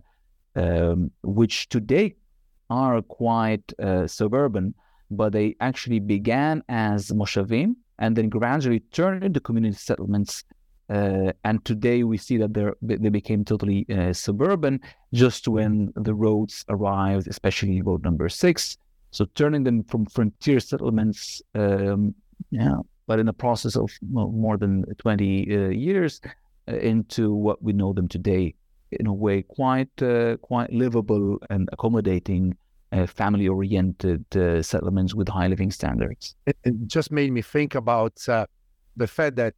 um, 0.55 1.11
which 1.23 1.69
today 1.69 2.15
are 2.69 3.01
quite 3.01 3.73
uh, 3.81 4.05
suburban, 4.07 4.73
but 5.09 5.31
they 5.33 5.55
actually 5.59 5.99
began 5.99 6.61
as 6.69 7.09
moshavim 7.11 7.75
and 7.99 8.15
then 8.15 8.29
gradually 8.29 8.79
turned 8.91 9.23
into 9.23 9.39
community 9.39 9.75
settlements. 9.75 10.43
Uh, 10.89 11.33
and 11.43 11.63
today 11.65 12.03
we 12.03 12.17
see 12.17 12.37
that 12.37 12.53
they 12.81 13.09
became 13.09 13.43
totally 13.43 13.85
uh, 13.89 14.13
suburban 14.13 14.79
just 15.13 15.47
when 15.47 15.91
the 15.95 16.13
roads 16.13 16.63
arrived, 16.69 17.27
especially 17.27 17.81
road 17.81 18.03
number 18.03 18.29
six. 18.29 18.77
So 19.11 19.25
turning 19.35 19.63
them 19.63 19.83
from 19.83 20.05
frontier 20.05 20.59
settlements, 20.59 21.41
um, 21.55 22.13
yeah, 22.51 22.77
but 23.05 23.19
in 23.19 23.25
the 23.25 23.33
process 23.33 23.75
of 23.75 23.89
more 24.01 24.57
than 24.57 24.85
20 24.97 25.47
uh, 25.49 25.69
years, 25.69 26.21
uh, 26.69 26.75
into 26.75 27.33
what 27.33 27.63
we 27.63 27.71
know 27.71 27.93
them 27.93 28.09
today 28.09 28.53
in 28.91 29.07
a 29.07 29.13
way 29.13 29.41
quite 29.41 30.01
uh, 30.01 30.35
quite 30.37 30.71
livable 30.73 31.37
and 31.49 31.69
accommodating 31.71 32.55
uh, 32.91 33.05
family 33.05 33.47
oriented 33.47 34.25
uh, 34.35 34.61
settlements 34.61 35.15
with 35.15 35.29
high 35.29 35.47
living 35.47 35.71
standards. 35.71 36.35
It, 36.45 36.57
it, 36.65 36.87
just 36.87 37.11
made 37.11 37.31
me 37.31 37.41
think 37.41 37.75
about 37.75 38.15
the 38.97 39.07
fact 39.07 39.37
that, 39.37 39.53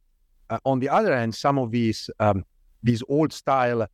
uh, 0.50 0.58
on 0.64 0.80
the 0.80 0.88
other 0.88 1.16
hand, 1.16 1.34
some 1.34 1.58
of 1.58 1.70
these 1.70 2.10
um, 2.20 2.44
these 2.82 3.02
old 3.08 3.32
style 3.32 3.86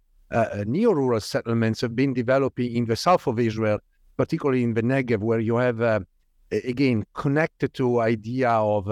neo 0.66 0.90
rural 0.92 1.20
settlements 1.20 1.80
have 1.80 1.94
been 1.94 2.12
developing 2.12 2.74
in 2.74 2.84
the 2.84 2.96
south 2.96 3.28
of 3.28 3.38
Israel, 3.38 3.78
particularly 4.16 4.64
in 4.64 4.74
the 4.74 4.82
Negev, 4.82 5.18
where 5.18 5.38
you 5.38 5.56
have 5.56 6.04
again 6.50 7.04
connected 7.14 7.72
to 7.74 8.00
idea 8.00 8.50
of 8.50 8.88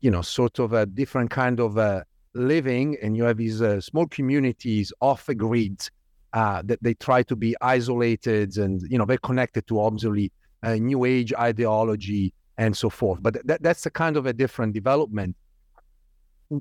you 0.00 0.10
know 0.10 0.22
sort 0.22 0.58
of 0.58 0.74
a 0.74 0.84
different 0.84 1.30
kind 1.30 1.58
of 1.58 2.04
living 2.34 2.96
and 3.02 3.16
you 3.16 3.24
have 3.24 3.36
these 3.36 3.60
uh, 3.62 3.80
small 3.80 4.06
communities 4.06 4.92
off 5.00 5.26
the 5.26 5.34
grid 5.34 5.88
uh, 6.32 6.62
that 6.64 6.82
they 6.82 6.94
try 6.94 7.22
to 7.24 7.34
be 7.34 7.56
isolated 7.60 8.56
and 8.56 8.82
you 8.88 8.98
know 8.98 9.04
they're 9.04 9.18
connected 9.18 9.66
to 9.66 9.80
obviously 9.80 10.30
uh, 10.62 10.74
new 10.74 11.04
age 11.04 11.32
ideology 11.34 12.32
and 12.58 12.76
so 12.76 12.90
forth. 12.90 13.22
But 13.22 13.34
th- 13.46 13.60
that's 13.60 13.86
a 13.86 13.90
kind 13.90 14.16
of 14.16 14.26
a 14.26 14.32
different 14.32 14.74
development 14.74 15.34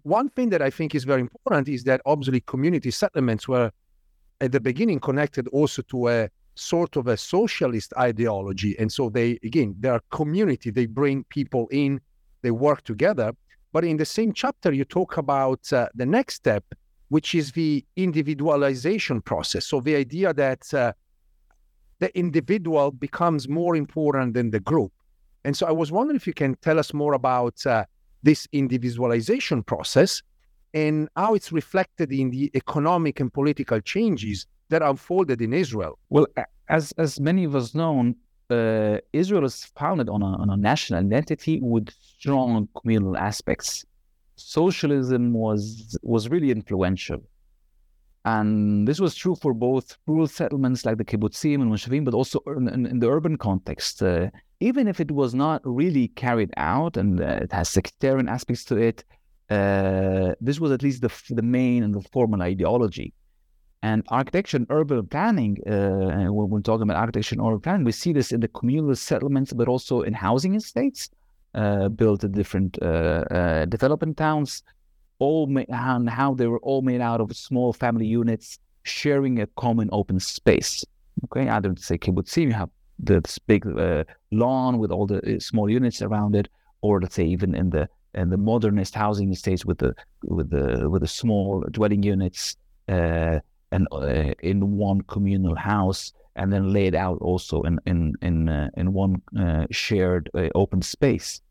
one 0.04 0.30
thing 0.30 0.50
that 0.50 0.62
i 0.62 0.70
think 0.70 0.96
is 0.96 1.04
very 1.04 1.22
important 1.22 1.68
is 1.68 1.84
that 1.84 2.02
obviously 2.06 2.40
community 2.42 2.92
settlements 2.92 3.48
were 3.48 3.72
at 4.42 4.52
the 4.52 4.60
beginning 4.60 5.00
connected 5.00 5.48
also 5.50 5.82
to 5.84 6.08
a 6.08 6.30
sort 6.56 6.96
of 6.96 7.08
a 7.08 7.18
socialist 7.18 7.94
ideology 7.98 8.78
and 8.80 8.92
so 8.92 9.10
they 9.10 9.40
again 9.44 9.76
they 9.80 9.90
are 9.90 10.02
community 10.12 10.70
they 10.70 10.86
bring 10.86 11.24
people 11.26 11.68
in 11.72 12.00
they 12.42 12.52
work 12.52 12.84
together 12.84 13.34
but 13.72 13.86
in 13.86 13.98
the 13.98 14.06
same 14.06 14.34
chapter, 14.34 14.74
you 14.74 14.84
talk 14.84 15.18
about 15.18 15.72
uh, 15.72 15.88
the 15.94 16.06
next 16.06 16.36
step, 16.36 16.64
which 17.10 17.36
is 17.36 17.52
the 17.52 17.86
individualization 17.96 19.22
process. 19.22 19.68
So 19.68 19.80
the 19.80 19.96
idea 19.96 20.34
that 20.34 20.74
uh, 20.74 20.94
the 22.00 22.18
individual 22.18 22.92
becomes 22.92 23.48
more 23.48 23.76
important 23.76 24.34
than 24.34 24.50
the 24.52 24.60
group. 24.60 24.92
And 25.46 25.56
so 25.56 25.68
I 25.68 25.72
was 25.72 25.92
wondering 25.92 26.16
if 26.16 26.26
you 26.26 26.34
can 26.34 26.56
tell 26.56 26.80
us 26.80 26.94
more 26.94 27.14
about 27.14 27.66
uh, 27.66 27.86
this 28.24 28.48
individualization 28.52 29.64
process 29.64 30.22
and 30.74 31.10
how 31.16 31.34
it's 31.34 31.52
reflected 31.52 32.12
in 32.12 32.30
the 32.30 32.52
economic 32.56 33.20
and 33.20 33.34
political 33.34 33.80
changes 33.80 34.46
that 34.70 34.82
unfolded 34.82 35.42
in 35.42 35.54
Israel. 35.54 35.98
Well, 36.10 36.28
as 36.68 36.92
as 36.98 37.20
many 37.20 37.44
of 37.44 37.56
us 37.56 37.74
know, 37.74 38.14
uh, 38.50 38.98
Israel 39.14 39.46
is 39.46 39.66
founded 39.76 40.10
on 40.10 40.22
a, 40.22 40.26
on 40.26 40.50
a 40.50 40.58
national 40.58 41.00
identity 41.00 41.60
with 41.62 41.90
strong 42.18 42.68
communal 42.80 43.18
aspects. 43.18 43.86
Socialism 44.36 45.34
was 45.34 45.98
was 46.04 46.30
really 46.30 46.52
influential, 46.52 47.22
and 48.26 48.88
this 48.88 49.00
was 49.00 49.16
true 49.16 49.36
for 49.36 49.54
both 49.54 49.98
rural 50.08 50.28
settlements 50.28 50.86
like 50.86 50.98
the 50.98 51.06
kibbutzim 51.06 51.62
and 51.62 51.72
moshavim, 51.72 52.06
but 52.06 52.14
also 52.14 52.40
in, 52.48 52.86
in, 52.86 53.00
the 53.00 53.10
urban 53.10 53.38
context. 53.38 54.02
Uh, 54.02 54.30
even 54.60 54.88
if 54.88 55.00
it 55.00 55.12
was 55.12 55.34
not 55.34 55.62
really 55.64 56.10
carried 56.10 56.52
out 56.58 56.98
and 56.98 57.22
uh, 57.22 57.40
it 57.42 57.52
has 57.52 57.70
sectarian 57.70 58.28
aspects 58.28 58.66
to 58.66 58.76
it, 58.78 59.04
uh, 59.50 60.34
this 60.42 60.60
was 60.60 60.72
at 60.72 60.84
least 60.84 61.02
the 61.02 61.12
the 61.30 61.42
main 61.42 61.84
and 61.84 61.94
the 61.94 62.02
formal 62.12 62.42
ideology. 62.42 63.14
And 63.82 64.04
architecture 64.10 64.58
and 64.58 64.68
urban 64.70 65.08
planning, 65.08 65.58
uh, 65.66 66.28
when 66.34 66.50
we're 66.50 66.60
talking 66.60 66.84
about 66.84 66.98
architecture 66.98 67.36
and 67.36 67.42
urban 67.42 67.62
planning, 67.62 67.86
we 67.86 67.94
see 67.94 68.12
this 68.12 68.34
in 68.34 68.42
the 68.42 68.50
communal 68.50 68.94
settlements, 68.96 69.54
but 69.54 69.70
also 69.70 70.02
in 70.02 70.14
housing 70.14 70.56
estates 70.56 71.10
uh, 71.56 71.88
built 71.88 72.24
in 72.24 72.34
different 72.34 72.78
uh, 72.82 73.24
uh 73.32 73.66
development 73.66 74.18
towns, 74.18 74.64
all 75.20 75.48
ma- 75.48 75.64
and 75.70 76.10
how 76.10 76.34
they 76.34 76.48
were 76.48 76.60
all 76.60 76.82
made 76.82 77.02
out 77.02 77.22
of 77.22 77.36
small 77.36 77.72
family 77.72 78.06
units 78.06 78.60
sharing 78.84 79.40
a 79.40 79.48
common 79.48 79.90
open 79.94 80.20
space. 80.20 80.86
Okay, 81.26 81.48
either 81.50 81.74
say 81.78 81.98
kibbutzim, 81.98 82.48
you 82.48 82.54
have 82.54 82.70
this 83.00 83.40
big 83.40 83.66
uh, 83.66 84.04
lawn 84.32 84.78
with 84.78 84.92
all 84.92 85.08
the 85.08 85.36
uh, 85.36 85.40
small 85.40 85.70
units 85.70 86.02
around 86.02 86.36
it, 86.36 86.50
or 86.82 87.02
let's 87.02 87.16
say 87.16 87.26
even 87.26 87.56
in 87.56 87.70
the 87.70 87.88
in 88.16 88.30
the 88.30 88.38
modernist 88.38 88.96
housing 88.96 89.32
estates 89.32 89.66
with 89.66 89.78
the 89.78 89.94
with 90.24 90.50
the 90.50 90.90
with 90.90 91.02
the 91.02 91.08
small 91.08 91.64
dwelling 91.72 92.04
units. 92.04 92.58
Uh, 92.88 93.40
and 93.72 93.88
uh, 93.92 94.34
in 94.42 94.78
one 94.78 95.02
communal 95.02 95.56
house 95.56 96.12
and 96.36 96.54
then 96.54 96.74
laid 96.74 96.96
out 96.96 97.18
also 97.22 97.62
in 97.64 97.80
in 97.86 98.14
in 98.22 98.50
uh, 98.50 98.70
in 98.78 98.94
one 98.94 99.22
uh, 99.40 99.66
shared 99.72 100.30
uh, 100.34 100.48
open 100.56 100.82
space. 100.82 101.42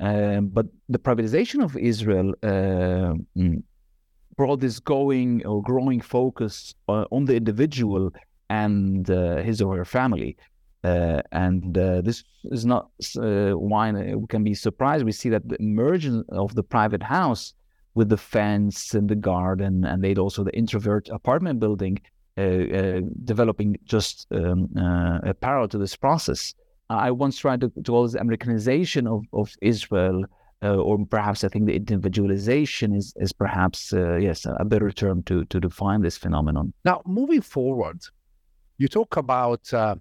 Um, 0.00 0.48
but 0.48 0.66
the 0.88 0.98
privatization 0.98 1.62
of 1.64 1.76
Israel 1.76 2.34
uh, 2.42 3.14
mm, 3.36 3.62
brought 4.36 4.60
this 4.60 4.78
going 4.80 5.46
or 5.46 5.62
growing 5.62 6.00
focus 6.00 6.74
uh, 6.88 7.04
on 7.10 7.24
the 7.24 7.36
individual 7.36 8.12
and 8.50 9.06
his 9.08 9.60
or 9.60 9.76
her 9.76 9.84
family. 9.84 10.36
And 11.32 11.74
this 12.08 12.24
is 12.56 12.64
not 12.64 12.90
why 13.70 13.92
we 13.92 14.26
can 14.28 14.42
be 14.44 14.54
surprised. 14.54 15.04
We 15.04 15.12
see 15.12 15.30
that 15.30 15.48
the 15.48 15.60
emergence 15.60 16.24
of 16.30 16.54
the 16.54 16.62
private 16.62 17.02
house 17.02 17.54
with 17.94 18.08
the 18.10 18.22
fence 18.34 18.94
and 18.94 19.08
the 19.08 19.20
garden, 19.32 19.84
and 19.84 20.02
they'd 20.02 20.18
also 20.18 20.44
the 20.44 20.56
introvert 20.56 21.08
apartment 21.08 21.58
building 21.60 21.98
uh, 22.38 22.42
uh, 22.42 23.00
developing 23.24 23.78
just 23.84 24.26
um, 24.30 24.68
uh, 24.78 25.32
parallel 25.40 25.68
to 25.68 25.78
this 25.78 25.96
process. 25.96 26.52
I 26.90 27.10
once 27.10 27.38
tried 27.38 27.62
to, 27.62 27.70
to 27.70 27.82
call 27.82 28.02
this 28.02 28.14
Americanization 28.14 29.06
of, 29.06 29.24
of 29.32 29.50
Israel, 29.62 30.26
uh, 30.62 30.76
or 30.76 30.98
perhaps 31.06 31.44
I 31.44 31.48
think 31.48 31.64
the 31.64 31.74
individualization 31.74 32.94
is, 32.94 33.14
is 33.16 33.32
perhaps, 33.32 33.94
uh, 33.94 34.16
yes, 34.16 34.44
a 34.44 34.66
better 34.66 34.90
term 34.90 35.22
to, 35.24 35.46
to 35.46 35.58
define 35.58 36.02
this 36.02 36.18
phenomenon. 36.18 36.74
Now, 36.84 37.00
moving 37.06 37.40
forward, 37.40 38.02
you 38.76 38.88
talk 38.88 39.16
about 39.16 39.72
uh, 39.72 39.96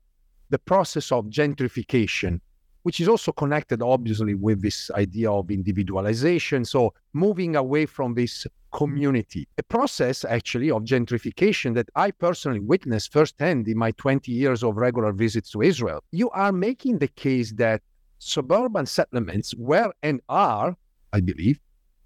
the 0.56 0.60
process 0.60 1.12
of 1.12 1.26
gentrification 1.26 2.40
which 2.84 3.00
is 3.02 3.08
also 3.08 3.32
connected 3.32 3.82
obviously 3.82 4.36
with 4.36 4.62
this 4.62 4.92
idea 4.92 5.30
of 5.32 5.50
individualization. 5.50 6.64
So 6.64 6.94
moving 7.14 7.56
away 7.56 7.88
from 7.88 8.14
this 8.14 8.46
community, 8.72 9.48
a 9.58 9.64
process 9.64 10.24
actually 10.24 10.70
of 10.70 10.84
gentrification 10.84 11.74
that 11.74 11.90
I 11.96 12.12
personally 12.12 12.60
witnessed 12.60 13.12
firsthand 13.12 13.68
in 13.68 13.78
my 13.80 13.90
20 14.04 14.32
years 14.32 14.64
of 14.64 14.78
regular 14.78 15.12
visits 15.14 15.50
to 15.54 15.64
Israel. 15.64 16.00
You 16.12 16.30
are 16.30 16.52
making 16.52 17.00
the 17.00 17.08
case 17.08 17.52
that 17.54 17.82
suburban 18.20 18.86
settlements 18.86 19.56
were 19.56 19.92
and 20.04 20.22
are, 20.30 20.78
I 21.12 21.22
believe, 21.22 21.60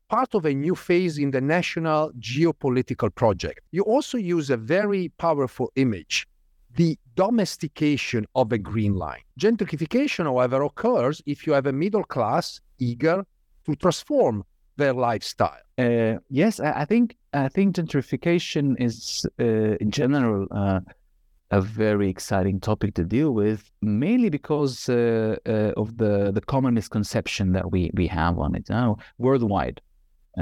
part 0.08 0.34
of 0.34 0.46
a 0.46 0.54
new 0.54 0.76
phase 0.76 1.18
in 1.18 1.32
the 1.32 1.42
national 1.42 2.14
geopolitical 2.20 3.14
project. 3.14 3.60
You 3.72 3.84
also 3.84 4.18
use 4.18 4.50
a 4.50 4.56
very 4.56 5.10
powerful 5.18 5.74
image 5.76 6.26
the 6.76 6.98
domestication 7.26 8.26
of 8.34 8.48
a 8.54 8.58
green 8.58 8.96
line. 8.96 9.24
Gentrification, 9.38 10.24
however, 10.24 10.64
occurs 10.64 11.22
if 11.26 11.46
you 11.46 11.52
have 11.58 11.66
a 11.66 11.74
middle 11.74 12.06
class 12.16 12.62
eager 12.90 13.26
to 13.66 13.76
transform 13.76 14.46
their 14.78 14.94
lifestyle. 14.94 15.64
Uh, 15.78 16.16
yes, 16.30 16.62
I, 16.62 16.86
think 16.86 17.18
I 17.34 17.50
think 17.50 17.76
gentrification 17.76 18.66
is 18.80 19.26
uh, 19.38 19.76
in 19.84 19.92
general 19.92 20.48
uh, 20.52 20.80
a 21.52 21.62
very 21.62 22.10
exciting 22.10 22.62
topic 22.62 22.94
to 22.94 23.04
deal 23.04 23.32
with, 23.32 23.70
mainly 23.82 24.30
because 24.30 24.88
uh, 24.88 25.36
uh, 25.46 25.82
of 25.82 25.98
the 25.98 26.32
the 26.32 26.44
common 26.54 26.74
misconception 26.80 27.52
that 27.56 27.66
we 27.74 27.82
we 28.00 28.08
have 28.08 28.36
on 28.46 28.56
it 28.56 28.66
now 28.70 28.90
worldwide. 29.18 29.82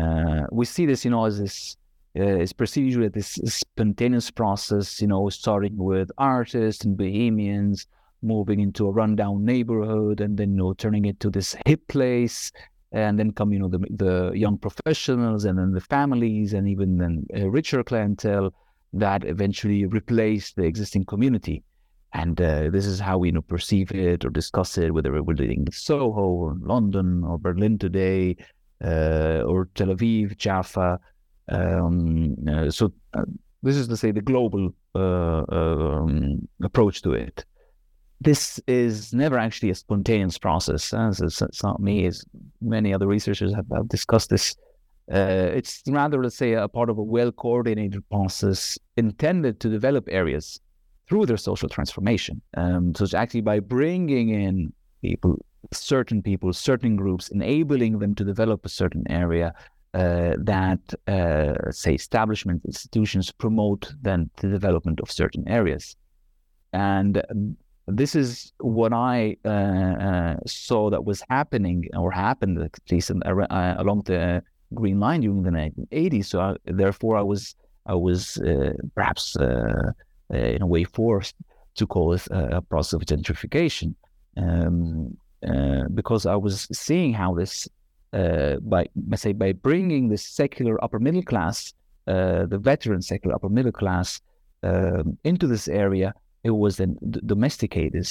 Uh, 0.01 0.43
we 0.51 0.65
see 0.65 0.85
this, 0.85 1.03
you 1.05 1.11
know, 1.11 1.25
as 1.25 1.39
this 1.39 1.77
uh, 2.17 2.39
is 2.39 2.53
perceived 2.53 2.87
usually 2.87 3.09
this 3.09 3.39
spontaneous 3.45 4.31
process, 4.31 5.01
you 5.01 5.07
know, 5.07 5.29
starting 5.29 5.77
with 5.77 6.09
artists 6.17 6.85
and 6.85 6.97
bohemians, 6.97 7.87
moving 8.21 8.59
into 8.59 8.87
a 8.87 8.91
rundown 8.91 9.45
neighborhood, 9.45 10.21
and 10.21 10.37
then 10.37 10.51
you 10.51 10.57
know 10.57 10.73
turning 10.73 11.05
it 11.05 11.19
to 11.19 11.29
this 11.29 11.55
hip 11.65 11.87
place, 11.87 12.51
and 12.91 13.19
then 13.19 13.31
come 13.31 13.53
you 13.53 13.59
know 13.59 13.69
the 13.69 13.79
the 13.91 14.31
young 14.33 14.57
professionals, 14.57 15.45
and 15.45 15.57
then 15.57 15.71
the 15.71 15.81
families, 15.81 16.53
and 16.53 16.67
even 16.67 16.97
then 16.97 17.25
a 17.33 17.49
richer 17.49 17.83
clientele. 17.83 18.53
that 18.93 19.25
eventually 19.25 19.85
replace 19.85 20.53
the 20.53 20.63
existing 20.63 21.05
community. 21.05 21.61
And 22.13 22.39
uh, 22.41 22.69
this 22.69 22.85
is 22.85 22.99
how 22.99 23.17
we 23.17 23.27
you 23.27 23.33
know, 23.33 23.41
perceive 23.41 23.91
it 23.91 24.23
or 24.25 24.29
discuss 24.29 24.77
it, 24.77 24.93
whether 24.93 25.11
we're 25.21 25.35
living 25.35 25.65
in 25.67 25.71
Soho 25.71 26.21
or 26.21 26.55
London 26.61 27.23
or 27.23 27.37
Berlin 27.37 27.77
today, 27.77 28.37
uh, 28.83 29.43
or 29.45 29.67
Tel 29.75 29.89
Aviv, 29.89 30.37
Jaffa. 30.37 30.99
Um, 31.49 32.35
uh, 32.49 32.69
so 32.69 32.91
uh, 33.13 33.23
this 33.63 33.75
is 33.75 33.87
to 33.87 33.97
say 33.97 34.11
the 34.11 34.21
global 34.21 34.73
uh, 34.95 35.43
um, 35.49 36.47
approach 36.61 37.01
to 37.03 37.13
it. 37.13 37.45
This 38.19 38.59
is 38.67 39.13
never 39.13 39.37
actually 39.37 39.69
a 39.69 39.75
spontaneous 39.75 40.37
process. 40.37 40.93
As 40.93 41.21
it's, 41.21 41.63
not 41.63 41.79
me, 41.79 42.05
as 42.05 42.25
many 42.61 42.93
other 42.93 43.07
researchers 43.07 43.53
have, 43.53 43.65
have 43.71 43.87
discussed 43.89 44.29
this. 44.29 44.55
Uh, 45.11 45.51
it's 45.53 45.83
rather, 45.87 46.21
let's 46.21 46.35
say, 46.35 46.53
a 46.53 46.67
part 46.67 46.89
of 46.89 46.97
a 46.97 47.03
well 47.03 47.31
coordinated 47.31 48.07
process 48.09 48.77
intended 48.97 49.59
to 49.59 49.69
develop 49.69 50.07
areas 50.09 50.59
through 51.07 51.25
their 51.25 51.37
social 51.37 51.69
transformation. 51.69 52.41
Um, 52.57 52.93
so 52.95 53.03
it's 53.03 53.13
actually 53.13 53.41
by 53.41 53.59
bringing 53.59 54.29
in 54.29 54.73
people, 55.01 55.45
certain 55.71 56.21
people, 56.21 56.51
certain 56.53 56.95
groups, 56.95 57.29
enabling 57.29 57.99
them 57.99 58.15
to 58.15 58.23
develop 58.23 58.65
a 58.65 58.69
certain 58.69 59.03
area 59.09 59.53
uh, 59.97 60.35
that, 60.37 60.79
uh, 61.07 61.71
say, 61.71 61.95
establishment 61.95 62.61
institutions 62.65 63.31
promote 63.31 63.91
then 64.01 64.29
the 64.37 64.47
development 64.47 64.99
of 64.99 65.09
certain 65.11 65.47
areas. 65.47 65.95
And 66.71 67.23
this 67.87 68.13
is 68.13 68.53
what 68.59 68.93
I 68.93 69.37
uh, 69.45 69.49
uh 69.49 70.35
saw 70.45 70.89
that 70.91 71.05
was 71.05 71.23
happening 71.29 71.89
or 71.97 72.11
happened 72.11 72.61
at 72.61 72.91
least 72.91 73.09
in, 73.09 73.23
uh, 73.23 73.75
along 73.79 74.03
the 74.05 74.43
Green 74.75 74.99
Line 74.99 75.21
during 75.21 75.41
the 75.43 75.49
1980s. 75.49 76.25
So 76.25 76.41
I, 76.41 76.55
therefore, 76.65 77.17
I 77.17 77.23
was 77.23 77.55
I 77.87 77.95
was 77.95 78.37
uh, 78.37 78.73
perhaps 78.93 79.35
uh, 79.37 79.93
in 80.29 80.61
a 80.61 80.67
way 80.67 80.83
forced 80.83 81.35
to 81.75 81.87
call 81.87 82.13
it 82.13 82.27
a, 82.29 82.61
process 82.61 82.93
of 82.93 83.01
gentrification 83.01 83.95
um, 84.35 85.17
uh, 85.47 85.85
because 85.93 86.25
I 86.25 86.35
was 86.35 86.67
seeing 86.71 87.13
how 87.13 87.33
this 87.33 87.67
uh, 88.19 88.55
by 88.73 88.81
let's 89.09 89.23
say 89.27 89.33
by 89.33 89.51
bringing 89.67 90.03
the 90.09 90.17
secular 90.17 90.75
upper 90.83 90.99
middle 91.07 91.25
class, 91.31 91.73
the 92.05 92.59
veteran 92.71 93.01
secular 93.01 93.35
upper 93.35 93.49
middle 93.57 93.75
class 93.81 94.09
um, 94.63 95.17
into 95.23 95.45
this 95.53 95.67
area, 95.67 96.09
it 96.43 96.51
was 96.63 96.77
then 96.77 96.97
domesticated. 97.33 98.07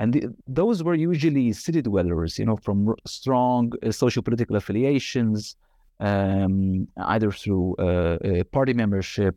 And 0.00 0.12
the, 0.12 0.28
those 0.46 0.82
were 0.86 0.94
usually 0.94 1.52
city 1.52 1.82
dwellers, 1.82 2.38
you 2.38 2.46
know, 2.48 2.58
from 2.66 2.94
strong 3.04 3.72
uh, 3.82 3.90
social 3.90 4.22
political 4.22 4.56
affiliations, 4.56 5.56
um, 5.98 6.86
either 7.14 7.30
through 7.32 7.74
uh, 7.80 8.18
uh, 8.24 8.44
party 8.52 8.74
membership, 8.74 9.36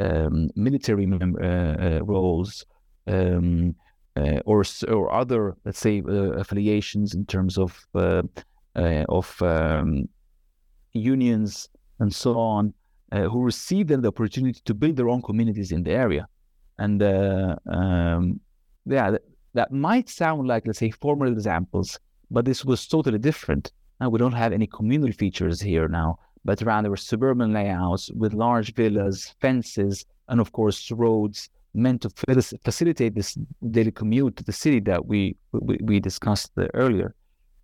um, 0.00 0.50
military 0.56 1.06
mem- 1.06 1.36
uh, 1.40 1.46
uh, 1.46 2.00
roles 2.02 2.64
um, 3.06 3.74
uh, 4.16 4.40
or 4.44 4.64
or 4.88 5.12
other, 5.12 5.56
let's 5.64 5.78
say, 5.78 6.02
affiliations 6.06 7.14
in 7.14 7.24
terms 7.26 7.58
of 7.58 7.86
of 8.76 9.40
um, 9.42 10.08
unions 10.92 11.68
and 11.98 12.14
so 12.14 12.38
on, 12.38 12.72
who 13.12 13.42
received 13.42 13.90
then 13.90 14.00
the 14.00 14.08
opportunity 14.08 14.60
to 14.64 14.74
build 14.74 14.96
their 14.96 15.08
own 15.08 15.22
communities 15.22 15.72
in 15.72 15.82
the 15.82 15.92
area, 15.92 16.26
and 16.78 17.02
um, 17.02 18.40
yeah, 18.86 19.10
that, 19.10 19.22
that 19.54 19.72
might 19.72 20.08
sound 20.08 20.46
like 20.46 20.66
let's 20.66 20.78
say 20.78 20.90
former 20.90 21.26
examples, 21.26 21.98
but 22.30 22.44
this 22.44 22.64
was 22.64 22.86
totally 22.86 23.18
different. 23.18 23.72
Now 24.00 24.08
we 24.08 24.18
don't 24.18 24.32
have 24.32 24.52
any 24.52 24.66
communal 24.66 25.12
features 25.12 25.60
here 25.60 25.88
now 25.88 26.18
but 26.44 26.62
rather 26.62 26.96
suburban 26.96 27.52
layouts 27.52 28.10
with 28.12 28.32
large 28.32 28.74
villas, 28.74 29.34
fences, 29.40 30.04
and 30.28 30.40
of 30.40 30.52
course 30.52 30.90
roads 30.90 31.50
meant 31.74 32.02
to 32.02 32.10
facilitate 32.64 33.14
this 33.14 33.38
daily 33.70 33.92
commute 33.92 34.36
to 34.36 34.44
the 34.44 34.52
city 34.52 34.80
that 34.80 35.06
we 35.06 35.36
we, 35.52 35.78
we 35.82 36.00
discussed 36.00 36.50
earlier. 36.74 37.14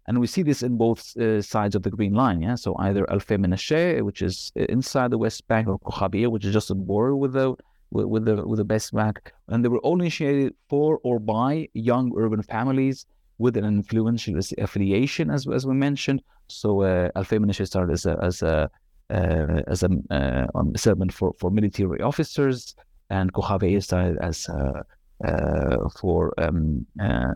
And 0.08 0.20
we 0.20 0.26
see 0.26 0.42
this 0.42 0.62
in 0.62 0.76
both 0.76 1.16
uh, 1.16 1.42
sides 1.42 1.74
of 1.74 1.82
the 1.82 1.90
Green 1.90 2.14
Line. 2.14 2.40
Yeah, 2.40 2.54
so 2.54 2.76
either 2.78 3.04
Alfei 3.06 3.38
Menashe, 3.38 4.02
which 4.02 4.22
is 4.22 4.52
inside 4.54 5.10
the 5.10 5.18
West 5.18 5.46
Bank, 5.48 5.66
or 5.68 5.78
Kochav 5.80 6.12
Yair, 6.14 6.30
which 6.30 6.44
is 6.44 6.52
just 6.52 6.70
a 6.70 6.74
border 6.74 7.16
with 7.16 7.32
the 7.32 7.54
with, 7.90 8.06
with 8.06 8.24
the 8.24 8.46
with 8.46 8.58
the 8.58 8.64
West 8.64 8.94
Bank, 8.94 9.32
and 9.48 9.64
they 9.64 9.68
were 9.68 9.80
all 9.80 10.00
initiated 10.00 10.54
for 10.68 11.00
or 11.02 11.18
by 11.18 11.68
young 11.74 12.12
urban 12.16 12.42
families 12.42 13.06
with 13.38 13.56
an 13.56 13.64
influential 13.64 14.38
affiliation, 14.58 15.30
as 15.30 15.46
as 15.48 15.66
we 15.66 15.74
mentioned. 15.74 16.22
So 16.48 16.82
uh, 16.82 17.10
Alfei 17.16 17.38
Menashe 17.38 17.66
started 17.66 17.92
as 17.92 18.06
a 18.06 18.18
as 18.22 18.42
a 18.42 18.70
uh, 19.10 19.62
as 19.66 19.82
a 19.82 19.90
uh, 20.10 20.46
um, 20.54 20.76
settlement 20.76 21.12
for 21.12 21.34
for 21.38 21.50
military 21.50 22.00
officers, 22.00 22.76
and 23.10 23.32
Kochav 23.32 23.62
Yair 23.62 23.82
started 23.82 24.18
as 24.20 24.48
uh, 24.48 24.82
uh, 25.24 25.88
for 26.00 26.32
um, 26.38 26.86
uh, 27.00 27.34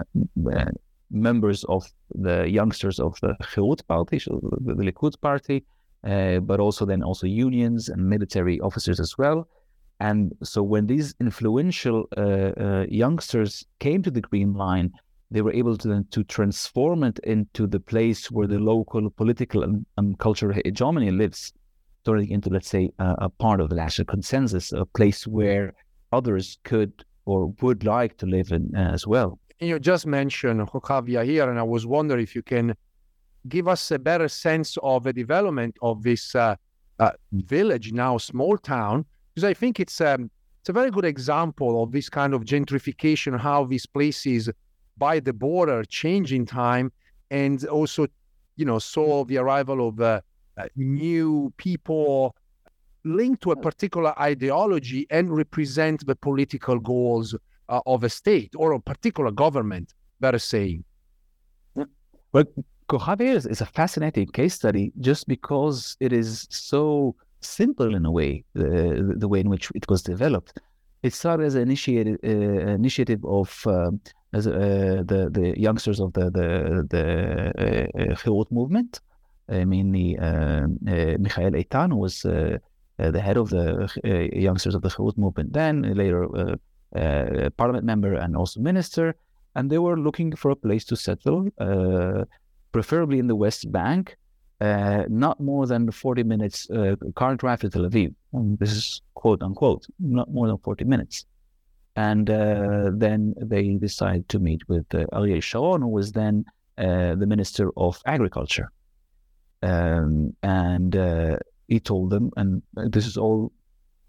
members 1.11 1.65
of 1.65 1.91
the 2.15 2.49
youngsters 2.49 3.01
of 3.01 3.19
the 3.21 3.35
party, 3.89 4.19
the, 4.19 4.75
Likud 4.75 5.21
party, 5.21 5.65
but 6.03 6.61
also 6.61 6.85
then 6.87 7.03
also 7.03 7.27
unions 7.27 7.89
and 7.89 8.09
military 8.09 8.61
officers 8.61 9.01
as 9.01 9.19
well. 9.19 9.49
And 10.01 10.33
so 10.43 10.63
when 10.63 10.87
these 10.87 11.15
influential 11.21 12.09
youngsters 12.89 13.65
came 13.81 14.03
to 14.03 14.11
the 14.11 14.21
Green 14.21 14.55
Line, 14.55 14.93
they 15.31 15.43
were 15.43 15.53
able 15.53 15.77
to 15.77 16.05
to 16.11 16.25
transform 16.25 17.05
it 17.05 17.19
into 17.21 17.67
the 17.67 17.81
place 17.81 18.31
where 18.31 18.49
the 18.49 18.59
local 18.59 19.11
political 19.11 19.63
and, 19.63 19.87
and 19.97 20.19
cultural 20.19 20.55
hegemony 20.65 21.11
lives, 21.11 21.53
turning 22.05 22.31
into, 22.31 22.51
let's 22.51 22.69
say, 22.69 22.91
uh, 22.99 23.15
a 23.19 23.29
part 23.29 23.61
of 23.61 23.69
the 23.69 23.77
national 23.77 24.07
consensus, 24.07 24.73
a 24.73 24.85
place 24.87 25.27
where 25.27 25.75
others 26.13 26.59
could 26.65 27.05
or 27.27 27.55
would 27.61 27.85
like 27.85 28.17
to 28.17 28.27
live 28.27 28.51
in 28.51 28.75
uh, 28.75 28.91
as 28.93 29.07
well. 29.07 29.39
You 29.61 29.79
just 29.79 30.07
mentioned 30.07 30.61
Kochav 30.69 31.07
Yair 31.07 31.25
here, 31.25 31.51
and 31.51 31.59
I 31.59 31.63
was 31.63 31.87
wondering 31.87 32.23
if 32.23 32.35
you 32.35 32.43
can 32.43 32.75
give 33.47 33.69
us 33.69 33.91
a 33.91 33.99
better 33.99 34.27
sense 34.27 34.79
of 34.83 35.05
the 35.05 35.13
development 35.13 35.77
of 35.83 36.03
this 36.03 36.35
uh, 36.35 36.57
uh 36.99 37.11
village, 37.33 37.93
now 37.93 38.17
small 38.17 38.57
town, 38.57 39.05
because 39.35 39.45
I 39.45 39.53
think 39.53 39.79
it's 39.79 40.01
um, 40.01 40.31
it's 40.61 40.71
a 40.71 40.73
very 40.73 40.91
good 40.91 41.05
example 41.05 41.83
of 41.83 41.93
this 41.93 42.09
kind 42.09 42.33
of 42.33 42.45
gentrification, 42.45 43.39
how 43.39 43.65
these 43.65 43.85
places 43.85 44.49
by 44.97 45.21
the 45.21 45.33
border 45.35 45.85
change 45.85 46.33
in 46.33 46.47
time 46.47 46.91
and 47.31 47.65
also, 47.67 48.07
you 48.57 48.65
know, 48.65 48.79
saw 48.79 49.25
the 49.25 49.37
arrival 49.39 49.89
of 49.89 50.01
uh, 50.01 50.21
uh, 50.57 50.69
new 50.77 51.53
people 51.59 52.35
linked 53.05 53.43
to 53.43 53.53
a 53.53 53.57
particular 53.57 54.19
ideology 54.21 55.07
and 55.11 55.35
represent 55.35 56.07
the 56.07 56.17
political 56.17 56.79
goals 56.79 57.35
uh, 57.71 57.81
of 57.87 58.05
a 58.05 58.09
state 58.09 58.53
or 58.57 58.73
a 58.73 58.81
particular 58.81 59.31
government, 59.31 59.95
better 60.21 60.39
saying. 60.39 60.85
Well, 62.33 62.45
Kochav 62.89 63.19
Yair 63.19 63.37
is, 63.37 63.47
is 63.47 63.61
a 63.61 63.67
fascinating 63.67 64.27
case 64.27 64.55
study 64.55 64.93
just 65.01 65.27
because 65.27 65.97
it 66.01 66.13
is 66.13 66.47
so 66.51 67.15
simple 67.41 67.95
in 67.95 68.05
a 68.05 68.11
way, 68.11 68.45
the, 68.55 69.15
the 69.17 69.29
way 69.29 69.41
in 69.41 69.49
which 69.49 69.71
it 69.75 69.89
was 69.89 70.03
developed. 70.03 70.61
It 71.03 71.15
started 71.15 71.47
as 71.47 71.55
an 71.55 71.63
initiative, 71.63 72.19
uh, 72.23 72.29
initiative 72.29 73.25
of 73.25 73.49
um, 73.67 74.01
as 74.33 74.47
uh, 74.47 75.03
the 75.07 75.31
the 75.33 75.59
youngsters 75.59 75.99
of 75.99 76.13
the 76.13 76.31
the 76.31 76.49
the 76.95 78.21
uh, 78.21 78.45
movement, 78.51 79.01
uh, 79.49 79.65
mainly 79.65 80.19
uh, 80.19 80.25
uh, 80.25 81.17
Michael 81.19 81.53
Eitan, 81.53 81.95
was 81.95 82.25
uh, 82.25 82.59
the 82.99 83.21
head 83.21 83.39
of 83.39 83.49
the 83.51 83.89
youngsters 84.33 84.75
of 84.75 84.83
the 84.83 84.91
Herut 84.91 85.17
movement, 85.17 85.53
then 85.53 85.83
later 85.95 86.29
parliament 86.93 87.85
member 87.85 88.15
and 88.15 88.37
also 88.37 88.61
minister, 88.61 89.15
and 89.55 89.71
they 89.71 89.79
were 89.79 89.99
looking 89.99 90.35
for 90.37 90.51
a 90.51 90.57
place 90.57 90.85
to 90.87 90.97
settle, 90.97 91.49
preferably 92.73 93.19
in 93.19 93.27
the 93.27 93.37
West 93.37 93.71
Bank, 93.73 94.17
not 94.61 95.41
more 95.41 95.67
than 95.67 95.91
40 95.91 96.23
minutes 96.23 96.69
car 97.15 97.37
drive 97.37 97.61
to 97.61 97.71
Tel 97.71 97.83
Aviv. 97.83 98.15
And 98.33 98.59
this 98.59 98.73
is 98.73 99.03
quote 99.21 99.43
unquote, 99.43 99.87
not 99.99 100.31
more 100.33 100.47
than 100.47 100.59
40 100.59 100.85
minutes. 100.85 101.27
And 101.97 102.31
uh, 102.31 102.91
then 102.95 103.35
they 103.43 103.75
decided 103.75 104.29
to 104.31 104.39
meet 104.39 104.67
with 104.69 104.87
uh, 104.95 105.05
Ariel 105.13 105.41
Sharon, 105.41 105.83
who 105.83 105.89
was 105.89 106.13
then 106.13 106.45
uh, 106.79 107.15
the 107.17 107.27
Minister 107.27 107.71
of 107.77 108.01
Agriculture. 108.07 108.71
Um, 109.63 110.35
and 110.43 110.97
uh, 110.97 111.37
he 111.69 111.81
told 111.81 112.11
them, 112.11 112.31
and 112.37 112.63
this 112.75 113.07
is 113.07 113.19
all 113.19 113.53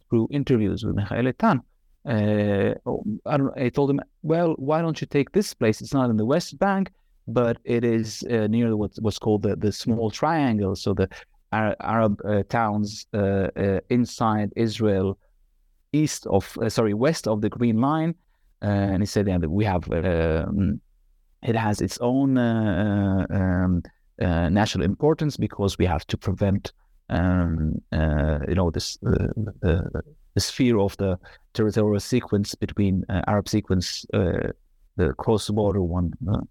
through 0.10 0.30
interviews 0.32 0.86
with 0.86 0.96
Michael 0.96 1.26
Eitan. 1.26 1.60
Uh, 2.06 2.74
I, 3.26 3.38
don't, 3.38 3.58
I 3.58 3.70
told 3.70 3.90
him, 3.90 4.02
well, 4.24 4.56
why 4.58 4.82
don't 4.82 5.00
you 5.02 5.08
take 5.08 5.32
this 5.32 5.54
place? 5.54 5.82
It's 5.82 5.94
not 5.94 6.10
in 6.10 6.18
the 6.18 6.26
West 6.26 6.58
Bank, 6.58 6.92
but 7.28 7.58
it 7.64 7.84
is 7.84 8.24
uh, 8.30 8.48
near 8.48 8.76
what, 8.76 8.92
what's 9.02 9.20
called 9.20 9.44
the, 9.44 9.56
the 9.56 9.72
Small 9.72 10.10
Triangle. 10.10 10.76
So 10.76 10.94
the 10.94 11.08
Arab 11.52 12.22
uh, 12.24 12.44
towns 12.50 13.08
uh, 13.14 13.48
uh, 13.58 13.80
inside 13.90 14.52
Israel 14.56 15.18
east 15.92 16.26
of 16.28 16.58
uh, 16.62 16.70
sorry 16.70 16.94
west 16.94 17.28
of 17.28 17.42
the 17.42 17.50
Green 17.50 17.82
Line, 17.82 18.16
and 18.62 19.02
he 19.02 19.06
said 19.06 19.28
yeah, 19.28 19.38
we 19.38 19.66
have 19.66 19.92
um, 19.92 20.80
it 21.44 21.56
has 21.56 21.82
its 21.82 21.98
own 22.00 22.38
um, 22.38 23.84
national 24.20 24.86
importance 24.86 25.36
because 25.36 25.78
we 25.78 25.86
have 25.86 26.08
to 26.08 26.18
prevent 26.18 26.72
um, 27.10 27.82
you 27.92 28.56
know 28.56 28.72
this 28.72 28.98
the 30.34 30.41
sphere 30.41 30.80
of 30.80 30.96
the 30.98 31.17
territorial 31.54 32.00
sequence 32.00 32.56
between 32.56 33.04
uh, 33.10 33.22
Arab 33.28 33.50
sequence, 33.50 34.06
uh, 34.13 34.50
the 34.96 35.13
cross 35.13 35.50
border 35.50 35.82
one, 35.82 36.13
uh, 36.32 36.41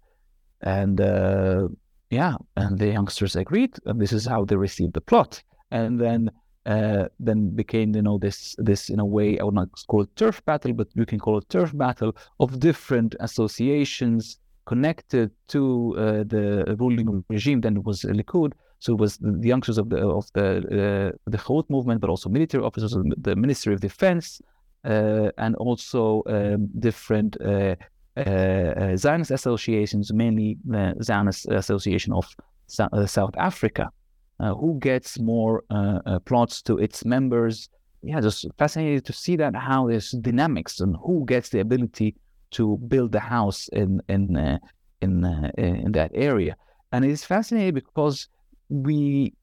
and 0.61 1.01
uh, 1.01 1.67
yeah, 2.09 2.35
and 2.57 2.77
the 2.77 2.87
youngsters 2.87 3.35
agreed, 3.35 3.75
and 3.85 3.99
this 3.99 4.13
is 4.13 4.25
how 4.25 4.45
they 4.45 4.55
received 4.55 4.93
the 4.93 5.01
plot, 5.01 5.41
and 5.71 5.99
then. 5.99 6.29
Uh, 6.67 7.07
then 7.19 7.49
became 7.55 7.95
you 7.95 8.03
know 8.03 8.19
this 8.19 8.55
this 8.59 8.89
in 8.89 8.99
a 8.99 9.05
way 9.05 9.39
I 9.39 9.43
would 9.43 9.55
not 9.55 9.69
call 9.87 10.03
it 10.03 10.15
turf 10.15 10.45
battle, 10.45 10.73
but 10.73 10.89
you 10.93 11.07
can 11.07 11.17
call 11.17 11.39
it 11.39 11.49
turf 11.49 11.75
battle 11.75 12.15
of 12.39 12.59
different 12.59 13.15
associations 13.19 14.37
connected 14.65 15.31
to 15.47 15.95
uh, 15.97 16.23
the 16.23 16.75
ruling 16.79 17.23
regime. 17.29 17.61
Then 17.61 17.77
it 17.77 17.83
was 17.83 18.03
Likud, 18.03 18.53
so 18.81 18.93
it 18.93 18.99
was 18.99 19.17
the, 19.17 19.47
youngsters 19.47 19.77
of 19.77 19.89
the 19.89 19.97
of 19.97 20.25
the 20.33 20.57
uh, 20.57 21.17
the 21.27 21.37
Chabad 21.37 21.69
movement, 21.69 22.01
but 22.01 22.09
also 22.09 22.29
military 22.29 22.63
officers 22.63 22.93
of 22.93 23.05
the 23.15 23.35
Ministry 23.35 23.75
of 23.75 23.79
Defense, 23.79 24.41
uh, 24.83 25.29
and 25.37 25.55
also 25.57 26.23
um, 26.25 26.67
different 26.79 27.37
uh, 27.41 27.75
uh, 28.17 28.21
uh 28.21 28.97
Zionist 28.97 29.29
associations, 29.29 30.11
mainly 30.11 30.57
the 30.65 30.95
Zionist 31.03 31.45
Association 31.49 32.11
of 32.11 32.25
so- 32.65 32.89
South 33.05 33.35
Africa, 33.37 33.91
who 34.39 34.79
gets 34.79 35.19
more 35.19 35.63
plots 36.25 36.63
to 36.63 36.79
its 36.79 37.05
members. 37.05 37.69
Yeah, 38.01 38.19
just 38.19 38.47
fascinating 38.57 39.01
to 39.01 39.13
see 39.13 39.35
that 39.35 39.55
how 39.55 39.87
there's 39.89 40.09
dynamics 40.09 40.79
and 40.79 40.95
who 41.05 41.23
gets 41.27 41.49
the 41.49 41.59
ability 41.59 42.15
to 42.57 42.77
build 42.87 43.11
the 43.11 43.19
house 43.19 43.67
in 43.73 44.01
in 44.09 44.59
in 45.01 45.23
in 45.57 45.91
that 45.91 46.09
area. 46.15 46.55
And 46.91 47.05
it's 47.05 47.23
fascinating 47.23 47.75
because 47.75 48.27
we 48.71 49.33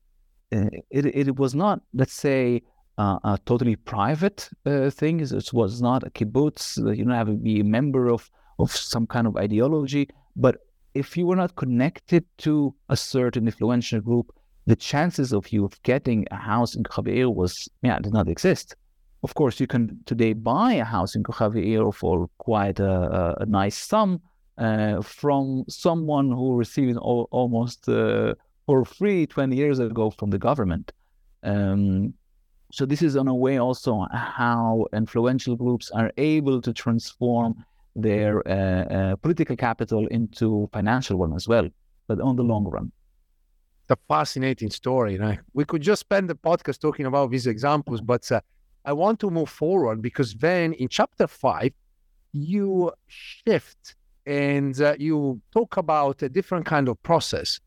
uh, 0.52 0.70
it, 0.90 1.06
it 1.06 1.36
was 1.36 1.54
not 1.54 1.80
let's 1.94 2.14
say 2.14 2.62
uh, 2.96 3.18
a 3.22 3.38
totally 3.44 3.76
private 3.76 4.48
uh, 4.66 4.90
thing. 4.90 5.20
It 5.20 5.52
was 5.52 5.80
not 5.80 6.02
a 6.06 6.10
kibbutz. 6.10 6.78
You 6.78 7.04
don't 7.04 7.14
have 7.14 7.28
to 7.28 7.34
be 7.34 7.60
a 7.60 7.64
member 7.64 8.08
of 8.08 8.30
of 8.58 8.72
some 8.72 9.06
kind 9.06 9.26
of 9.26 9.36
ideology. 9.36 10.08
But 10.34 10.56
if 10.94 11.16
you 11.16 11.26
were 11.26 11.36
not 11.36 11.54
connected 11.54 12.24
to 12.38 12.74
a 12.88 12.96
certain 12.96 13.46
influential 13.46 14.00
group 14.00 14.32
the 14.68 14.76
chances 14.76 15.32
of 15.32 15.50
you 15.50 15.64
of 15.64 15.82
getting 15.82 16.26
a 16.30 16.36
house 16.36 16.74
in 16.76 16.82
Kochav 16.82 17.06
Yair 17.06 17.34
was 17.34 17.68
yeah 17.82 17.98
did 17.98 18.12
not 18.12 18.28
exist. 18.28 18.76
Of 19.22 19.34
course 19.34 19.58
you 19.60 19.66
can 19.66 19.98
today 20.04 20.34
buy 20.34 20.74
a 20.74 20.84
house 20.84 21.16
in 21.16 21.22
Kochav 21.22 21.54
Yair 21.54 21.92
for 21.94 22.28
quite 22.36 22.78
a, 22.78 22.94
a, 23.20 23.22
a 23.44 23.46
nice 23.46 23.78
sum 23.78 24.20
uh, 24.58 25.00
from 25.00 25.64
someone 25.68 26.30
who 26.30 26.54
received 26.56 26.98
almost 26.98 27.88
uh, 27.88 28.34
for 28.68 28.84
free 28.84 29.26
20 29.26 29.56
years 29.56 29.78
ago 29.78 30.10
from 30.10 30.28
the 30.28 30.38
government. 30.38 30.92
Um, 31.42 32.12
so 32.70 32.84
this 32.84 33.00
is 33.00 33.16
in 33.16 33.26
a 33.26 33.34
way 33.34 33.56
also 33.56 34.06
how 34.12 34.86
influential 34.92 35.56
groups 35.56 35.90
are 35.90 36.12
able 36.18 36.60
to 36.60 36.74
transform 36.74 37.64
their 37.96 38.46
uh, 38.46 38.52
uh, 38.52 39.16
political 39.16 39.56
capital 39.56 40.06
into 40.08 40.68
financial 40.70 41.16
one 41.16 41.32
as 41.32 41.48
well, 41.48 41.66
but 42.08 42.20
on 42.20 42.36
the 42.36 42.42
long 42.42 42.64
run. 42.66 42.92
It's 43.84 43.92
a 43.92 43.96
fascinating 44.06 44.68
story. 44.68 45.18
We 45.54 45.64
could 45.64 45.80
just 45.80 46.00
spend 46.00 46.28
the 46.28 46.34
podcast 46.34 46.78
talking 46.78 47.06
about 47.06 47.30
these 47.30 47.46
examples, 47.46 48.02
but 48.02 48.30
uh, 48.30 48.42
I 48.84 48.92
want 48.92 49.18
to 49.20 49.30
move 49.30 49.48
forward 49.48 50.02
because 50.02 50.34
then 50.34 50.74
in 50.74 50.88
chapter 50.88 51.26
five, 51.26 51.72
you 52.34 52.92
shift 53.06 53.96
and 54.26 54.78
uh, 54.78 54.94
you 54.98 55.40
talk 55.54 55.78
about 55.78 56.20
a 56.20 56.28
different 56.28 56.66
kind 56.66 56.90
of 56.90 57.02
process 57.02 57.60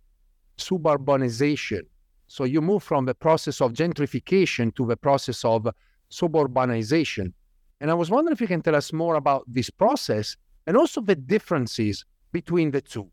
suburbanization. 0.57 1.81
So 2.27 2.43
you 2.45 2.61
move 2.61 2.83
from 2.83 3.05
the 3.05 3.13
process 3.13 3.61
of 3.61 3.73
gentrification 3.73 4.73
to 4.75 4.85
the 4.85 4.95
process 4.95 5.43
of 5.43 5.67
suburbanization. 6.09 7.33
And 7.81 7.89
I 7.89 7.93
was 7.93 8.09
wondering 8.09 8.33
if 8.33 8.41
you 8.41 8.47
can 8.47 8.61
tell 8.61 8.75
us 8.75 8.93
more 8.93 9.15
about 9.15 9.43
this 9.47 9.69
process 9.69 10.37
and 10.67 10.77
also 10.77 11.01
the 11.01 11.15
differences 11.15 12.05
between 12.31 12.71
the 12.71 12.81
two. 12.81 13.09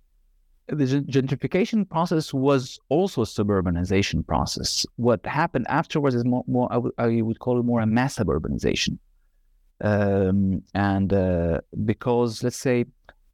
The 0.69 0.85
gentrification 0.85 1.89
process 1.89 2.35
was 2.35 2.79
also 2.91 3.23
a 3.23 3.25
suburbanization 3.25 4.27
process. 4.27 4.85
What 4.97 5.25
happened 5.25 5.67
afterwards 5.71 6.15
is 6.15 6.27
more, 6.27 6.45
more 6.47 6.71
I, 6.71 6.75
w- 6.75 6.93
I 6.99 7.23
would 7.23 7.39
call 7.39 7.59
it 7.59 7.63
more 7.63 7.81
a 7.81 7.87
mass 7.87 8.19
urbanization. 8.19 8.99
Um, 9.81 10.63
and 10.75 11.13
uh, 11.13 11.61
because, 11.87 12.43
let's 12.43 12.59
say, 12.59 12.85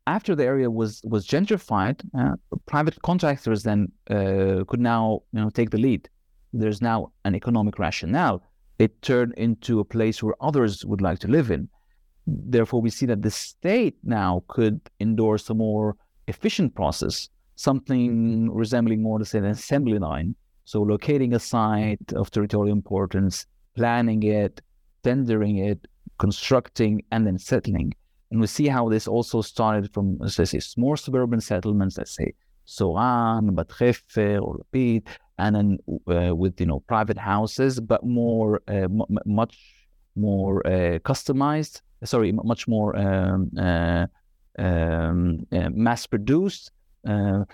after 0.06 0.34
the 0.34 0.44
area 0.44 0.70
was 0.70 1.00
was 1.04 1.26
gentrified, 1.26 2.00
uh, 2.18 2.36
private 2.66 3.00
contractors 3.02 3.62
then 3.62 3.90
uh, 4.10 4.64
could 4.68 4.80
now 4.80 5.22
you 5.32 5.40
know 5.40 5.50
take 5.50 5.70
the 5.70 5.78
lead. 5.78 6.08
There's 6.52 6.80
now 6.80 7.12
an 7.24 7.34
economic 7.34 7.78
rationale. 7.78 8.42
It 8.78 9.02
turned 9.02 9.34
into 9.34 9.80
a 9.80 9.84
place 9.84 10.22
where 10.22 10.34
others 10.40 10.84
would 10.84 11.00
like 11.00 11.18
to 11.20 11.28
live 11.28 11.50
in. 11.50 11.68
Therefore, 12.26 12.80
we 12.80 12.90
see 12.90 13.06
that 13.06 13.22
the 13.22 13.30
state 13.30 13.96
now 14.02 14.44
could 14.48 14.80
endorse 15.00 15.48
a 15.50 15.54
more 15.54 15.96
efficient 16.26 16.74
process, 16.74 17.28
something 17.56 18.50
resembling 18.50 19.02
more, 19.02 19.18
to 19.18 19.24
say, 19.24 19.38
an 19.38 19.44
assembly 19.44 19.98
line. 19.98 20.34
So, 20.64 20.82
locating 20.82 21.34
a 21.34 21.38
site 21.38 22.12
of 22.14 22.30
territorial 22.30 22.72
importance, 22.72 23.46
planning 23.76 24.22
it, 24.22 24.62
tendering 25.02 25.58
it, 25.58 25.86
constructing, 26.18 27.02
and 27.10 27.26
then 27.26 27.38
settling. 27.38 27.94
And 28.30 28.40
we 28.40 28.46
see 28.46 28.68
how 28.68 28.88
this 28.88 29.06
also 29.06 29.42
started 29.42 29.92
from, 29.92 30.18
let's 30.18 30.34
say, 30.34 30.60
more 30.76 30.96
suburban 30.96 31.40
settlements, 31.40 31.98
let's 31.98 32.14
say 32.14 32.34
Tzoran, 32.66 33.54
Bat 33.54 33.68
Hefer, 33.68 34.40
or 34.42 34.60
Lapid, 34.60 35.06
and 35.38 35.56
then 35.56 35.78
uh, 36.08 36.34
with, 36.34 36.58
you 36.60 36.66
know, 36.66 36.80
private 36.80 37.18
houses, 37.18 37.80
but 37.80 38.04
more, 38.04 38.62
uh, 38.68 38.88
m- 39.00 39.18
much 39.26 39.58
more 40.16 40.66
uh, 40.66 40.98
customized, 41.00 41.82
sorry, 42.04 42.32
much 42.32 42.66
more 42.66 42.96
um, 42.96 43.50
uh, 43.58 44.06
um, 44.58 45.46
uh, 45.52 45.70
mass 45.70 46.06
produced. 46.06 46.70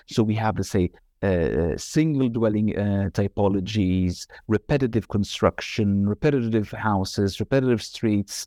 So 0.06 0.22
we 0.22 0.34
have, 0.36 0.56
let's 0.56 0.70
say, 0.70 0.90
uh, 1.22 1.76
single 1.76 2.28
dwelling 2.28 2.78
uh, 2.78 3.10
typologies, 3.12 4.26
repetitive 4.48 5.08
construction, 5.08 6.08
repetitive 6.08 6.70
houses, 6.70 7.40
repetitive 7.40 7.82
streets, 7.82 8.46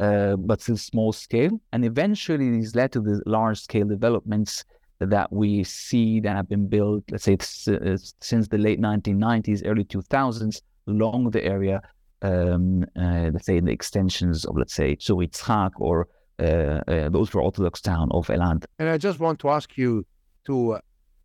uh, 0.00 0.36
but 0.36 0.60
still 0.60 0.76
small 0.76 1.12
scale. 1.12 1.60
And 1.72 1.84
eventually, 1.84 2.50
these 2.50 2.74
led 2.74 2.92
to 2.92 3.00
the 3.00 3.22
large 3.26 3.60
scale 3.60 3.86
developments 3.86 4.64
that 5.00 5.32
we 5.32 5.64
see 5.64 6.20
that 6.20 6.36
have 6.36 6.48
been 6.48 6.66
built, 6.68 7.04
let's 7.10 7.24
say, 7.24 7.34
uh, 7.34 7.96
since 8.20 8.48
the 8.48 8.58
late 8.58 8.80
1990s, 8.80 9.62
early 9.64 9.84
2000s, 9.84 10.60
along 10.88 11.30
the 11.30 11.44
area, 11.44 11.80
um, 12.22 12.84
uh, 12.96 13.30
let's 13.32 13.46
say, 13.46 13.58
in 13.58 13.66
the 13.66 13.72
extensions 13.72 14.44
of, 14.44 14.56
let's 14.56 14.74
say, 14.74 14.96
Tzur 14.96 15.70
or 15.78 16.08
uh, 16.40 16.44
uh, 16.44 17.08
the 17.08 17.18
ultra 17.18 17.42
Orthodox 17.42 17.80
town 17.80 18.08
of 18.12 18.26
Elad. 18.28 18.64
And 18.78 18.88
I 18.88 18.98
just 18.98 19.18
want 19.18 19.38
to 19.40 19.50
ask 19.50 19.76
you 19.76 20.06
to 20.46 20.74
uh, 20.74 20.80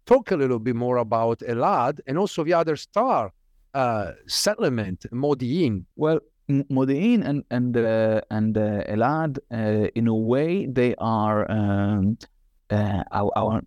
talk 0.06 0.32
a 0.32 0.36
little 0.36 0.60
bit 0.60 0.76
more 0.76 0.98
about 0.98 1.40
Elad 1.40 2.00
and 2.08 2.18
also 2.18 2.44
the 2.44 2.54
other 2.54 2.76
star 2.76 3.32
settlement, 4.28 5.06
Modi'in. 5.12 5.86
Well, 5.96 6.20
Modi'in 6.50 7.24
and 7.24 7.44
and 7.52 7.76
uh, 7.78 8.22
and 8.30 8.58
uh, 8.58 8.84
Elad, 8.90 9.38
uh, 9.52 9.88
in 9.96 10.08
a 10.08 10.16
way, 10.16 10.66
they 10.66 10.94
are 10.98 11.50
um, 11.50 12.18
uh, 12.70 13.04
our, 13.12 13.32
our 13.36 13.62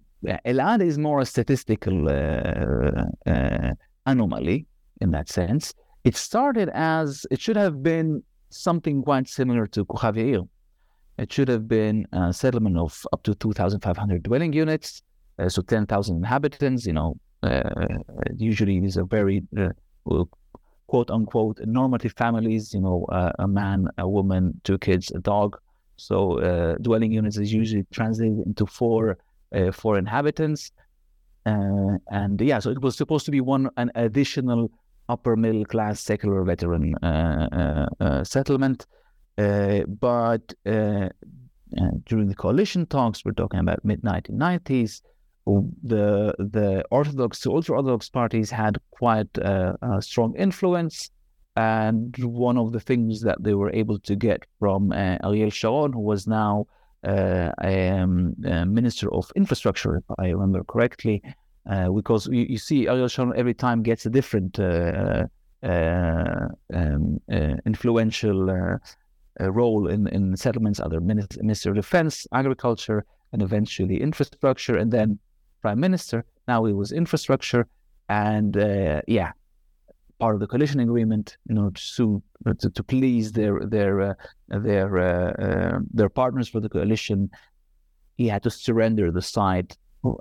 Elad 0.44 0.82
is 0.82 0.98
more 0.98 1.20
a 1.20 1.26
statistical 1.26 2.08
uh, 2.08 3.04
uh, 3.26 3.72
anomaly 4.04 4.66
in 5.00 5.10
that 5.12 5.28
sense. 5.28 5.72
It 6.04 6.16
started 6.16 6.68
as 6.74 7.26
it 7.30 7.40
should 7.40 7.56
have 7.56 7.82
been 7.82 8.22
something 8.50 9.02
quite 9.02 9.28
similar 9.28 9.66
to 9.68 9.84
Kochav 9.86 10.16
Yair. 10.16 10.46
It 11.18 11.32
should 11.32 11.48
have 11.48 11.66
been 11.66 12.06
a 12.12 12.32
settlement 12.32 12.76
of 12.76 13.06
up 13.12 13.22
to 13.22 13.34
2,500 13.34 14.22
dwelling 14.22 14.52
units, 14.52 15.02
so 15.48 15.62
10,000 15.62 16.16
inhabitants. 16.16 16.84
You 16.84 16.92
know, 16.92 17.16
usually 18.36 18.80
these 18.80 18.98
are 18.98 19.06
very 19.06 19.42
quote 20.86 21.10
unquote 21.10 21.60
normative 21.64 22.12
families, 22.16 22.72
you 22.72 22.80
know, 22.80 23.06
uh, 23.10 23.32
a 23.38 23.48
man, 23.48 23.88
a 23.98 24.08
woman, 24.08 24.60
two 24.64 24.78
kids, 24.78 25.10
a 25.12 25.18
dog. 25.18 25.58
So 25.96 26.40
uh, 26.40 26.76
dwelling 26.80 27.12
units 27.12 27.38
is 27.38 27.52
usually 27.52 27.86
translated 27.90 28.46
into 28.46 28.66
four 28.66 29.18
uh, 29.54 29.72
four 29.72 29.96
inhabitants. 29.98 30.72
Uh, 31.44 31.98
and 32.10 32.40
yeah, 32.40 32.58
so 32.58 32.70
it 32.70 32.80
was 32.80 32.96
supposed 32.96 33.24
to 33.24 33.30
be 33.30 33.40
one 33.40 33.70
an 33.76 33.90
additional 33.94 34.70
upper 35.08 35.36
middle 35.36 35.64
class 35.64 36.00
secular 36.00 36.42
veteran 36.42 36.96
uh, 36.96 37.86
uh, 38.00 38.24
settlement. 38.24 38.86
but 39.36 40.54
during 42.04 42.28
the 42.28 42.34
coalition 42.36 42.86
talks, 42.86 43.24
we're 43.24 43.32
talking 43.32 43.60
about 43.60 43.84
mid 43.84 44.02
1990s, 44.02 45.02
the 45.46 46.34
the 46.38 46.84
Orthodox 46.90 47.40
to 47.40 47.52
ultra 47.52 47.76
Orthodox 47.76 48.08
parties 48.08 48.50
had 48.50 48.78
quite 48.90 49.38
a, 49.38 49.76
a, 49.82 50.02
strong 50.02 50.34
influence, 50.36 51.10
and 51.56 52.16
one 52.18 52.58
of 52.58 52.72
the 52.72 52.80
things 52.80 53.20
that 53.22 53.42
they 53.42 53.54
were 53.54 53.70
able 53.70 53.98
to 54.00 54.16
get 54.16 54.44
from 54.58 54.92
uh, 54.92 55.18
Ariel 55.24 55.50
Sharon, 55.50 55.92
who 55.92 56.00
was 56.00 56.26
now 56.26 56.66
uh, 57.06 57.52
a, 57.62 57.90
um, 57.90 58.34
a 58.44 58.66
minister 58.66 59.12
of 59.14 59.30
infrastructure, 59.36 59.96
if 59.96 60.04
I 60.18 60.30
remember 60.30 60.64
correctly, 60.64 61.22
uh, 61.70 61.90
because 61.90 62.26
you, 62.26 62.46
you, 62.48 62.58
see 62.58 62.88
Ariel 62.88 63.08
Sharon 63.08 63.32
every 63.36 63.54
time 63.54 63.82
gets 63.82 64.06
a 64.06 64.10
different. 64.10 64.58
Uh, 64.58 65.26
uh, 65.62 66.48
um, 66.74 67.18
uh, 67.32 67.56
influential 67.64 68.78
role 69.40 69.88
in, 69.88 70.06
in 70.08 70.36
settlements, 70.36 70.78
other 70.78 71.00
minister 71.00 71.70
of 71.70 71.76
defense, 71.76 72.26
agriculture, 72.32 73.04
and 73.32 73.42
eventually 73.42 74.00
infrastructure, 74.00 74.76
and 74.76 74.92
then 74.92 75.18
prime 75.66 75.80
minister. 75.88 76.18
Now 76.52 76.58
it 76.70 76.76
was 76.82 76.88
infrastructure, 77.02 77.62
and 78.08 78.52
uh, 78.56 79.00
yeah, 79.18 79.30
part 80.22 80.34
of 80.36 80.40
the 80.40 80.46
coalition 80.52 80.80
agreement, 80.88 81.26
you 81.48 81.54
know, 81.56 81.68
to 81.96 82.22
to, 82.60 82.70
to 82.78 82.82
please 82.92 83.26
their 83.38 83.54
their 83.74 83.94
uh, 84.08 84.14
their 84.68 84.88
uh, 85.10 85.32
uh, 85.46 85.78
their 85.98 86.12
partners 86.20 86.48
for 86.52 86.60
the 86.64 86.68
coalition, 86.76 87.18
he 88.20 88.26
had 88.28 88.42
to 88.46 88.50
surrender 88.50 89.06
the 89.10 89.22
site 89.36 89.72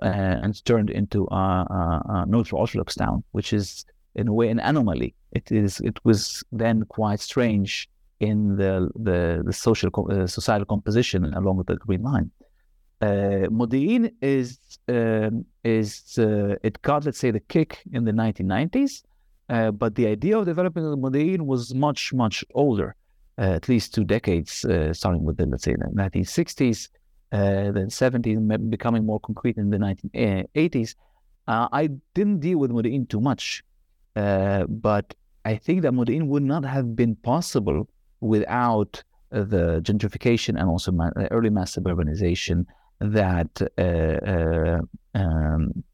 and 0.02 0.64
turned 0.64 0.90
into 0.90 1.20
a, 1.30 1.44
a, 1.80 2.02
a 2.08 2.26
neutral 2.26 2.60
Orthodox 2.60 2.96
town, 2.96 3.22
which 3.36 3.52
is 3.52 3.84
in 4.16 4.26
a 4.26 4.34
way 4.38 4.48
an 4.54 4.58
anomaly. 4.70 5.14
It 5.38 5.52
is. 5.52 5.80
It 5.90 5.96
was 6.08 6.42
then 6.50 6.76
quite 6.98 7.20
strange 7.20 7.88
in 8.18 8.56
the 8.56 8.74
the, 9.06 9.20
the 9.48 9.52
social 9.52 9.90
uh, 10.10 10.26
societal 10.26 10.66
composition 10.66 11.20
along 11.40 11.56
with 11.58 11.68
the 11.68 11.76
Green 11.76 12.02
Line. 12.02 12.30
Uh, 13.02 13.46
is 14.22 14.58
uh, 14.88 15.30
is 15.64 16.18
uh, 16.18 16.54
it 16.62 16.80
got 16.80 17.04
let's 17.04 17.18
say 17.18 17.30
the 17.30 17.40
kick 17.40 17.82
in 17.92 18.04
the 18.04 18.12
1990s, 18.12 19.02
uh, 19.50 19.70
but 19.70 19.94
the 19.96 20.06
idea 20.06 20.38
of 20.38 20.46
developing 20.46 20.82
Modi'in 20.82 21.42
was 21.42 21.74
much 21.74 22.14
much 22.14 22.42
older, 22.54 22.94
uh, 23.38 23.42
at 23.42 23.68
least 23.68 23.92
two 23.92 24.04
decades, 24.04 24.64
uh, 24.64 24.94
starting 24.94 25.24
with 25.24 25.36
the 25.36 25.44
let's 25.44 25.64
say 25.64 25.74
the 25.74 25.90
1960s, 25.94 26.88
then 27.32 27.88
70s, 27.88 28.70
becoming 28.70 29.04
more 29.04 29.20
concrete 29.20 29.58
in 29.58 29.68
the 29.68 29.76
1980s. 29.76 30.94
I 31.48 31.90
didn't 32.14 32.40
deal 32.40 32.58
with 32.58 32.70
Modi'in 32.70 33.10
too 33.10 33.20
much, 33.20 33.62
but 34.14 35.14
I 35.44 35.56
think 35.56 35.82
that 35.82 35.92
Modi'in 35.92 36.28
would 36.28 36.44
not 36.44 36.64
have 36.64 36.96
been 36.96 37.14
possible 37.16 37.88
without 38.20 39.04
the 39.30 39.82
gentrification 39.82 40.58
and 40.58 40.70
also 40.70 40.92
early 41.30 41.50
mass 41.50 41.76
suburbanization 41.76 42.64
that 43.00 43.62
uh, 43.78 43.82
uh, 43.82 44.80
um, 45.14 45.84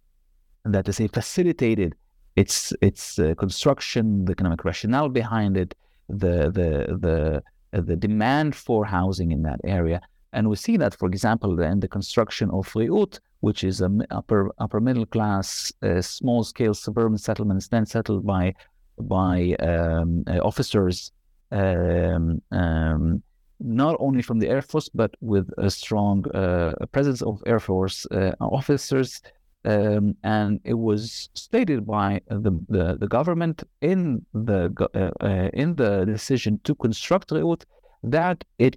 that 0.64 0.92
say 0.94 1.09
facilitated 1.09 1.94
its 2.36 2.72
its 2.80 3.18
uh, 3.18 3.34
construction, 3.34 4.24
the 4.24 4.32
economic 4.32 4.64
rationale 4.64 5.09
behind 5.09 5.57
it, 5.57 5.74
the 6.09 6.50
the 6.50 6.96
the 7.00 7.42
the 7.82 7.96
demand 7.96 8.55
for 8.55 8.84
housing 8.84 9.32
in 9.32 9.42
that 9.42 9.61
area, 9.64 10.00
and 10.32 10.48
we 10.48 10.57
see 10.57 10.76
that, 10.76 10.94
for 10.94 11.09
example, 11.09 11.61
in 11.61 11.80
the 11.80 11.88
construction 11.88 12.50
of 12.50 12.66
Reut, 12.74 13.18
which 13.40 13.64
is 13.64 13.80
an 13.80 14.07
upper 14.11 14.50
upper 14.59 14.80
middle 14.80 15.07
class, 15.07 15.72
uh, 15.82 16.00
small 16.00 16.44
scale 16.44 16.74
suburban 16.74 17.18
settlements, 17.18 17.68
then 17.68 17.86
settled 17.86 18.24
by 18.24 18.55
by 18.98 19.55
um, 19.61 20.24
uh, 20.26 20.38
officers 20.38 21.12
um, 21.50 22.40
um, 22.50 23.22
not 23.63 23.97
only 24.01 24.23
from 24.23 24.39
the 24.39 24.49
Air 24.49 24.63
Force, 24.63 24.89
but 24.89 25.15
with 25.21 25.49
a 25.59 25.71
strong 25.71 26.25
uh, 26.35 26.73
presence 26.93 27.23
of 27.23 27.43
Air 27.47 27.61
Force 27.61 28.07
uh, 28.07 28.33
officers. 28.41 29.21
Um, 29.65 30.17
and 30.25 30.61
it 30.65 30.75
was 30.75 31.31
stated 31.35 31.87
by 31.87 32.21
the, 32.29 32.51
the, 32.69 32.97
the 32.99 33.07
government 33.07 33.63
in 33.81 34.27
the 34.35 34.73
uh, 34.93 35.25
uh 35.25 35.51
in 35.53 35.77
the 35.77 36.05
decision 36.05 36.59
to 36.65 36.75
construct 36.75 37.31
Reut 37.31 37.63
that 38.03 38.43
it 38.59 38.77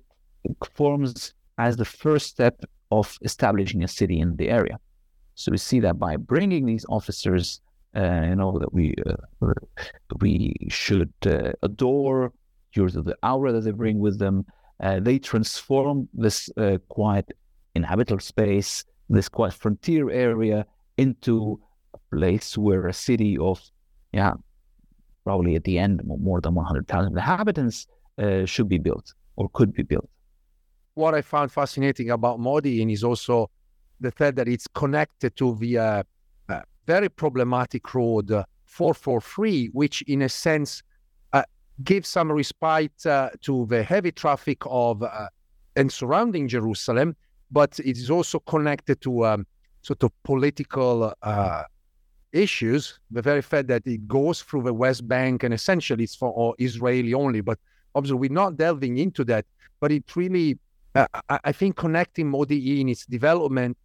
forms 0.75 1.33
as 1.57 1.75
the 1.77 1.85
first 1.85 2.27
step 2.27 2.63
of 2.91 3.17
establishing 3.23 3.83
a 3.83 3.87
city 3.87 4.19
in 4.19 4.35
the 4.35 4.49
area. 4.49 4.77
So 5.33 5.51
we 5.51 5.57
see 5.57 5.79
that 5.79 5.97
by 5.97 6.17
bringing 6.17 6.67
these 6.67 6.85
officers, 6.87 7.61
uh, 7.95 8.21
you 8.29 8.35
know, 8.35 8.59
that 8.59 8.71
we 8.71 8.93
uh, 9.07 9.53
we 10.21 10.53
should 10.69 11.13
adore 11.63 12.31
to 12.75 12.89
the 12.89 13.17
aura 13.23 13.53
that 13.53 13.61
they 13.61 13.71
bring 13.71 13.99
with 13.99 14.19
them, 14.19 14.45
uh, 14.79 14.99
they 14.99 15.19
transform 15.19 16.07
this 16.13 16.49
uh, 16.57 16.77
quiet 16.89 17.31
inhabitable 17.75 18.19
space, 18.19 18.83
this 19.09 19.29
quiet 19.29 19.53
frontier 19.53 20.09
area, 20.09 20.65
into 20.97 21.59
a 21.93 22.15
place 22.15 22.57
where 22.57 22.87
a 22.87 22.93
city 22.93 23.37
of, 23.37 23.61
yeah, 24.13 24.33
probably 25.23 25.55
at 25.55 25.63
the 25.63 25.77
end 25.77 26.01
more 26.05 26.41
than 26.41 26.53
100,000 26.53 27.11
inhabitants 27.11 27.87
uh, 28.17 28.45
should 28.45 28.69
be 28.69 28.77
built 28.77 29.13
or 29.35 29.49
could 29.53 29.73
be 29.73 29.83
built. 29.83 30.09
What 30.93 31.13
I 31.13 31.21
found 31.21 31.51
fascinating 31.51 32.11
about 32.11 32.39
Modi'in 32.39 32.91
is 32.91 33.03
also 33.03 33.49
the 33.99 34.11
fact 34.11 34.37
that 34.37 34.47
it's 34.47 34.67
connected 34.67 35.35
to 35.37 35.55
the 35.55 35.77
uh, 35.77 36.03
uh, 36.47 36.61
very 36.85 37.09
problematic 37.09 37.93
road 37.93 38.29
443, 38.65 39.67
which 39.67 40.01
in 40.03 40.21
a 40.21 40.29
sense 40.29 40.83
give 41.83 42.05
some 42.05 42.31
respite 42.31 43.05
uh, 43.05 43.29
to 43.41 43.65
the 43.67 43.83
heavy 43.83 44.11
traffic 44.11 44.59
of 44.65 45.03
uh, 45.03 45.27
and 45.75 45.91
surrounding 45.91 46.47
Jerusalem, 46.47 47.15
but 47.51 47.77
it 47.79 47.97
is 47.97 48.09
also 48.09 48.39
connected 48.39 49.01
to 49.01 49.25
um, 49.25 49.47
sort 49.81 50.03
of 50.03 50.11
political 50.23 51.13
uh, 51.21 51.63
issues. 52.31 52.99
The 53.11 53.21
very 53.21 53.41
fact 53.41 53.67
that 53.67 53.85
it 53.85 54.07
goes 54.07 54.41
through 54.41 54.63
the 54.63 54.73
West 54.73 55.07
Bank 55.07 55.43
and 55.43 55.53
essentially 55.53 56.05
it's 56.05 56.15
for 56.15 56.55
Israeli 56.59 57.13
only, 57.13 57.41
but 57.41 57.59
obviously 57.93 58.17
we're 58.17 58.31
not 58.31 58.57
delving 58.57 58.97
into 58.97 59.23
that. 59.25 59.45
But 59.81 59.91
it 59.91 60.15
really, 60.15 60.57
uh, 60.95 61.07
I 61.29 61.51
think, 61.51 61.75
connecting 61.75 62.31
Modi'in 62.31 62.89
its 62.89 63.05
development, 63.05 63.77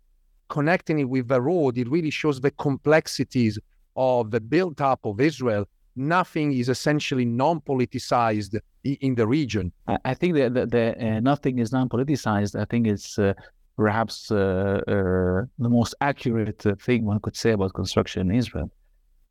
connecting 0.48 1.00
it 1.00 1.08
with 1.08 1.28
the 1.28 1.40
road, 1.40 1.76
it 1.76 1.88
really 1.88 2.10
shows 2.10 2.40
the 2.40 2.52
complexities 2.52 3.58
of 3.96 4.30
the 4.30 4.40
build-up 4.40 5.00
of 5.04 5.20
Israel 5.20 5.68
nothing 6.00 6.52
is 6.52 6.68
essentially 6.68 7.24
non-politicized 7.24 8.58
in 8.84 9.14
the 9.14 9.26
region. 9.26 9.72
I 10.04 10.14
think 10.14 10.34
that 10.34 10.74
uh, 10.74 11.20
nothing 11.20 11.58
is 11.58 11.72
non-politicized. 11.72 12.58
I 12.58 12.64
think 12.64 12.86
it's 12.86 13.18
uh, 13.18 13.34
perhaps 13.76 14.30
uh, 14.30 14.80
uh 14.86 15.44
the 15.64 15.68
most 15.78 15.94
accurate 16.00 16.64
uh, 16.66 16.74
thing 16.86 17.04
one 17.04 17.20
could 17.20 17.36
say 17.36 17.52
about 17.52 17.74
construction 17.74 18.30
in 18.30 18.36
Israel. 18.36 18.70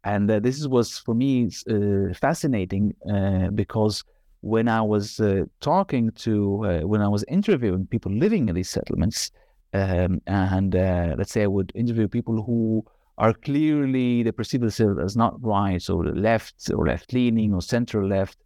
And 0.04 0.30
uh, 0.32 0.40
this 0.40 0.66
was 0.68 0.98
for 1.00 1.16
me 1.16 1.50
fascinating 2.26 2.96
because 3.54 4.04
when 4.42 4.70
I 4.70 4.82
was 4.82 5.20
talking 5.60 6.12
to, 6.26 6.34
when 6.92 7.02
I 7.02 7.10
was 7.10 7.26
interviewing 7.28 7.88
people 7.88 8.12
living 8.12 8.48
in 8.48 8.56
these 8.56 8.70
settlements, 8.70 9.32
um, 9.74 10.22
and 10.28 10.74
let's 11.20 11.34
say 11.34 11.44
I 11.44 11.48
would 11.48 11.72
interview 11.76 12.08
people 12.08 12.42
who 12.48 12.86
are 13.20 13.34
clearly 13.34 14.24
the 14.24 14.32
perceive 14.32 14.62
themselves 14.62 14.98
as 14.98 15.18
not 15.18 15.36
right, 15.44 15.82
so 15.82 15.98
left 15.98 16.72
or 16.74 16.88
left 16.88 17.12
leaning 17.14 17.54
or 17.54 17.62
center 17.62 18.08
left. 18.08 18.38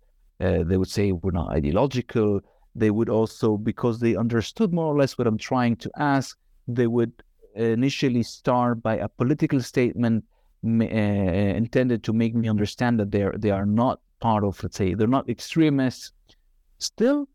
Uh, 0.41 0.63
they 0.63 0.77
would 0.77 0.89
say 0.89 1.11
we're 1.11 1.31
not 1.31 1.51
ideological. 1.51 2.41
They 2.75 2.89
would 2.89 3.07
also, 3.07 3.55
because 3.55 3.99
they 3.99 4.15
understood 4.15 4.73
more 4.73 4.87
or 4.87 4.97
less 4.97 5.15
what 5.15 5.27
I'm 5.27 5.37
trying 5.37 5.75
to 5.77 5.91
ask, 5.97 6.37
they 6.67 6.87
would 6.87 7.13
initially 7.55 8.23
start 8.23 8.81
by 8.81 8.97
a 8.97 9.07
political 9.07 9.61
statement 9.61 10.25
uh, 10.65 10.83
intended 11.61 12.03
to 12.03 12.13
make 12.13 12.33
me 12.33 12.49
understand 12.49 12.99
that 12.99 13.11
they're 13.11 13.35
they 13.37 13.51
are 13.51 13.67
not 13.67 13.99
part 14.21 14.43
of, 14.43 14.61
let's 14.63 14.77
say, 14.77 14.95
they're 14.95 15.07
not 15.07 15.29
extremists. 15.29 16.13
Still, 16.79 17.29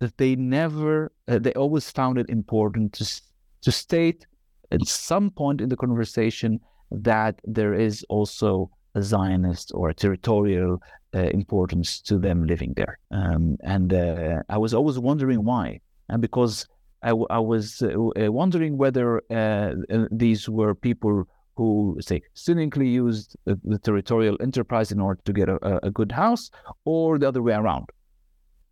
that 0.00 0.16
they 0.18 0.34
never, 0.34 1.12
uh, 1.28 1.38
they 1.38 1.52
always 1.52 1.88
found 1.90 2.18
it 2.18 2.28
important 2.28 2.94
to 2.94 3.22
to 3.62 3.70
state 3.70 4.26
at 4.70 4.86
some 4.86 5.30
point 5.30 5.60
in 5.60 5.68
the 5.68 5.76
conversation 5.76 6.60
that 6.90 7.40
there 7.44 7.74
is 7.74 8.04
also 8.08 8.70
a 8.94 9.02
Zionist 9.02 9.72
or 9.74 9.88
a 9.88 9.94
territorial 9.94 10.80
uh, 11.14 11.28
importance 11.32 12.00
to 12.02 12.18
them 12.18 12.46
living 12.46 12.74
there. 12.76 12.98
Um, 13.10 13.56
and 13.62 13.92
uh, 13.92 14.42
I 14.48 14.58
was 14.58 14.74
always 14.74 14.98
wondering 14.98 15.44
why. 15.44 15.80
And 16.08 16.20
because 16.20 16.66
I, 17.02 17.08
w- 17.08 17.26
I 17.30 17.38
was 17.38 17.82
uh, 17.82 17.88
uh 17.88 18.32
wondering 18.32 18.78
whether 18.78 19.20
uh, 19.30 19.74
uh, 19.90 20.06
these 20.10 20.48
were 20.48 20.74
people 20.74 21.24
who, 21.56 21.98
say, 22.00 22.20
cynically 22.34 22.88
used 22.88 23.36
the 23.46 23.78
territorial 23.78 24.36
enterprise 24.40 24.90
in 24.90 25.00
order 25.00 25.20
to 25.24 25.32
get 25.32 25.48
a, 25.48 25.86
a 25.86 25.90
good 25.90 26.10
house 26.10 26.50
or 26.84 27.18
the 27.18 27.28
other 27.28 27.42
way 27.42 27.54
around. 27.54 27.90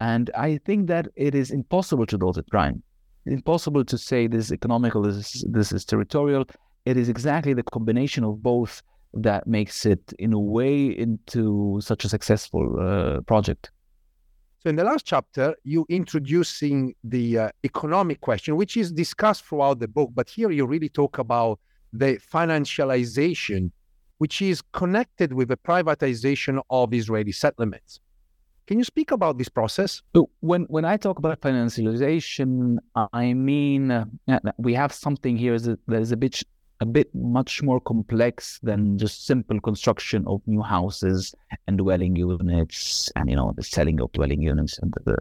And 0.00 0.30
I 0.36 0.58
think 0.66 0.88
that 0.88 1.06
it 1.14 1.34
is 1.36 1.52
impossible 1.52 2.06
to 2.06 2.18
draw 2.18 2.32
the 2.32 2.44
line 2.52 2.82
impossible 3.26 3.84
to 3.84 3.98
say 3.98 4.26
this 4.26 4.46
is 4.46 4.52
economical, 4.52 5.02
this 5.02 5.34
is, 5.34 5.44
this 5.48 5.72
is 5.72 5.84
territorial. 5.84 6.46
It 6.84 6.96
is 6.96 7.08
exactly 7.08 7.54
the 7.54 7.62
combination 7.62 8.24
of 8.24 8.42
both 8.42 8.82
that 9.14 9.46
makes 9.46 9.86
it, 9.86 10.12
in 10.18 10.32
a 10.32 10.38
way, 10.38 10.86
into 10.86 11.80
such 11.80 12.04
a 12.04 12.08
successful 12.08 12.80
uh, 12.80 13.20
project. 13.22 13.70
So, 14.60 14.70
in 14.70 14.76
the 14.76 14.84
last 14.84 15.04
chapter, 15.04 15.54
you 15.64 15.84
introducing 15.88 16.94
the 17.04 17.38
uh, 17.38 17.50
economic 17.64 18.20
question, 18.20 18.56
which 18.56 18.76
is 18.76 18.92
discussed 18.92 19.44
throughout 19.44 19.80
the 19.80 19.88
book, 19.88 20.10
but 20.14 20.28
here 20.28 20.50
you 20.50 20.66
really 20.66 20.88
talk 20.88 21.18
about 21.18 21.58
the 21.92 22.18
financialization, 22.32 23.70
which 24.18 24.40
is 24.40 24.62
connected 24.72 25.32
with 25.32 25.48
the 25.48 25.56
privatization 25.56 26.62
of 26.70 26.94
Israeli 26.94 27.32
settlements. 27.32 28.00
Can 28.72 28.78
you 28.78 28.84
speak 28.84 29.10
about 29.10 29.36
this 29.36 29.50
process? 29.50 30.00
When 30.40 30.62
when 30.70 30.86
I 30.86 30.96
talk 30.96 31.18
about 31.18 31.42
financialization, 31.42 32.78
I 33.12 33.34
mean 33.34 33.90
uh, 33.90 34.06
we 34.56 34.72
have 34.72 34.94
something 34.94 35.36
here 35.36 35.58
that 35.58 36.00
is 36.00 36.10
a 36.10 36.16
bit 36.16 36.42
a 36.80 36.86
bit 36.86 37.14
much 37.14 37.62
more 37.62 37.80
complex 37.80 38.58
than 38.62 38.96
just 38.96 39.26
simple 39.26 39.60
construction 39.60 40.24
of 40.26 40.40
new 40.46 40.62
houses 40.62 41.34
and 41.66 41.76
dwelling 41.76 42.16
units 42.16 43.12
and 43.14 43.28
you 43.28 43.36
know 43.36 43.52
the 43.58 43.62
selling 43.62 44.00
of 44.00 44.10
dwelling 44.12 44.40
units 44.40 44.78
and 44.78 44.94
the, 45.04 45.18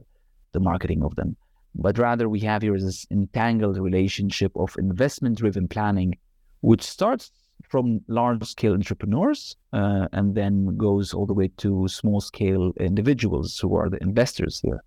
the 0.54 0.62
marketing 0.62 1.04
of 1.04 1.14
them 1.18 1.36
but 1.76 1.98
rather 1.98 2.30
we 2.30 2.40
have 2.40 2.62
here 2.62 2.80
this 2.80 3.06
entangled 3.12 3.78
relationship 3.78 4.54
of 4.56 4.78
investment 4.80 5.40
driven 5.40 5.68
planning 5.68 6.18
which 6.62 6.84
starts 6.84 7.32
from 7.70 8.02
large 8.08 8.44
scale 8.44 8.74
entrepreneurs 8.74 9.56
uh, 9.74 10.08
and 10.14 10.36
then 10.36 10.78
goes 10.78 11.14
all 11.14 11.26
the 11.26 11.34
way 11.34 11.50
to 11.58 11.88
small 11.88 12.22
scale 12.22 12.74
individuals 12.80 13.60
who 13.60 13.76
are 13.76 13.90
the 13.90 14.02
investors 14.02 14.60
here 14.62 14.84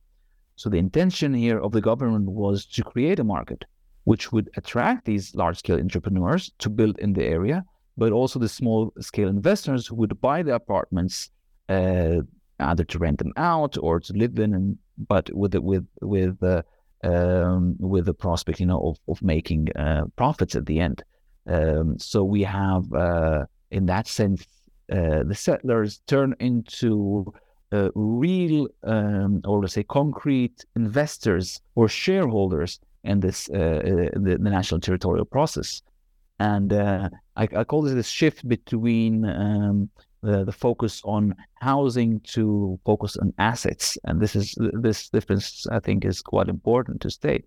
so 0.57 0.71
the 0.71 0.79
intention 0.79 1.35
here 1.35 1.59
of 1.59 1.73
the 1.73 1.81
government 1.81 2.29
was 2.29 2.65
to 2.67 2.85
create 2.85 3.19
a 3.19 3.25
market 3.25 3.65
which 4.05 4.33
would 4.33 4.51
attract 4.57 5.05
these 5.05 5.35
large 5.35 5.59
scale 5.59 5.79
entrepreneurs 5.79 6.53
to 6.59 6.71
build 6.71 6.99
in 6.99 7.13
the 7.15 7.25
area, 7.25 7.65
but 7.97 8.13
also 8.13 8.39
the 8.39 8.49
small 8.49 8.93
scale 9.01 9.29
investors 9.29 9.87
who 9.87 9.97
would 9.97 10.21
buy 10.21 10.43
the 10.43 10.55
apartments 10.55 11.31
uh, 11.69 12.21
either 12.61 12.85
to 12.85 12.99
rent 12.99 13.19
them 13.19 13.33
out 13.37 13.77
or 13.79 13.99
to 13.99 14.13
live 14.13 14.39
in, 14.39 14.55
and, 14.55 14.79
but 15.09 15.33
with 15.35 15.53
the, 15.53 15.61
with 15.61 15.87
with 16.01 16.41
uh, 16.43 16.63
um, 17.03 17.77
with 17.81 18.05
the 18.07 18.15
prospect, 18.15 18.61
you 18.61 18.67
know, 18.67 18.81
of 18.81 18.99
of 19.09 19.23
making 19.23 19.69
uh, 19.77 20.05
profits 20.17 20.55
at 20.55 20.67
the 20.67 20.79
end. 20.79 21.03
Um, 21.47 21.99
so 21.99 22.25
we 22.25 22.43
have, 22.43 22.93
uh, 22.93 23.47
in 23.71 23.87
that 23.87 24.07
sense, 24.07 24.47
uh, 24.93 25.25
the 25.25 25.35
settlers 25.35 26.01
turn 26.07 26.35
into 26.41 27.33
uh, 27.73 27.91
real, 27.95 28.69
um, 28.85 29.41
or 29.45 29.61
let's 29.61 29.75
say, 29.75 29.83
concrete 29.83 30.65
investors 30.77 31.61
or 31.75 31.89
shareholders 31.89 32.81
in 33.03 33.21
this 33.21 33.51
uh, 33.51 33.57
uh, 33.57 34.11
the, 34.15 34.39
the, 34.41 34.51
national 34.51 34.81
territorial 34.81 35.25
process. 35.25 35.83
And 36.39 36.73
uh, 36.73 37.09
I, 37.37 37.49
I, 37.57 37.65
call 37.65 37.83
this 37.83 37.95
a 37.95 38.03
shift 38.03 38.47
between 38.49 39.25
um, 39.25 39.89
the, 40.23 40.45
the, 40.45 40.53
focus 40.53 41.01
on 41.05 41.35
housing 41.61 42.21
to 42.21 42.79
focus 42.85 43.17
on 43.17 43.33
assets. 43.39 43.99
And 44.05 44.21
this 44.21 44.35
is 44.35 44.57
this 44.59 45.11
difference, 45.11 45.67
I 45.71 45.81
think, 45.81 46.05
is 46.05 46.23
quite 46.23 46.49
important 46.49 47.01
to 47.03 47.11
state. 47.11 47.45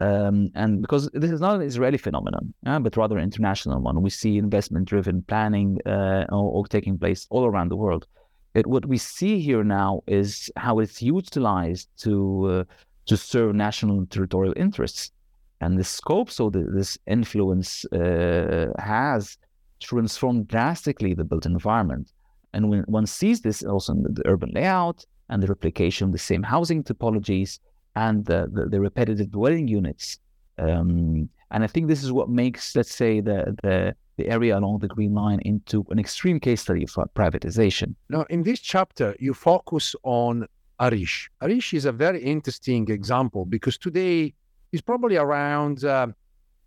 Um, 0.00 0.50
and 0.54 0.82
because 0.82 1.08
this 1.12 1.30
is 1.30 1.40
not 1.40 1.54
an 1.54 1.62
Israeli 1.62 1.98
phenomenon, 1.98 2.52
but 2.64 2.96
rather 2.96 3.16
an 3.16 3.24
international 3.24 3.80
one. 3.80 4.02
We 4.02 4.10
see 4.10 4.38
investment-driven 4.38 5.22
planning 5.22 5.78
uh, 5.86 6.24
all, 6.32 6.48
all 6.54 6.64
taking 6.64 6.98
place 6.98 7.26
all 7.30 7.44
around 7.46 7.70
the 7.70 7.76
world. 7.76 8.06
It, 8.54 8.66
what 8.66 8.86
we 8.86 8.98
see 8.98 9.40
here 9.40 9.64
now 9.64 10.02
is 10.06 10.50
how 10.56 10.78
it's 10.78 11.00
utilized 11.02 11.88
to 11.98 12.46
uh, 12.46 12.64
to 13.06 13.16
serve 13.16 13.54
national 13.54 13.98
and 13.98 14.10
territorial 14.10 14.54
interests. 14.56 15.12
And 15.60 15.78
the 15.78 15.84
scope 15.84 16.30
so 16.30 16.50
this 16.50 16.98
influence 17.06 17.84
uh, 17.86 18.72
has 18.78 19.36
transformed 19.80 20.48
drastically 20.48 21.14
the 21.14 21.24
built 21.24 21.46
environment. 21.46 22.12
And 22.52 22.70
when 22.70 22.82
one 22.82 23.06
sees 23.06 23.40
this 23.40 23.62
also 23.62 23.92
in 23.92 24.02
the 24.02 24.26
urban 24.26 24.52
layout 24.54 25.04
and 25.28 25.42
the 25.42 25.46
replication 25.46 26.06
of 26.06 26.12
the 26.12 26.18
same 26.18 26.42
housing 26.42 26.82
topologies 26.82 27.58
and 27.96 28.24
the, 28.24 28.48
the, 28.52 28.66
the 28.66 28.80
repetitive 28.80 29.30
dwelling 29.30 29.68
units. 29.68 30.18
Um, 30.58 31.28
and 31.50 31.62
I 31.62 31.66
think 31.66 31.88
this 31.88 32.02
is 32.02 32.12
what 32.12 32.28
makes, 32.28 32.74
let's 32.74 32.94
say, 32.94 33.20
the, 33.20 33.56
the, 33.62 33.94
the 34.16 34.28
area 34.28 34.58
along 34.58 34.80
the 34.80 34.88
Green 34.88 35.14
Line 35.14 35.40
into 35.44 35.84
an 35.90 35.98
extreme 35.98 36.40
case 36.40 36.62
study 36.62 36.86
for 36.86 37.06
privatization. 37.14 37.94
Now, 38.08 38.24
in 38.30 38.42
this 38.42 38.60
chapter, 38.60 39.14
you 39.18 39.34
focus 39.34 39.94
on 40.02 40.46
Harish. 40.80 41.30
Harish 41.40 41.74
is 41.74 41.84
a 41.84 41.92
very 41.92 42.22
interesting 42.22 42.90
example 42.90 43.44
because 43.44 43.78
today 43.78 44.34
it's 44.72 44.82
probably 44.82 45.16
around 45.16 45.84
uh, 45.84 46.08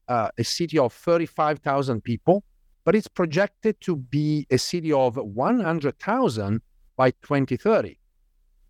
uh, 0.07 0.29
a 0.37 0.43
city 0.43 0.77
of 0.77 0.93
35,000 0.93 2.01
people, 2.01 2.43
but 2.85 2.95
it's 2.95 3.07
projected 3.07 3.79
to 3.81 3.97
be 3.97 4.47
a 4.49 4.57
city 4.57 4.93
of 4.93 5.17
100,000 5.17 6.61
by 6.95 7.11
2030. 7.11 7.97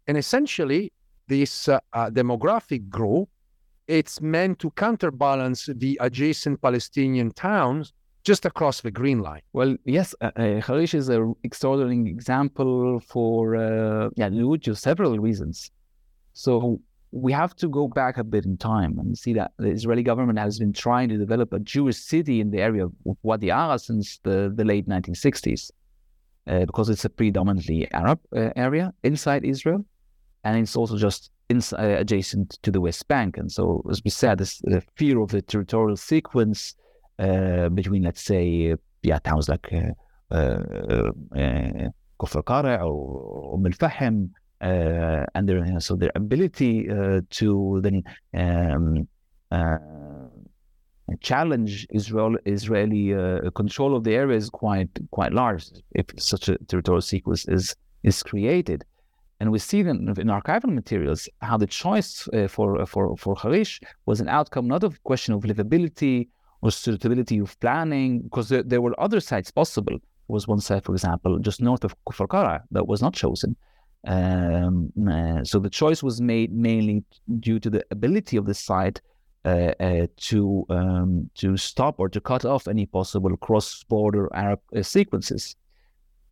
And 0.08 0.18
essentially, 0.18 0.92
this 1.28 1.68
uh, 1.68 1.80
uh, 1.94 2.10
demographic 2.10 2.90
growth, 2.90 3.28
it's 3.88 4.22
meant 4.22 4.60
to 4.60 4.72
counterbalance 4.72 5.70
the 5.76 5.98
adjacent 6.02 6.62
Palestinian 6.62 7.32
towns 7.32 7.94
just 8.24 8.46
across 8.46 8.82
the 8.82 8.92
green 8.92 9.20
line. 9.20 9.42
Well, 9.54 9.78
yes, 9.86 10.14
uh, 10.20 10.32
uh, 10.36 10.60
Harish 10.60 10.94
is 10.94 11.08
an 11.08 11.34
extraordinary 11.44 12.10
example 12.10 13.00
for 13.00 13.56
uh, 13.56 14.10
yeah, 14.18 14.30
to 14.30 14.76
several 14.76 15.18
reasons. 15.18 15.72
So 16.34 16.82
we 17.12 17.32
have 17.32 17.56
to 17.56 17.70
go 17.70 17.88
back 17.88 18.18
a 18.18 18.24
bit 18.24 18.46
in 18.46 18.58
time 18.58 19.00
and 19.00 19.18
see 19.18 19.34
that 19.34 19.52
the 19.58 19.70
Israeli 19.70 20.04
government 20.04 20.40
has 20.40 20.60
been 20.60 20.74
trying 20.74 21.08
to 21.10 21.18
develop 21.18 21.54
a 21.54 21.60
Jewish 21.60 21.98
city 21.98 22.42
in 22.42 22.52
the 22.52 22.60
area 22.60 22.86
of 22.86 22.94
Wadi 23.24 23.50
Ara 23.50 23.80
since 23.80 24.20
the, 24.24 24.52
the 24.54 24.66
late 24.66 24.88
1960s, 24.90 25.72
uh, 26.48 26.66
because 26.66 26.90
it's 26.90 27.06
a 27.06 27.10
predominantly 27.10 27.90
Arab 27.94 28.20
uh, 28.36 28.50
area 28.56 28.94
inside 29.04 29.46
Israel, 29.46 29.86
and 30.48 30.58
it's 30.58 30.78
also 30.78 30.98
just 30.98 31.30
uh, 31.52 31.76
adjacent 31.78 32.58
to 32.64 32.72
the 32.72 32.80
West 32.80 33.06
Bank. 33.10 33.38
And 33.38 33.52
so, 33.52 33.84
as 33.92 34.02
we 34.04 34.10
said, 34.10 34.38
this, 34.38 34.60
the 34.60 34.82
fear 34.96 35.20
of 35.20 35.30
the 35.30 35.42
territorial 35.42 35.98
sequence 35.98 36.74
uh, 37.20 37.68
between, 37.70 38.04
let's 38.04 38.24
say, 38.24 38.76
yeah, 39.04 39.20
towns 39.20 39.50
like 39.50 39.68
uh, 39.74 40.36
uh, 40.36 41.12
Qara 42.20 42.82
or 42.82 43.56
Umm 43.56 43.66
al-Fahm, 43.66 44.30
and 44.62 45.50
their, 45.50 45.80
so 45.82 45.96
their 45.98 46.12
ability 46.16 46.88
to 47.30 47.82
then 47.82 48.04
um, 48.34 49.08
challenge 51.22 51.88
Israel 51.92 52.38
Israeli 52.46 53.14
uh, 53.14 53.50
control 53.52 53.96
of 53.96 54.04
the 54.04 54.14
area 54.16 54.38
is 54.38 54.50
quite 54.50 54.90
quite 55.12 55.34
large 55.34 55.66
if 55.92 56.06
such 56.18 56.50
a 56.50 56.58
territorial 56.70 57.02
sequence 57.02 57.48
is 57.48 57.76
is 58.04 58.24
created. 58.24 58.84
And 59.40 59.52
we 59.52 59.60
see 59.60 59.82
in 59.82 60.08
archival 60.08 60.74
materials 60.74 61.30
how 61.42 61.58
the 61.58 61.68
choice 61.68 62.28
uh, 62.30 62.48
for 62.48 62.86
for 62.86 63.16
for 63.18 63.36
Harish 63.36 63.80
was 64.06 64.20
an 64.20 64.30
outcome 64.30 64.68
not 64.68 64.84
of 64.84 65.04
question 65.04 65.34
of 65.36 65.44
livability 65.44 66.28
or 66.62 66.72
suitability 66.72 67.38
of 67.38 67.60
planning, 67.60 68.22
because 68.22 68.50
there, 68.50 68.64
there, 68.64 68.82
were 68.82 69.00
other 69.00 69.20
sites 69.20 69.52
possible. 69.52 69.94
There 69.94 70.34
was 70.38 70.48
one 70.48 70.60
site, 70.60 70.84
for 70.84 70.94
example, 70.94 71.38
just 71.38 71.62
north 71.62 71.84
of 71.84 71.96
Kfar 72.06 72.28
Qara 72.28 72.62
that 72.72 72.88
was 72.88 73.00
not 73.02 73.14
chosen. 73.14 73.56
Um, 74.08 74.92
uh, 75.08 75.44
so 75.44 75.60
the 75.60 75.70
choice 75.70 76.02
was 76.02 76.20
made 76.20 76.52
mainly 76.52 77.04
due 77.40 77.60
to 77.60 77.70
the 77.70 77.86
ability 77.92 78.38
of 78.38 78.46
the 78.46 78.54
site 78.54 79.02
uh, 79.46 79.74
uh, 79.80 80.08
to 80.18 80.66
um, 80.70 81.30
to 81.36 81.58
stop 81.58 82.00
or 82.00 82.10
to 82.10 82.20
cut 82.20 82.44
off 82.44 82.68
any 82.68 82.86
possible 82.86 83.36
cross-border 83.38 84.30
Arab 84.34 84.60
uh, 84.76 84.82
sequences. 84.82 85.56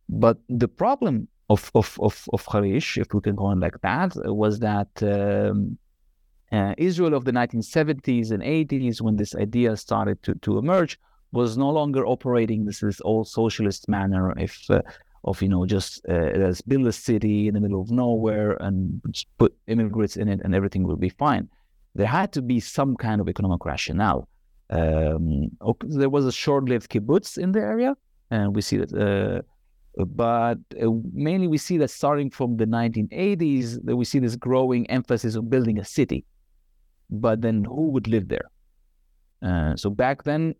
But 0.08 0.38
the 0.48 0.68
problem 0.68 1.28
of 1.48 1.70
of 1.74 1.98
of, 2.00 2.28
of 2.32 2.46
Harish, 2.50 2.98
if 2.98 3.12
we 3.14 3.20
can 3.20 3.36
go 3.36 3.46
on 3.46 3.60
like 3.60 3.80
that, 3.82 4.12
was 4.16 4.58
that 4.60 4.90
um, 5.02 5.78
uh, 6.52 6.74
Israel 6.78 7.14
of 7.14 7.24
the 7.24 7.32
1970s 7.32 8.30
and 8.30 8.42
80s, 8.42 9.00
when 9.00 9.16
this 9.16 9.34
idea 9.34 9.76
started 9.76 10.22
to, 10.22 10.34
to 10.36 10.58
emerge, 10.58 10.98
was 11.32 11.56
no 11.56 11.70
longer 11.70 12.06
operating 12.06 12.64
this 12.64 12.80
this 12.80 13.00
old 13.04 13.28
socialist 13.28 13.88
manner 13.88 14.32
if 14.38 14.70
uh, 14.70 14.82
of 15.24 15.42
you 15.42 15.48
know 15.48 15.66
just 15.66 16.00
uh, 16.08 16.30
let's 16.36 16.62
build 16.62 16.86
a 16.86 16.92
city 16.92 17.48
in 17.48 17.54
the 17.54 17.60
middle 17.60 17.80
of 17.80 17.90
nowhere 17.90 18.52
and 18.60 19.02
put 19.38 19.54
immigrants 19.66 20.16
in 20.16 20.28
it 20.28 20.40
and 20.44 20.54
everything 20.54 20.84
will 20.84 20.96
be 20.96 21.08
fine. 21.08 21.48
There 21.94 22.06
had 22.06 22.32
to 22.32 22.42
be 22.42 22.60
some 22.60 22.94
kind 22.96 23.20
of 23.20 23.28
economic 23.28 23.64
rationale. 23.64 24.28
Um, 24.70 25.50
there 25.88 26.10
was 26.10 26.26
a 26.26 26.32
short-lived 26.32 26.90
kibbutz 26.90 27.38
in 27.38 27.52
the 27.52 27.60
area, 27.60 27.96
and 28.30 28.54
we 28.54 28.62
see 28.62 28.78
that. 28.78 29.44
But 29.96 30.58
uh, 30.80 30.90
mainly, 31.12 31.46
we 31.48 31.58
see 31.58 31.78
that 31.78 31.88
starting 31.88 32.30
from 32.30 32.56
the 32.56 32.66
1980s, 32.66 33.84
that 33.84 33.96
we 33.96 34.04
see 34.04 34.18
this 34.18 34.36
growing 34.36 34.88
emphasis 34.90 35.36
on 35.36 35.48
building 35.48 35.78
a 35.78 35.84
city 35.84 36.24
but 37.10 37.40
then 37.40 37.64
who 37.64 37.88
would 37.90 38.08
live 38.08 38.28
there? 38.28 38.50
Uh, 39.42 39.76
so 39.76 39.90
back 39.90 40.22
then, 40.24 40.54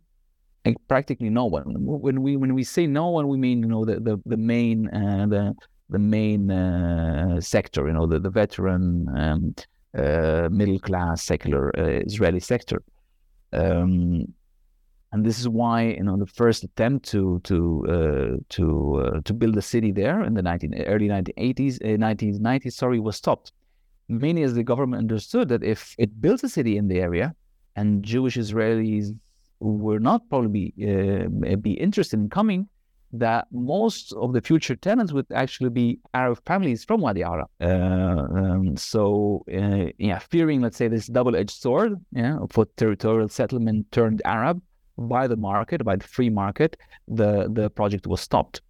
like, 0.65 0.77
practically 0.89 1.31
no 1.31 1.47
one. 1.47 1.65
When 1.79 2.23
we 2.23 2.37
when 2.37 2.55
we 2.55 2.65
say 2.65 2.87
no 2.87 3.09
one, 3.09 3.29
we 3.29 3.37
mean 3.37 3.61
you 3.63 3.69
know 3.69 3.85
the 3.85 4.01
the, 4.01 4.19
the 4.27 4.37
main 4.37 4.89
uh, 4.89 5.27
the 5.29 5.55
the 5.91 5.99
main 5.99 6.51
uh, 6.51 7.41
sector, 7.41 7.87
you 7.87 7.93
know 7.93 8.07
the 8.07 8.19
the 8.19 8.31
veteran 8.31 9.07
um, 9.17 9.55
uh, 9.97 10.49
middle 10.51 10.79
class 10.79 11.23
secular 11.23 11.77
uh, 11.79 12.01
Israeli 12.05 12.41
sector. 12.41 12.83
Um, 13.53 14.27
and 15.13 15.25
this 15.25 15.39
is 15.39 15.49
why 15.49 15.83
you 15.85 16.03
know 16.03 16.17
the 16.17 16.27
first 16.27 16.65
attempt 16.65 17.09
to 17.09 17.41
to 17.45 17.87
uh, 17.89 18.37
to 18.49 18.65
uh, 18.97 19.21
to 19.25 19.33
build 19.33 19.57
a 19.57 19.63
city 19.63 19.93
there 19.93 20.23
in 20.23 20.35
the 20.35 20.43
19, 20.43 20.75
early 20.87 21.09
1980s 21.09 21.77
uh, 21.83 21.97
1990s 21.97 22.73
sorry 22.73 23.01
was 23.01 23.17
stopped 23.17 23.53
mainly 24.09 24.43
as 24.43 24.55
the 24.55 24.63
government 24.63 25.01
understood 25.01 25.49
that 25.49 25.63
if 25.63 25.95
it 25.99 26.21
built 26.21 26.43
a 26.45 26.49
city 26.49 26.77
in 26.77 26.89
the 26.89 27.01
area 27.01 27.35
and 27.77 28.03
Jewish 28.03 28.37
Israelis 28.37 29.17
were 29.61 29.99
not 29.99 30.29
probably 30.29 30.73
uh, 30.83 31.57
be 31.57 31.73
interested 31.73 32.19
in 32.19 32.29
coming, 32.29 32.69
that 33.13 33.47
most 33.53 34.13
of 34.15 34.33
the 34.33 34.41
future 34.41 34.77
tenants 34.77 35.13
would 35.13 35.27
actually 35.33 35.71
be 35.71 35.99
Arab 36.13 36.39
families 36.45 36.85
from 36.85 37.01
Wadi 37.01 37.23
Ara. 37.23 37.47
Uh, 37.61 37.67
um, 37.67 38.77
so, 38.77 39.45
uh, 39.53 39.87
yeah, 39.99 40.19
fearing, 40.19 40.61
let's 40.61 40.77
say, 40.77 40.89
this 40.89 41.07
double-edged 41.07 41.51
sword, 41.51 41.95
yeah, 42.13 42.39
for 42.51 42.67
territorial 42.77 43.29
settlement 43.29 43.91
turned 43.93 44.21
Arab, 44.25 44.61
by 44.99 45.27
the 45.27 45.37
market, 45.37 45.85
by 45.85 45.97
the 45.97 46.07
free 46.07 46.31
market, 46.31 46.77
the, 47.09 47.49
the 47.53 47.71
project 47.71 48.07
was 48.07 48.21
stopped. 48.21 48.63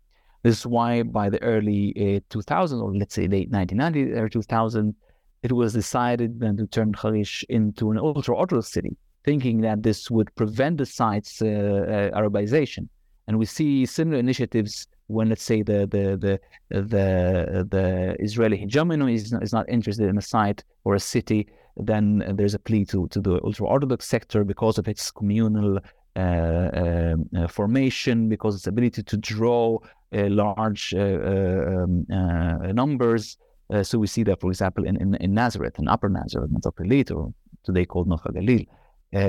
This 0.43 0.61
is 0.61 0.66
why 0.66 1.03
by 1.03 1.29
the 1.31 1.43
early 1.43 2.16
uh, 2.16 2.20
2000, 2.31 2.81
or 2.81 2.95
let's 2.95 3.14
say 3.14 3.27
late 3.27 3.51
1990, 3.51 4.18
or 4.18 4.29
2000, 4.29 4.95
it 5.43 5.53
was 5.53 5.72
decided 5.72 6.41
then 6.41 6.57
to 6.57 6.66
turn 6.66 6.93
Harish 6.95 7.45
into 7.49 7.91
an 7.91 7.99
ultra-Orthodox 7.99 8.72
city, 8.72 8.97
thinking 9.24 9.61
that 9.62 9.83
this 9.83 10.11
would 10.11 10.35
prevent 10.35 10.79
the 10.79 10.87
site's 10.87 11.43
uh, 11.43 12.11
Arabization. 12.14 12.89
And 13.29 13.39
we 13.39 13.47
see 13.47 13.87
similar 13.87 14.18
initiatives 14.18 14.87
when, 15.09 15.29
let's 15.29 15.43
say, 15.43 15.62
the 15.62 15.87
the 15.87 16.16
the 16.16 16.41
the, 16.70 17.66
the 17.70 18.16
Israeli 18.20 18.57
hegemony 18.57 19.14
is 19.14 19.33
not, 19.33 19.43
is 19.43 19.53
not 19.53 19.68
interested 19.68 20.09
in 20.09 20.18
a 20.18 20.22
site 20.22 20.64
or 20.85 20.95
a 20.95 21.01
city, 21.01 21.49
then 21.77 22.24
there's 22.37 22.55
a 22.55 22.59
plea 22.59 22.85
to 22.87 23.09
to 23.09 23.20
the 23.20 23.41
ultra-Orthodox 23.45 24.07
sector 24.07 24.45
because 24.45 24.79
of 24.79 24.89
its 24.89 25.11
communal 25.11 25.79
Uh, 26.16 26.18
uh, 26.18 27.14
uh, 27.36 27.46
formation, 27.46 28.26
because 28.26 28.54
its 28.54 28.66
ability 28.66 29.02
to 29.02 29.18
draw 29.18 29.78
large 30.12 30.94
um, 30.94 32.06
numbers. 32.08 33.36
so 33.82 33.98
we 33.98 34.06
see 34.06 34.22
that, 34.22 34.40
for 34.40 34.48
example, 34.48 34.84
in, 34.86 34.96
in, 34.96 35.14
in 35.16 35.34
Nazareth, 35.34 35.78
in 35.78 35.88
Upper 35.88 36.08
Nazareth, 36.08 36.50
Nazareth 36.50 37.10
or 37.10 37.34
today 37.64 37.84
called 37.84 38.08
Nof 38.08 38.22
Galil. 38.34 38.66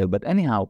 but 0.09 0.25
anyhow, 0.25 0.69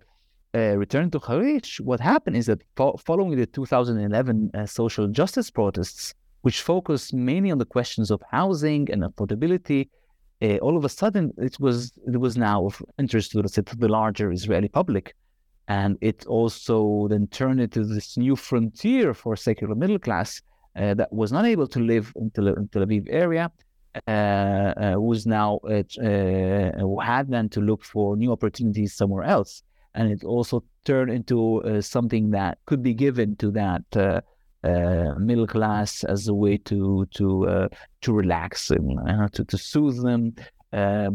uh, 0.56 0.76
returning 0.76 1.12
to 1.12 1.20
Harish, 1.20 1.80
what 1.82 2.00
happened 2.00 2.36
is 2.36 2.48
that 2.48 2.64
fo- 2.76 2.98
following 3.06 3.38
the 3.38 3.46
2011 3.46 4.50
uh, 4.56 4.66
social 4.66 5.08
justice 5.08 5.52
protests, 5.52 6.16
which 6.42 6.64
focused 6.64 7.14
mainly 7.14 7.52
on 7.52 7.60
the 7.60 7.66
questions 7.66 8.10
of 8.10 8.24
housing 8.32 8.90
and 8.92 9.04
affordability, 9.04 9.90
uh, 10.42 10.58
all 10.58 10.78
of 10.78 10.84
a 10.84 10.90
sudden 10.90 11.32
it 11.38 11.60
was 11.60 11.92
it 12.08 12.20
was 12.20 12.38
now 12.38 12.66
of 12.66 12.82
interest 12.98 13.34
to, 13.34 13.44
to 13.44 13.76
the 13.76 13.88
larger 13.88 14.32
Israeli 14.32 14.70
public. 14.70 15.16
And 15.68 15.98
it 16.02 16.26
also 16.26 17.08
then 17.10 17.28
turned 17.28 17.60
into 17.60 17.84
this 17.84 18.18
new 18.18 18.36
frontier 18.36 19.14
for 19.14 19.36
secular 19.36 19.76
middle 19.76 20.00
class 20.00 20.42
uh, 20.76 20.94
that 20.94 21.12
was 21.12 21.32
not 21.32 21.46
able 21.46 21.68
to 21.68 21.80
live 21.80 22.14
in 22.16 22.32
Tel, 22.32 22.48
in 22.48 22.68
Tel 22.70 22.86
Aviv 22.86 23.08
area, 23.10 23.52
uh, 24.08 24.12
uh, 24.12 24.96
was 24.98 25.26
now 25.26 25.60
uh, 25.64 25.82
uh, 26.02 27.00
had 27.02 27.30
then 27.30 27.50
to 27.50 27.62
look 27.62 27.84
for 27.84 28.16
new 28.16 28.32
opportunities 28.32 28.94
somewhere 28.96 29.24
else. 29.24 29.64
And 29.96 30.12
it 30.12 30.24
also 30.24 30.64
turned 30.86 31.10
into 31.10 31.64
uh, 31.64 31.82
something 31.82 32.30
that 32.32 32.60
could 32.66 32.84
be 32.84 32.94
given 32.94 33.36
to 33.38 33.52
that 33.52 34.24
middle 35.20 35.48
class 35.48 36.04
as 36.04 36.28
a 36.28 36.34
way 36.34 36.58
to 36.58 37.08
to 37.16 37.70
to 38.02 38.14
relax 38.14 38.70
and 38.70 39.34
to 39.34 39.44
to 39.46 39.58
soothe 39.58 40.04
them, 40.04 40.36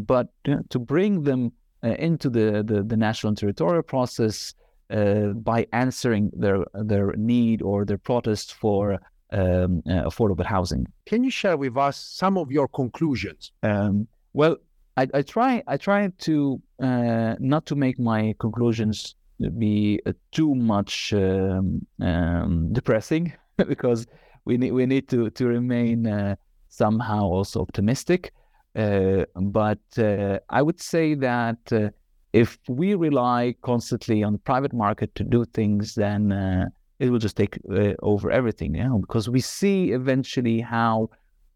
but 0.05 0.27
to 0.43 0.79
bring 0.79 1.23
them 1.23 1.53
into 1.83 2.29
the, 2.29 2.63
the, 2.65 2.83
the 2.83 2.97
national 2.97 3.29
and 3.29 3.37
territorial 3.37 3.83
process 3.83 4.53
uh, 4.89 5.27
by 5.29 5.65
answering 5.73 6.31
their 6.33 6.65
their 6.73 7.13
need 7.13 7.61
or 7.61 7.85
their 7.85 7.97
protest 7.97 8.53
for 8.53 8.99
um, 9.31 9.81
uh, 9.89 10.03
affordable 10.03 10.45
housing. 10.45 10.85
Can 11.05 11.23
you 11.23 11.31
share 11.31 11.57
with 11.57 11.77
us 11.77 11.97
some 11.97 12.37
of 12.37 12.51
your 12.51 12.67
conclusions? 12.67 13.51
Um, 13.63 14.07
well, 14.33 14.57
I, 14.97 15.07
I, 15.13 15.21
try 15.23 15.63
I 15.67 15.77
try 15.77 16.07
to 16.19 16.61
uh, 16.81 17.35
not 17.39 17.65
to 17.67 17.75
make 17.75 17.99
my 17.99 18.35
conclusions 18.39 19.15
be 19.57 19.99
uh, 20.05 20.13
too 20.31 20.53
much 20.53 21.13
um, 21.13 21.85
um, 21.99 22.71
depressing 22.71 23.33
because 23.57 24.05
we 24.45 24.57
need 24.57 24.71
we 24.71 24.85
need 24.85 25.07
to 25.09 25.29
to 25.31 25.47
remain 25.47 26.07
uh, 26.07 26.35
somehow 26.69 27.23
also 27.23 27.61
optimistic. 27.61 28.33
Uh, 28.75 29.25
but 29.35 29.79
uh, 29.97 30.39
I 30.49 30.61
would 30.61 30.81
say 30.81 31.13
that 31.15 31.59
uh, 31.71 31.89
if 32.33 32.57
we 32.67 32.95
rely 32.95 33.55
constantly 33.61 34.23
on 34.23 34.33
the 34.33 34.39
private 34.39 34.73
market 34.73 35.13
to 35.15 35.23
do 35.23 35.45
things, 35.45 35.93
then 35.93 36.31
uh, 36.31 36.65
it 36.99 37.09
will 37.09 37.19
just 37.19 37.37
take 37.37 37.59
uh, 37.71 37.93
over 38.01 38.31
everything. 38.31 38.75
You 38.75 38.83
know, 38.85 38.97
because 38.97 39.29
we 39.29 39.41
see 39.41 39.91
eventually 39.91 40.59
how 40.59 41.09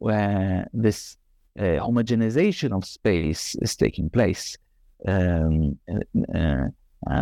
uh, 0.07 0.63
this 0.73 1.17
homogenization 1.57 2.71
of 2.71 2.85
space 2.85 3.55
is 3.61 3.75
taking 3.75 4.11
place. 4.11 4.55
Um, 5.07 5.79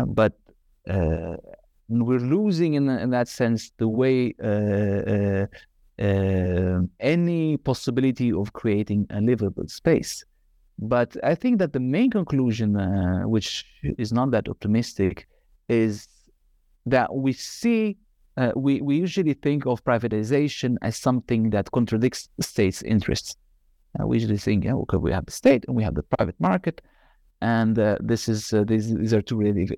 but 0.08 0.34
we're 1.88 2.20
losing 2.20 2.74
in, 2.74 2.90
in 2.90 3.12
that 3.12 3.30
sense 3.30 3.72
the 3.78 3.88
way 3.88 4.34
uh, 6.00 6.82
any 7.00 7.58
possibility 7.58 8.32
of 8.32 8.54
creating 8.54 9.08
a 9.10 9.22
livable 9.22 9.68
space. 9.68 10.24
But 10.78 11.16
I 11.24 11.36
think 11.36 11.60
that 11.60 11.72
the 11.72 11.80
main 11.80 12.12
conclusion, 12.12 12.76
uh, 12.76 13.24
which 13.24 13.66
is 13.98 14.12
not 14.12 14.32
that 14.32 14.50
optimistic, 14.50 15.28
is 15.70 16.08
that 16.86 17.16
we 17.16 17.32
see, 17.32 17.98
uh, 18.36 18.52
we, 18.56 18.82
we 18.82 18.98
usually 18.98 19.34
think 19.34 19.66
of 19.66 19.84
privatization 19.86 20.76
as 20.82 20.98
something 20.98 21.50
that 21.52 21.72
contradicts 21.72 22.28
state's 22.42 22.82
interests. 22.84 23.38
Uh, 23.98 24.06
we 24.06 24.18
usually 24.18 24.38
think, 24.38 24.66
yeah, 24.66 24.74
okay, 24.74 24.98
we 24.98 25.12
have 25.12 25.26
the 25.26 25.32
state 25.32 25.64
and 25.68 25.78
we 25.78 25.84
have 25.84 25.96
the 25.96 26.04
private 26.04 26.36
market, 26.40 26.82
and 27.42 27.80
uh, 27.80 27.98
this 28.02 28.28
is 28.28 28.54
these, 28.66 28.94
these 28.94 29.14
are 29.14 29.22
two 29.22 29.38
really 29.38 29.70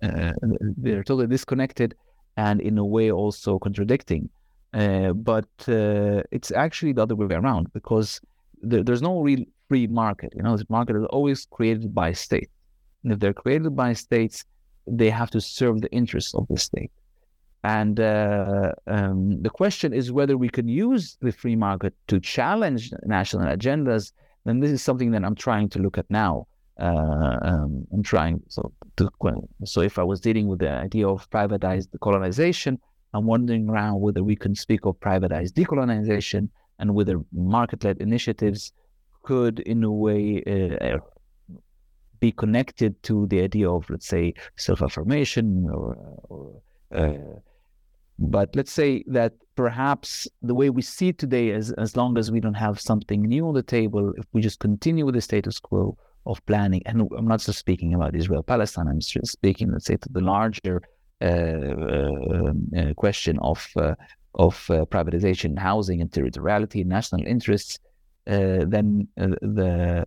they're 0.00 1.02
totally 1.02 1.26
disconnected 1.26 1.94
and 2.36 2.60
in 2.60 2.78
a 2.78 2.84
way 2.84 3.10
also 3.10 3.58
contradicting. 3.58 4.30
Uh, 4.74 5.12
but 5.12 5.48
uh, 5.68 6.22
it's 6.30 6.50
actually 6.50 6.92
the 6.92 7.02
other 7.02 7.16
way 7.16 7.34
around 7.34 7.72
because 7.72 8.20
there, 8.60 8.82
there's 8.82 9.02
no 9.02 9.20
real 9.20 9.44
free 9.68 9.86
market. 9.86 10.32
You 10.36 10.42
know, 10.42 10.56
the 10.56 10.66
market 10.68 10.96
is 10.96 11.04
always 11.10 11.46
created 11.50 11.94
by 11.94 12.12
state. 12.12 12.50
And 13.02 13.12
if 13.12 13.18
they're 13.18 13.32
created 13.32 13.74
by 13.74 13.92
states, 13.94 14.44
they 14.86 15.10
have 15.10 15.30
to 15.30 15.40
serve 15.40 15.80
the 15.80 15.90
interests 15.90 16.34
of 16.34 16.46
the 16.48 16.58
state. 16.58 16.90
And 17.64 17.98
uh, 17.98 18.72
um, 18.86 19.42
the 19.42 19.50
question 19.50 19.92
is 19.92 20.12
whether 20.12 20.36
we 20.36 20.48
can 20.48 20.68
use 20.68 21.16
the 21.20 21.32
free 21.32 21.56
market 21.56 21.94
to 22.06 22.20
challenge 22.20 22.92
national 23.04 23.46
agendas. 23.46 24.12
Then 24.44 24.60
this 24.60 24.70
is 24.70 24.82
something 24.82 25.10
that 25.12 25.24
I'm 25.24 25.34
trying 25.34 25.68
to 25.70 25.78
look 25.78 25.98
at 25.98 26.06
now. 26.08 26.46
Uh, 26.78 27.38
um, 27.42 27.84
I'm 27.92 28.04
trying 28.04 28.40
so 28.48 28.72
to, 28.96 29.10
so 29.64 29.80
if 29.80 29.98
I 29.98 30.04
was 30.04 30.20
dealing 30.20 30.46
with 30.46 30.60
the 30.60 30.70
idea 30.70 31.08
of 31.08 31.28
privatized 31.30 31.88
colonization, 32.00 32.78
I'm 33.14 33.26
wondering 33.26 33.68
around 33.68 34.00
whether 34.00 34.22
we 34.22 34.36
can 34.36 34.54
speak 34.54 34.84
of 34.84 34.98
privatized 35.00 35.52
decolonization 35.52 36.48
and 36.78 36.94
whether 36.94 37.20
market-led 37.32 37.98
initiatives 37.98 38.72
could, 39.22 39.60
in 39.60 39.82
a 39.84 39.90
way, 39.90 40.42
uh, 40.46 40.84
uh, 40.84 40.98
be 42.20 42.32
connected 42.32 43.00
to 43.04 43.26
the 43.26 43.40
idea 43.40 43.70
of, 43.70 43.88
let's 43.90 44.06
say, 44.06 44.34
self-affirmation 44.56 45.68
or, 45.72 45.96
or 46.28 46.62
uh, 46.94 47.38
but 48.18 48.54
let's 48.56 48.72
say 48.72 49.04
that 49.06 49.32
perhaps 49.54 50.26
the 50.42 50.54
way 50.54 50.70
we 50.70 50.82
see 50.82 51.12
today 51.12 51.50
is 51.50 51.70
as 51.72 51.96
long 51.96 52.18
as 52.18 52.32
we 52.32 52.40
don't 52.40 52.54
have 52.54 52.80
something 52.80 53.22
new 53.22 53.46
on 53.46 53.54
the 53.54 53.62
table, 53.62 54.12
if 54.16 54.24
we 54.32 54.40
just 54.40 54.58
continue 54.58 55.06
with 55.06 55.14
the 55.14 55.20
status 55.20 55.60
quo 55.60 55.96
of 56.26 56.44
planning, 56.46 56.82
and 56.86 57.08
I'm 57.16 57.28
not 57.28 57.40
just 57.40 57.58
speaking 57.58 57.94
about 57.94 58.16
Israel 58.16 58.42
Palestine, 58.42 58.88
I'm 58.88 59.00
just 59.00 59.32
speaking, 59.32 59.70
let's 59.72 59.86
say, 59.86 59.96
to 59.96 60.08
the 60.10 60.20
larger 60.20 60.82
Uh, 61.20 61.24
uh, 61.24 62.52
uh, 62.76 62.94
question 62.94 63.40
of 63.40 63.66
of 64.34 64.54
privatization, 64.88 65.58
housing, 65.58 66.00
and 66.00 66.12
territoriality, 66.12 66.86
national 66.86 67.26
interests, 67.26 67.80
then 68.24 69.08
the 69.16 70.06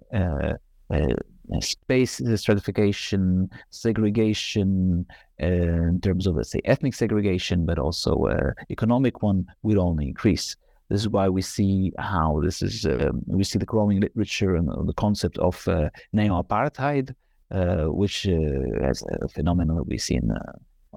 space 1.60 2.22
stratification, 2.36 3.50
segregation, 3.72 5.06
uh, 5.44 5.48
in 5.48 6.00
terms 6.00 6.28
of, 6.28 6.36
let's 6.36 6.52
say, 6.52 6.62
ethnic 6.64 6.94
segregation, 6.94 7.66
but 7.66 7.78
also 7.78 8.16
uh, 8.28 8.52
economic 8.70 9.22
one, 9.22 9.46
will 9.64 9.82
only 9.82 10.08
increase. 10.08 10.56
This 10.88 11.02
is 11.02 11.10
why 11.10 11.28
we 11.28 11.42
see 11.42 11.92
how 11.98 12.40
this 12.42 12.62
is, 12.62 12.86
um, 12.86 13.22
we 13.28 13.44
see 13.44 13.60
the 13.60 13.66
growing 13.66 14.00
literature 14.00 14.56
and 14.56 14.70
the 14.88 14.94
concept 14.94 15.38
of 15.40 15.68
uh, 15.68 15.90
neo 16.14 16.42
apartheid, 16.42 17.14
which 17.90 18.26
is 18.28 19.04
a 19.22 19.28
phenomenon 19.28 19.76
that 19.76 19.88
we 19.88 19.98
see 19.98 20.16
in 20.16 20.32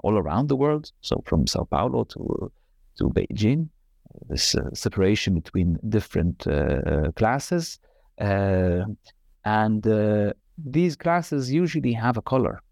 all 0.04 0.18
around 0.18 0.48
the 0.48 0.56
world. 0.56 0.92
So 1.00 1.22
from 1.24 1.46
Sao 1.46 1.64
Paulo 1.64 2.04
to 2.14 2.52
to 2.98 3.04
Beijing, 3.16 3.68
this 4.28 4.54
uh, 4.54 4.70
separation 4.72 5.34
between 5.34 5.78
different 5.96 6.46
uh, 6.46 6.50
uh 6.50 7.10
classes, 7.20 7.64
uh, 8.20 8.82
and 9.44 9.86
uh, 9.86 10.32
these 10.76 10.94
classes 11.04 11.52
usually 11.52 11.92
have 11.92 12.16
a 12.16 12.22
color. 12.22 12.62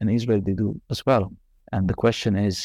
In 0.00 0.08
Israel, 0.08 0.40
they 0.44 0.56
do 0.64 0.80
as 0.90 1.06
well. 1.06 1.32
And 1.70 1.88
the 1.88 1.94
question 1.94 2.32
is, 2.36 2.56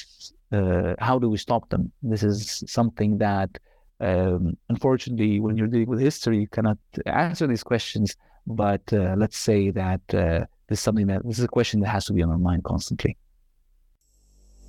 how 1.08 1.20
do 1.20 1.30
we 1.30 1.38
stop 1.38 1.70
them? 1.70 1.92
This 2.02 2.24
is 2.24 2.64
something 2.66 3.20
that, 3.20 3.52
um, 4.00 4.58
unfortunately, 4.70 5.40
when 5.40 5.56
you're 5.56 5.68
dealing 5.68 5.92
with 5.94 6.00
history, 6.00 6.40
you 6.40 6.48
cannot 6.48 6.80
answer 7.06 7.46
these 7.46 7.64
questions. 7.64 8.16
But 8.48 8.82
let's 8.92 9.38
say 9.38 9.70
that 9.70 10.02
this 10.08 10.80
is 10.80 10.84
something 10.88 11.08
that 11.08 11.22
this 11.28 11.38
is 11.38 11.46
a 11.46 11.56
question 11.58 11.80
that 11.82 11.90
has 11.90 12.06
to 12.06 12.14
be 12.14 12.24
on 12.24 12.32
our 12.32 12.44
mind 12.50 12.64
constantly. 12.64 13.16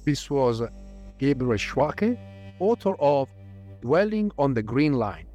This 0.08 0.30
was 0.30 0.62
Gabriel 1.18 1.58
Schwake, 1.58 2.16
author 2.60 2.94
of 2.98 3.28
Dwelling 3.82 4.32
on 4.38 4.54
the 4.54 4.62
Green 4.62 4.94
Line 4.94 5.26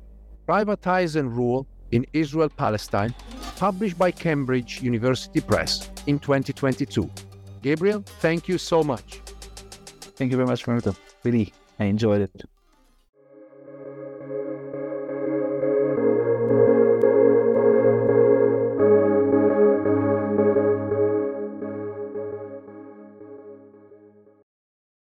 Privatize 0.47 1.15
and 1.15 1.31
Rule 1.31 1.67
in 1.91 2.07
Israel 2.13 2.49
Palestine, 2.49 3.13
published 3.57 3.99
by 3.99 4.09
Cambridge 4.09 4.81
University 4.81 5.41
Press 5.41 5.91
in 6.07 6.17
2022. 6.17 7.07
Gabriel, 7.61 8.03
thank 8.19 8.47
you 8.47 8.57
so 8.57 8.83
much. 8.83 9.21
Thank 10.17 10.31
you 10.31 10.37
very 10.37 10.47
much, 10.47 10.65
Roberto. 10.65 10.95
Really, 11.23 11.53
I 11.79 11.83
enjoyed 11.83 12.21
it. 12.21 12.43